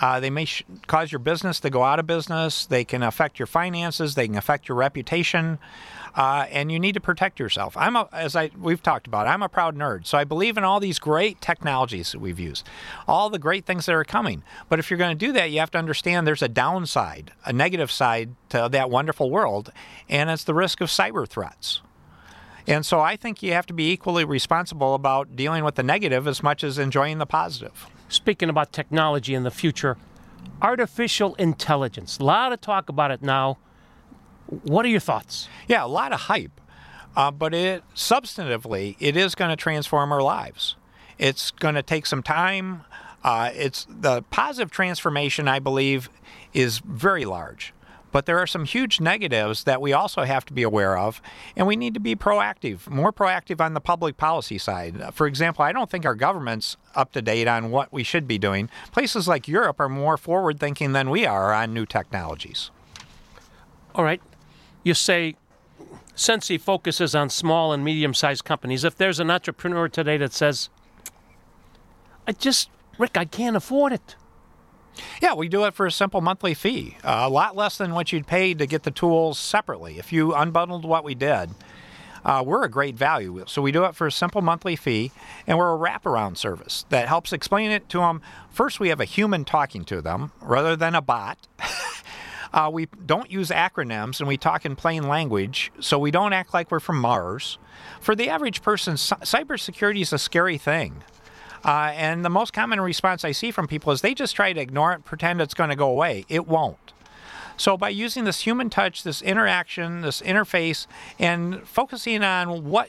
Uh, 0.00 0.20
they 0.20 0.30
may 0.30 0.44
sh- 0.44 0.64
cause 0.86 1.10
your 1.10 1.18
business 1.18 1.58
to 1.60 1.70
go 1.70 1.82
out 1.82 1.98
of 1.98 2.06
business. 2.06 2.66
They 2.66 2.84
can 2.84 3.02
affect 3.02 3.38
your 3.38 3.46
finances. 3.46 4.14
They 4.14 4.26
can 4.26 4.36
affect 4.36 4.68
your 4.68 4.76
reputation, 4.76 5.58
uh, 6.14 6.46
and 6.50 6.70
you 6.70 6.78
need 6.78 6.92
to 6.92 7.00
protect 7.00 7.40
yourself. 7.40 7.76
I'm 7.76 7.96
a, 7.96 8.08
as 8.12 8.36
I 8.36 8.50
we've 8.58 8.82
talked 8.82 9.06
about. 9.08 9.26
I'm 9.26 9.42
a 9.42 9.48
proud 9.48 9.76
nerd, 9.76 10.06
so 10.06 10.16
I 10.16 10.24
believe 10.24 10.56
in 10.56 10.64
all 10.64 10.78
these 10.78 10.98
great 10.98 11.40
technologies 11.40 12.12
that 12.12 12.20
we've 12.20 12.38
used, 12.38 12.66
all 13.08 13.28
the 13.28 13.38
great 13.38 13.66
things 13.66 13.86
that 13.86 13.94
are 13.94 14.04
coming. 14.04 14.44
But 14.68 14.78
if 14.78 14.90
you're 14.90 14.98
going 14.98 15.16
to 15.18 15.26
do 15.26 15.32
that, 15.32 15.50
you 15.50 15.58
have 15.58 15.70
to 15.72 15.78
understand 15.78 16.26
there's 16.26 16.42
a 16.42 16.48
downside, 16.48 17.32
a 17.44 17.52
negative 17.52 17.90
side 17.90 18.36
to 18.50 18.68
that 18.70 18.90
wonderful 18.90 19.30
world, 19.30 19.72
and 20.08 20.30
it's 20.30 20.44
the 20.44 20.54
risk 20.54 20.80
of 20.80 20.88
cyber 20.88 21.26
threats. 21.28 21.82
And 22.68 22.84
so 22.84 23.00
I 23.00 23.16
think 23.16 23.42
you 23.42 23.54
have 23.54 23.66
to 23.66 23.72
be 23.72 23.90
equally 23.90 24.26
responsible 24.26 24.94
about 24.94 25.34
dealing 25.34 25.64
with 25.64 25.74
the 25.74 25.82
negative 25.82 26.28
as 26.28 26.42
much 26.42 26.62
as 26.62 26.78
enjoying 26.78 27.16
the 27.16 27.26
positive. 27.26 27.88
Speaking 28.08 28.48
about 28.48 28.72
technology 28.72 29.34
in 29.34 29.42
the 29.42 29.50
future, 29.50 29.96
artificial 30.62 31.34
intelligence. 31.34 32.18
A 32.18 32.24
lot 32.24 32.52
of 32.52 32.60
talk 32.60 32.88
about 32.88 33.10
it 33.10 33.22
now. 33.22 33.58
What 34.46 34.84
are 34.86 34.88
your 34.88 35.00
thoughts? 35.00 35.48
Yeah, 35.66 35.84
a 35.84 35.86
lot 35.86 36.12
of 36.12 36.20
hype, 36.20 36.60
uh, 37.14 37.30
but 37.30 37.52
it 37.52 37.82
substantively 37.94 38.96
it 38.98 39.16
is 39.16 39.34
going 39.34 39.50
to 39.50 39.56
transform 39.56 40.10
our 40.10 40.22
lives. 40.22 40.76
It's 41.18 41.50
going 41.50 41.74
to 41.74 41.82
take 41.82 42.06
some 42.06 42.22
time. 42.22 42.82
Uh, 43.22 43.50
it's 43.54 43.86
the 43.90 44.22
positive 44.30 44.70
transformation, 44.70 45.48
I 45.48 45.58
believe, 45.58 46.08
is 46.54 46.78
very 46.78 47.24
large. 47.24 47.74
But 48.18 48.26
there 48.26 48.40
are 48.40 48.48
some 48.48 48.64
huge 48.64 49.00
negatives 49.00 49.62
that 49.62 49.80
we 49.80 49.92
also 49.92 50.24
have 50.24 50.44
to 50.46 50.52
be 50.52 50.64
aware 50.64 50.98
of, 50.98 51.22
and 51.54 51.68
we 51.68 51.76
need 51.76 51.94
to 51.94 52.00
be 52.00 52.16
proactive, 52.16 52.90
more 52.90 53.12
proactive 53.12 53.60
on 53.60 53.74
the 53.74 53.80
public 53.80 54.16
policy 54.16 54.58
side. 54.58 55.14
For 55.14 55.28
example, 55.28 55.64
I 55.64 55.70
don't 55.70 55.88
think 55.88 56.04
our 56.04 56.16
government's 56.16 56.76
up 56.96 57.12
to 57.12 57.22
date 57.22 57.46
on 57.46 57.70
what 57.70 57.92
we 57.92 58.02
should 58.02 58.26
be 58.26 58.36
doing. 58.36 58.70
Places 58.90 59.28
like 59.28 59.46
Europe 59.46 59.78
are 59.78 59.88
more 59.88 60.16
forward 60.16 60.58
thinking 60.58 60.94
than 60.94 61.10
we 61.10 61.26
are 61.26 61.54
on 61.54 61.72
new 61.72 61.86
technologies. 61.86 62.72
All 63.94 64.02
right. 64.02 64.20
You 64.82 64.94
say 64.94 65.36
SensCy 66.16 66.60
focuses 66.60 67.14
on 67.14 67.30
small 67.30 67.72
and 67.72 67.84
medium 67.84 68.14
sized 68.14 68.44
companies. 68.44 68.82
If 68.82 68.96
there's 68.96 69.20
an 69.20 69.30
entrepreneur 69.30 69.86
today 69.88 70.16
that 70.16 70.32
says, 70.32 70.70
I 72.26 72.32
just, 72.32 72.68
Rick, 72.98 73.16
I 73.16 73.26
can't 73.26 73.54
afford 73.54 73.92
it. 73.92 74.16
Yeah, 75.22 75.34
we 75.34 75.48
do 75.48 75.64
it 75.64 75.74
for 75.74 75.86
a 75.86 75.92
simple 75.92 76.20
monthly 76.20 76.54
fee, 76.54 76.96
uh, 77.04 77.22
a 77.24 77.28
lot 77.28 77.56
less 77.56 77.78
than 77.78 77.92
what 77.92 78.12
you'd 78.12 78.26
pay 78.26 78.54
to 78.54 78.66
get 78.66 78.82
the 78.82 78.90
tools 78.90 79.38
separately. 79.38 79.98
If 79.98 80.12
you 80.12 80.28
unbundled 80.30 80.84
what 80.84 81.04
we 81.04 81.14
did, 81.14 81.50
uh, 82.24 82.42
we're 82.44 82.64
a 82.64 82.70
great 82.70 82.96
value. 82.96 83.44
So 83.46 83.62
we 83.62 83.72
do 83.72 83.84
it 83.84 83.94
for 83.94 84.06
a 84.06 84.12
simple 84.12 84.42
monthly 84.42 84.76
fee, 84.76 85.12
and 85.46 85.56
we're 85.56 85.74
a 85.74 85.78
wraparound 85.78 86.36
service 86.36 86.84
that 86.90 87.08
helps 87.08 87.32
explain 87.32 87.70
it 87.70 87.88
to 87.90 87.98
them. 87.98 88.20
First, 88.50 88.80
we 88.80 88.88
have 88.88 89.00
a 89.00 89.04
human 89.04 89.44
talking 89.44 89.84
to 89.86 90.00
them 90.00 90.32
rather 90.40 90.76
than 90.76 90.94
a 90.94 91.02
bot. 91.02 91.46
Uh, 92.52 92.70
we 92.72 92.88
don't 93.04 93.30
use 93.30 93.50
acronyms 93.50 94.20
and 94.20 94.26
we 94.26 94.36
talk 94.36 94.64
in 94.64 94.74
plain 94.74 95.06
language, 95.06 95.70
so 95.80 95.98
we 95.98 96.10
don't 96.10 96.32
act 96.32 96.54
like 96.54 96.70
we're 96.70 96.80
from 96.80 96.98
Mars. 96.98 97.58
For 98.00 98.14
the 98.16 98.28
average 98.30 98.62
person, 98.62 98.96
cy- 98.96 99.16
cybersecurity 99.16 100.00
is 100.00 100.12
a 100.14 100.18
scary 100.18 100.56
thing. 100.56 101.02
Uh, 101.68 101.92
and 101.96 102.24
the 102.24 102.30
most 102.30 102.54
common 102.54 102.80
response 102.80 103.26
I 103.26 103.32
see 103.32 103.50
from 103.50 103.68
people 103.68 103.92
is 103.92 104.00
they 104.00 104.14
just 104.14 104.34
try 104.34 104.54
to 104.54 104.58
ignore 104.58 104.94
it, 104.94 105.04
pretend 105.04 105.42
it's 105.42 105.52
going 105.52 105.68
to 105.68 105.76
go 105.76 105.90
away. 105.90 106.24
It 106.26 106.48
won't. 106.48 106.94
So, 107.58 107.76
by 107.76 107.90
using 107.90 108.24
this 108.24 108.40
human 108.40 108.70
touch, 108.70 109.02
this 109.02 109.20
interaction, 109.20 110.00
this 110.00 110.22
interface, 110.22 110.86
and 111.18 111.68
focusing 111.68 112.22
on 112.22 112.70
what 112.70 112.88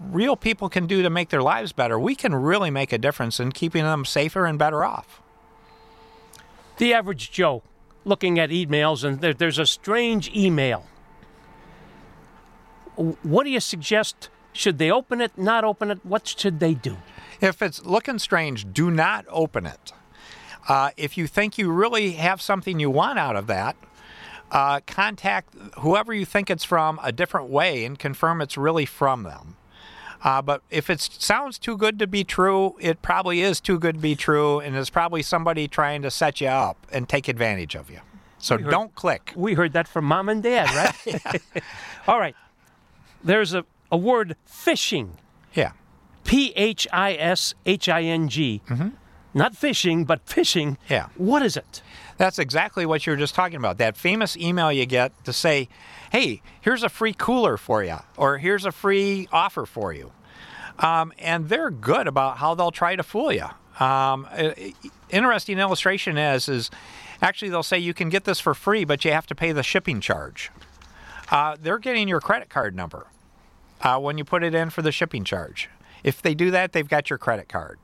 real 0.00 0.34
people 0.34 0.68
can 0.68 0.88
do 0.88 1.02
to 1.02 1.08
make 1.08 1.28
their 1.28 1.40
lives 1.40 1.70
better, 1.70 2.00
we 2.00 2.16
can 2.16 2.34
really 2.34 2.68
make 2.68 2.92
a 2.92 2.98
difference 2.98 3.38
in 3.38 3.52
keeping 3.52 3.84
them 3.84 4.04
safer 4.04 4.44
and 4.44 4.58
better 4.58 4.82
off. 4.82 5.22
The 6.78 6.92
average 6.92 7.30
Joe 7.30 7.62
looking 8.04 8.40
at 8.40 8.50
emails 8.50 9.04
and 9.04 9.20
there, 9.20 9.34
there's 9.34 9.60
a 9.60 9.66
strange 9.66 10.34
email. 10.34 10.84
What 12.96 13.44
do 13.44 13.50
you 13.50 13.60
suggest? 13.60 14.30
Should 14.52 14.78
they 14.78 14.90
open 14.90 15.20
it, 15.20 15.38
not 15.38 15.62
open 15.62 15.92
it? 15.92 16.04
What 16.04 16.26
should 16.26 16.58
they 16.58 16.74
do? 16.74 16.96
If 17.40 17.62
it's 17.62 17.84
looking 17.84 18.18
strange, 18.18 18.72
do 18.72 18.90
not 18.90 19.24
open 19.28 19.66
it. 19.66 19.92
Uh, 20.68 20.90
if 20.96 21.16
you 21.16 21.26
think 21.26 21.58
you 21.58 21.70
really 21.72 22.12
have 22.12 22.42
something 22.42 22.78
you 22.78 22.90
want 22.90 23.18
out 23.18 23.36
of 23.36 23.46
that, 23.46 23.76
uh, 24.50 24.80
contact 24.86 25.54
whoever 25.78 26.12
you 26.12 26.24
think 26.24 26.50
it's 26.50 26.64
from 26.64 27.00
a 27.02 27.12
different 27.12 27.48
way 27.48 27.84
and 27.84 27.98
confirm 27.98 28.40
it's 28.40 28.56
really 28.56 28.84
from 28.84 29.22
them. 29.22 29.56
Uh, 30.22 30.42
but 30.42 30.62
if 30.70 30.90
it 30.90 31.00
sounds 31.00 31.58
too 31.58 31.76
good 31.78 31.98
to 31.98 32.06
be 32.06 32.24
true, 32.24 32.76
it 32.78 33.00
probably 33.00 33.40
is 33.40 33.58
too 33.58 33.78
good 33.78 33.94
to 33.94 34.00
be 34.00 34.14
true, 34.14 34.60
and 34.60 34.76
it's 34.76 34.90
probably 34.90 35.22
somebody 35.22 35.66
trying 35.66 36.02
to 36.02 36.10
set 36.10 36.42
you 36.42 36.48
up 36.48 36.86
and 36.92 37.08
take 37.08 37.26
advantage 37.26 37.74
of 37.74 37.90
you. 37.90 38.00
So 38.38 38.58
heard- 38.58 38.70
don't 38.70 38.94
click. 38.94 39.32
We 39.34 39.54
heard 39.54 39.72
that 39.72 39.88
from 39.88 40.04
mom 40.04 40.28
and 40.28 40.42
dad, 40.42 40.70
right? 40.74 41.42
All 42.06 42.18
right. 42.18 42.36
There's 43.24 43.54
a, 43.54 43.64
a 43.90 43.96
word 43.96 44.36
phishing. 44.46 45.12
Yeah. 45.54 45.72
P 46.24 46.52
H 46.56 46.86
I 46.92 47.14
S 47.14 47.54
H 47.66 47.88
I 47.88 48.02
N 48.02 48.28
G. 48.28 48.62
Not 49.32 49.54
fishing, 49.54 50.04
but 50.04 50.26
fishing. 50.28 50.76
Yeah. 50.88 51.08
What 51.16 51.42
is 51.42 51.56
it? 51.56 51.82
That's 52.16 52.38
exactly 52.38 52.84
what 52.84 53.06
you 53.06 53.12
were 53.12 53.16
just 53.16 53.34
talking 53.34 53.56
about. 53.56 53.78
That 53.78 53.96
famous 53.96 54.36
email 54.36 54.72
you 54.72 54.86
get 54.86 55.24
to 55.24 55.32
say, 55.32 55.68
hey, 56.10 56.42
here's 56.60 56.82
a 56.82 56.88
free 56.88 57.14
cooler 57.16 57.56
for 57.56 57.84
you, 57.84 57.98
or 58.16 58.38
here's 58.38 58.64
a 58.64 58.72
free 58.72 59.28
offer 59.32 59.66
for 59.66 59.92
you. 59.92 60.12
Um, 60.80 61.12
and 61.18 61.48
they're 61.48 61.70
good 61.70 62.06
about 62.06 62.38
how 62.38 62.54
they'll 62.54 62.70
try 62.72 62.96
to 62.96 63.02
fool 63.02 63.32
you. 63.32 63.46
Um, 63.78 64.26
interesting 65.10 65.58
illustration 65.58 66.18
is, 66.18 66.48
is 66.48 66.70
actually 67.22 67.50
they'll 67.50 67.62
say 67.62 67.78
you 67.78 67.94
can 67.94 68.08
get 68.08 68.24
this 68.24 68.40
for 68.40 68.54
free, 68.54 68.84
but 68.84 69.04
you 69.04 69.12
have 69.12 69.26
to 69.28 69.34
pay 69.34 69.52
the 69.52 69.62
shipping 69.62 70.00
charge. 70.00 70.50
Uh, 71.30 71.56
they're 71.60 71.78
getting 71.78 72.08
your 72.08 72.20
credit 72.20 72.50
card 72.50 72.74
number 72.74 73.06
uh, 73.82 73.98
when 73.98 74.18
you 74.18 74.24
put 74.24 74.42
it 74.42 74.54
in 74.54 74.70
for 74.70 74.82
the 74.82 74.92
shipping 74.92 75.22
charge. 75.24 75.70
If 76.02 76.22
they 76.22 76.34
do 76.34 76.50
that, 76.50 76.72
they've 76.72 76.88
got 76.88 77.10
your 77.10 77.18
credit 77.18 77.48
card. 77.48 77.78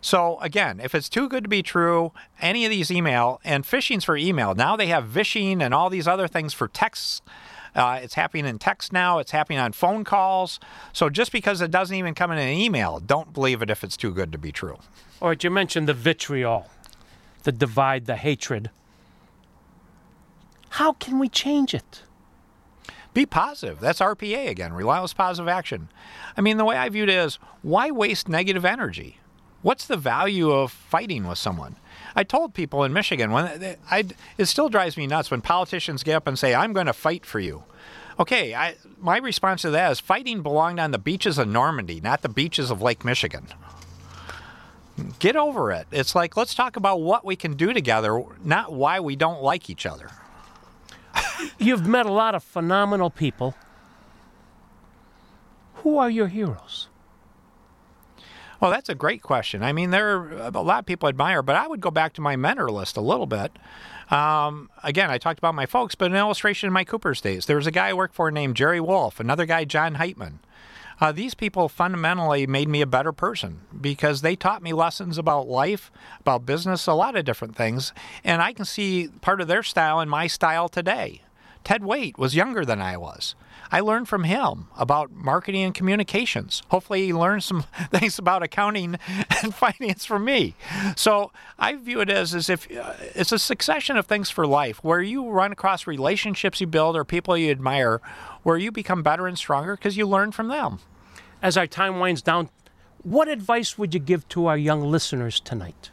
So 0.00 0.38
again, 0.40 0.80
if 0.80 0.94
it's 0.94 1.08
too 1.08 1.28
good 1.28 1.42
to 1.44 1.48
be 1.48 1.62
true, 1.62 2.12
any 2.40 2.64
of 2.64 2.70
these 2.70 2.90
email 2.90 3.40
and 3.44 3.64
phishing's 3.64 4.04
for 4.04 4.16
email. 4.16 4.54
Now 4.54 4.76
they 4.76 4.86
have 4.86 5.06
vishing 5.06 5.60
and 5.60 5.74
all 5.74 5.90
these 5.90 6.06
other 6.06 6.28
things 6.28 6.54
for 6.54 6.68
texts. 6.68 7.20
Uh, 7.74 8.00
it's 8.02 8.14
happening 8.14 8.46
in 8.46 8.58
text 8.58 8.92
now. 8.92 9.18
It's 9.18 9.32
happening 9.32 9.58
on 9.58 9.72
phone 9.72 10.04
calls. 10.04 10.58
So 10.92 11.10
just 11.10 11.32
because 11.32 11.60
it 11.60 11.70
doesn't 11.70 11.94
even 11.94 12.14
come 12.14 12.30
in 12.30 12.38
an 12.38 12.48
email, 12.48 13.00
don't 13.00 13.32
believe 13.32 13.62
it 13.62 13.70
if 13.70 13.84
it's 13.84 13.96
too 13.96 14.12
good 14.12 14.32
to 14.32 14.38
be 14.38 14.52
true. 14.52 14.78
All 15.20 15.28
right, 15.28 15.42
you 15.42 15.50
mentioned 15.50 15.88
the 15.88 15.94
vitriol, 15.94 16.68
the 17.42 17.52
divide, 17.52 18.06
the 18.06 18.16
hatred. 18.16 18.70
How 20.70 20.92
can 20.92 21.18
we 21.18 21.28
change 21.28 21.74
it? 21.74 22.02
Be 23.18 23.26
positive. 23.26 23.80
That's 23.80 23.98
RPA 23.98 24.48
again, 24.48 24.72
relentless 24.72 25.12
positive 25.12 25.48
action. 25.48 25.88
I 26.36 26.40
mean, 26.40 26.56
the 26.56 26.64
way 26.64 26.76
I 26.76 26.88
view 26.88 27.02
it 27.02 27.08
is 27.08 27.40
why 27.62 27.90
waste 27.90 28.28
negative 28.28 28.64
energy? 28.64 29.18
What's 29.60 29.88
the 29.88 29.96
value 29.96 30.52
of 30.52 30.70
fighting 30.70 31.26
with 31.26 31.38
someone? 31.38 31.74
I 32.14 32.22
told 32.22 32.54
people 32.54 32.84
in 32.84 32.92
Michigan 32.92 33.32
when 33.32 33.76
I, 33.90 34.04
it 34.38 34.44
still 34.44 34.68
drives 34.68 34.96
me 34.96 35.08
nuts 35.08 35.32
when 35.32 35.40
politicians 35.40 36.04
get 36.04 36.14
up 36.14 36.28
and 36.28 36.38
say, 36.38 36.54
"I'm 36.54 36.72
going 36.72 36.86
to 36.86 36.92
fight 36.92 37.26
for 37.26 37.40
you." 37.40 37.64
Okay, 38.20 38.54
I, 38.54 38.76
my 39.00 39.18
response 39.18 39.62
to 39.62 39.70
that 39.70 39.90
is 39.90 39.98
fighting 39.98 40.40
belonged 40.40 40.78
on 40.78 40.92
the 40.92 40.98
beaches 41.00 41.38
of 41.38 41.48
Normandy, 41.48 42.00
not 42.00 42.22
the 42.22 42.28
beaches 42.28 42.70
of 42.70 42.80
Lake 42.80 43.04
Michigan. 43.04 43.48
Get 45.18 45.34
over 45.34 45.72
it. 45.72 45.88
It's 45.90 46.14
like 46.14 46.36
let's 46.36 46.54
talk 46.54 46.76
about 46.76 47.00
what 47.00 47.24
we 47.24 47.34
can 47.34 47.54
do 47.54 47.72
together, 47.72 48.22
not 48.44 48.72
why 48.72 49.00
we 49.00 49.16
don't 49.16 49.42
like 49.42 49.68
each 49.68 49.86
other. 49.86 50.08
You've 51.58 51.86
met 51.86 52.06
a 52.06 52.12
lot 52.12 52.34
of 52.34 52.42
phenomenal 52.42 53.10
people. 53.10 53.54
Who 55.74 55.98
are 55.98 56.10
your 56.10 56.28
heroes? 56.28 56.88
Well, 58.60 58.72
that's 58.72 58.88
a 58.88 58.94
great 58.94 59.22
question. 59.22 59.62
I 59.62 59.72
mean, 59.72 59.90
there 59.90 60.16
are 60.16 60.50
a 60.52 60.60
lot 60.60 60.80
of 60.80 60.86
people 60.86 61.06
I 61.06 61.10
admire, 61.10 61.42
but 61.42 61.54
I 61.54 61.68
would 61.68 61.80
go 61.80 61.92
back 61.92 62.14
to 62.14 62.20
my 62.20 62.34
mentor 62.34 62.70
list 62.70 62.96
a 62.96 63.00
little 63.00 63.26
bit. 63.26 63.56
Um, 64.10 64.70
again, 64.82 65.10
I 65.10 65.18
talked 65.18 65.38
about 65.38 65.54
my 65.54 65.66
folks, 65.66 65.94
but 65.94 66.10
an 66.10 66.16
illustration 66.16 66.66
in 66.66 66.72
my 66.72 66.82
Cooper's 66.82 67.20
days. 67.20 67.46
There 67.46 67.56
was 67.56 67.68
a 67.68 67.70
guy 67.70 67.88
I 67.88 67.92
worked 67.92 68.14
for 68.14 68.30
named 68.32 68.56
Jerry 68.56 68.80
Wolf, 68.80 69.20
another 69.20 69.46
guy, 69.46 69.64
John 69.64 69.94
Heitman. 69.96 70.38
Uh, 71.00 71.12
these 71.12 71.34
people 71.34 71.68
fundamentally 71.68 72.46
made 72.46 72.68
me 72.68 72.80
a 72.80 72.86
better 72.86 73.12
person 73.12 73.60
because 73.80 74.20
they 74.20 74.34
taught 74.34 74.62
me 74.62 74.72
lessons 74.72 75.16
about 75.16 75.46
life, 75.46 75.92
about 76.20 76.44
business, 76.44 76.86
a 76.86 76.92
lot 76.92 77.16
of 77.16 77.24
different 77.24 77.54
things. 77.54 77.92
And 78.24 78.42
I 78.42 78.52
can 78.52 78.64
see 78.64 79.08
part 79.20 79.40
of 79.40 79.48
their 79.48 79.62
style 79.62 80.00
in 80.00 80.08
my 80.08 80.26
style 80.26 80.68
today. 80.68 81.22
Ted 81.64 81.82
Waitt 81.82 82.18
was 82.18 82.34
younger 82.34 82.64
than 82.64 82.80
I 82.80 82.96
was. 82.96 83.34
I 83.70 83.80
learned 83.80 84.08
from 84.08 84.24
him 84.24 84.68
about 84.76 85.12
marketing 85.12 85.62
and 85.62 85.74
communications. 85.74 86.62
Hopefully, 86.68 87.06
he 87.06 87.12
learned 87.12 87.44
some 87.44 87.64
things 87.90 88.18
about 88.18 88.42
accounting 88.42 88.96
and 89.42 89.54
finance 89.54 90.04
from 90.04 90.24
me. 90.24 90.54
So 90.96 91.32
I 91.58 91.74
view 91.74 92.00
it 92.00 92.08
as, 92.10 92.34
as 92.34 92.48
if 92.48 92.70
uh, 92.74 92.94
it's 93.14 93.32
a 93.32 93.38
succession 93.38 93.96
of 93.96 94.06
things 94.06 94.30
for 94.30 94.46
life 94.46 94.82
where 94.82 95.02
you 95.02 95.28
run 95.28 95.52
across 95.52 95.86
relationships 95.86 96.60
you 96.60 96.66
build 96.66 96.96
or 96.96 97.04
people 97.04 97.36
you 97.36 97.50
admire 97.50 98.00
where 98.42 98.56
you 98.56 98.72
become 98.72 99.02
better 99.02 99.26
and 99.26 99.36
stronger 99.36 99.76
because 99.76 99.96
you 99.96 100.06
learn 100.06 100.32
from 100.32 100.48
them. 100.48 100.78
As 101.42 101.56
our 101.56 101.66
time 101.66 102.00
winds 102.00 102.22
down, 102.22 102.48
what 103.02 103.28
advice 103.28 103.76
would 103.78 103.94
you 103.94 104.00
give 104.00 104.26
to 104.28 104.46
our 104.46 104.56
young 104.56 104.82
listeners 104.82 105.40
tonight? 105.40 105.90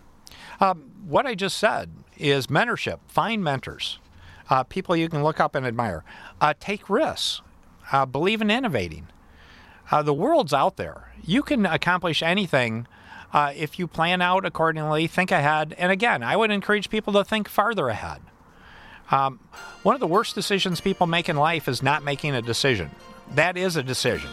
what 1.05 1.25
I 1.25 1.35
just 1.35 1.57
said 1.57 1.91
is 2.17 2.47
mentorship. 2.47 2.99
Find 3.07 3.43
mentors, 3.43 3.99
uh, 4.49 4.63
people 4.63 4.95
you 4.95 5.09
can 5.09 5.23
look 5.23 5.39
up 5.39 5.55
and 5.55 5.65
admire. 5.65 6.03
Uh, 6.39 6.53
take 6.59 6.89
risks. 6.89 7.41
Uh, 7.91 8.05
believe 8.05 8.41
in 8.41 8.49
innovating. 8.49 9.07
Uh, 9.91 10.01
the 10.01 10.13
world's 10.13 10.53
out 10.53 10.77
there. 10.77 11.11
You 11.23 11.43
can 11.43 11.65
accomplish 11.65 12.23
anything 12.23 12.87
uh, 13.33 13.53
if 13.55 13.77
you 13.77 13.87
plan 13.87 14.21
out 14.21 14.45
accordingly, 14.45 15.07
think 15.07 15.31
ahead. 15.31 15.75
And 15.77 15.91
again, 15.91 16.23
I 16.23 16.35
would 16.35 16.51
encourage 16.51 16.89
people 16.89 17.13
to 17.13 17.23
think 17.23 17.49
farther 17.49 17.89
ahead. 17.89 18.21
Um, 19.11 19.39
one 19.83 19.93
of 19.93 20.01
the 20.01 20.07
worst 20.07 20.33
decisions 20.33 20.81
people 20.81 21.05
make 21.05 21.29
in 21.29 21.35
life 21.35 21.67
is 21.67 21.83
not 21.83 22.03
making 22.03 22.33
a 22.33 22.41
decision. 22.41 22.89
That 23.31 23.57
is 23.57 23.75
a 23.75 23.83
decision. 23.83 24.29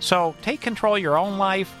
So 0.00 0.34
take 0.42 0.60
control 0.60 0.96
of 0.96 1.02
your 1.02 1.16
own 1.16 1.38
life 1.38 1.74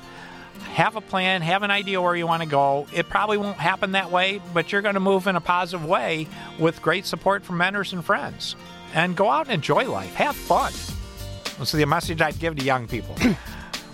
have 0.60 0.96
a 0.96 1.00
plan, 1.00 1.42
have 1.42 1.62
an 1.62 1.70
idea 1.70 2.00
where 2.00 2.14
you 2.14 2.26
want 2.26 2.42
to 2.42 2.48
go. 2.48 2.86
It 2.92 3.08
probably 3.08 3.38
won't 3.38 3.58
happen 3.58 3.92
that 3.92 4.10
way, 4.10 4.40
but 4.52 4.72
you're 4.72 4.82
going 4.82 4.94
to 4.94 5.00
move 5.00 5.26
in 5.26 5.36
a 5.36 5.40
positive 5.40 5.86
way 5.86 6.26
with 6.58 6.82
great 6.82 7.06
support 7.06 7.44
from 7.44 7.56
mentors 7.58 7.92
and 7.92 8.04
friends. 8.04 8.56
And 8.94 9.16
go 9.16 9.30
out 9.30 9.46
and 9.46 9.54
enjoy 9.54 9.90
life. 9.90 10.14
Have 10.14 10.36
fun. 10.36 10.72
That's 11.58 11.72
the 11.72 11.84
message 11.84 12.20
I'd 12.20 12.38
give 12.38 12.56
to 12.56 12.64
young 12.64 12.86
people. 12.86 13.16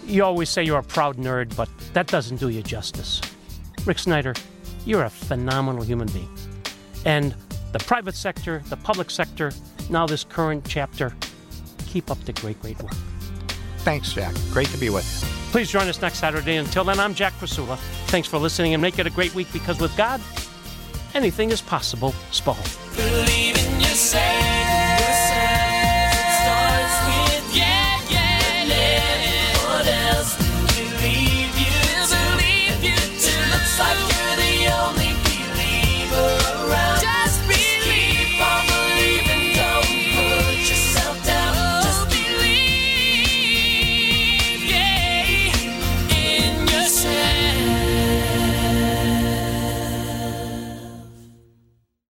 You 0.07 0.23
always 0.23 0.51
say 0.51 0.63
you're 0.65 0.81
a 0.81 0.83
proud 0.83 1.17
nerd, 1.17 1.57
but 1.57 1.69
that 1.95 2.09
doesn't 2.09 2.37
do 2.37 2.51
you 2.51 2.63
justice. 2.63 3.23
Rick 3.87 3.99
Snyder, 3.99 4.35
you're 4.85 5.05
a 5.05 5.11
phenomenal 5.11 5.83
human 5.83 6.09
being. 6.09 6.29
And 7.07 7.35
the 7.73 7.79
private 7.79 8.15
sector, 8.15 8.63
the 8.69 8.77
public 8.77 9.11
sector, 9.11 9.51
now 9.89 10.07
this 10.07 10.23
current 10.25 10.67
chapter, 10.69 11.15
keep 11.87 12.11
up 12.11 12.23
the 12.25 12.35
great, 12.35 12.61
great 12.61 12.83
work. 12.83 12.93
Thanks, 13.85 14.15
Jack. 14.15 14.35
Great 14.51 14.69
to 14.69 14.79
be 14.79 14.89
with 14.89 15.05
you. 15.23 15.29
Please 15.53 15.71
join 15.71 15.87
us 15.89 16.01
next 16.01 16.19
Saturday. 16.19 16.57
Until 16.57 16.85
then, 16.85 16.99
I'm 16.99 17.15
Jack 17.15 17.35
Krasula. 17.35 17.77
Thanks 18.07 18.27
for 18.27 18.39
listening 18.39 18.73
and 18.73 18.81
make 18.81 18.99
it 18.99 19.07
a 19.07 19.11
great 19.11 19.35
week 19.35 19.47
because 19.53 19.79
with 19.79 19.95
God, 19.97 20.21
anything 21.15 21.51
is 21.51 21.61
possible. 21.61 22.13
Spawn. 22.33 22.57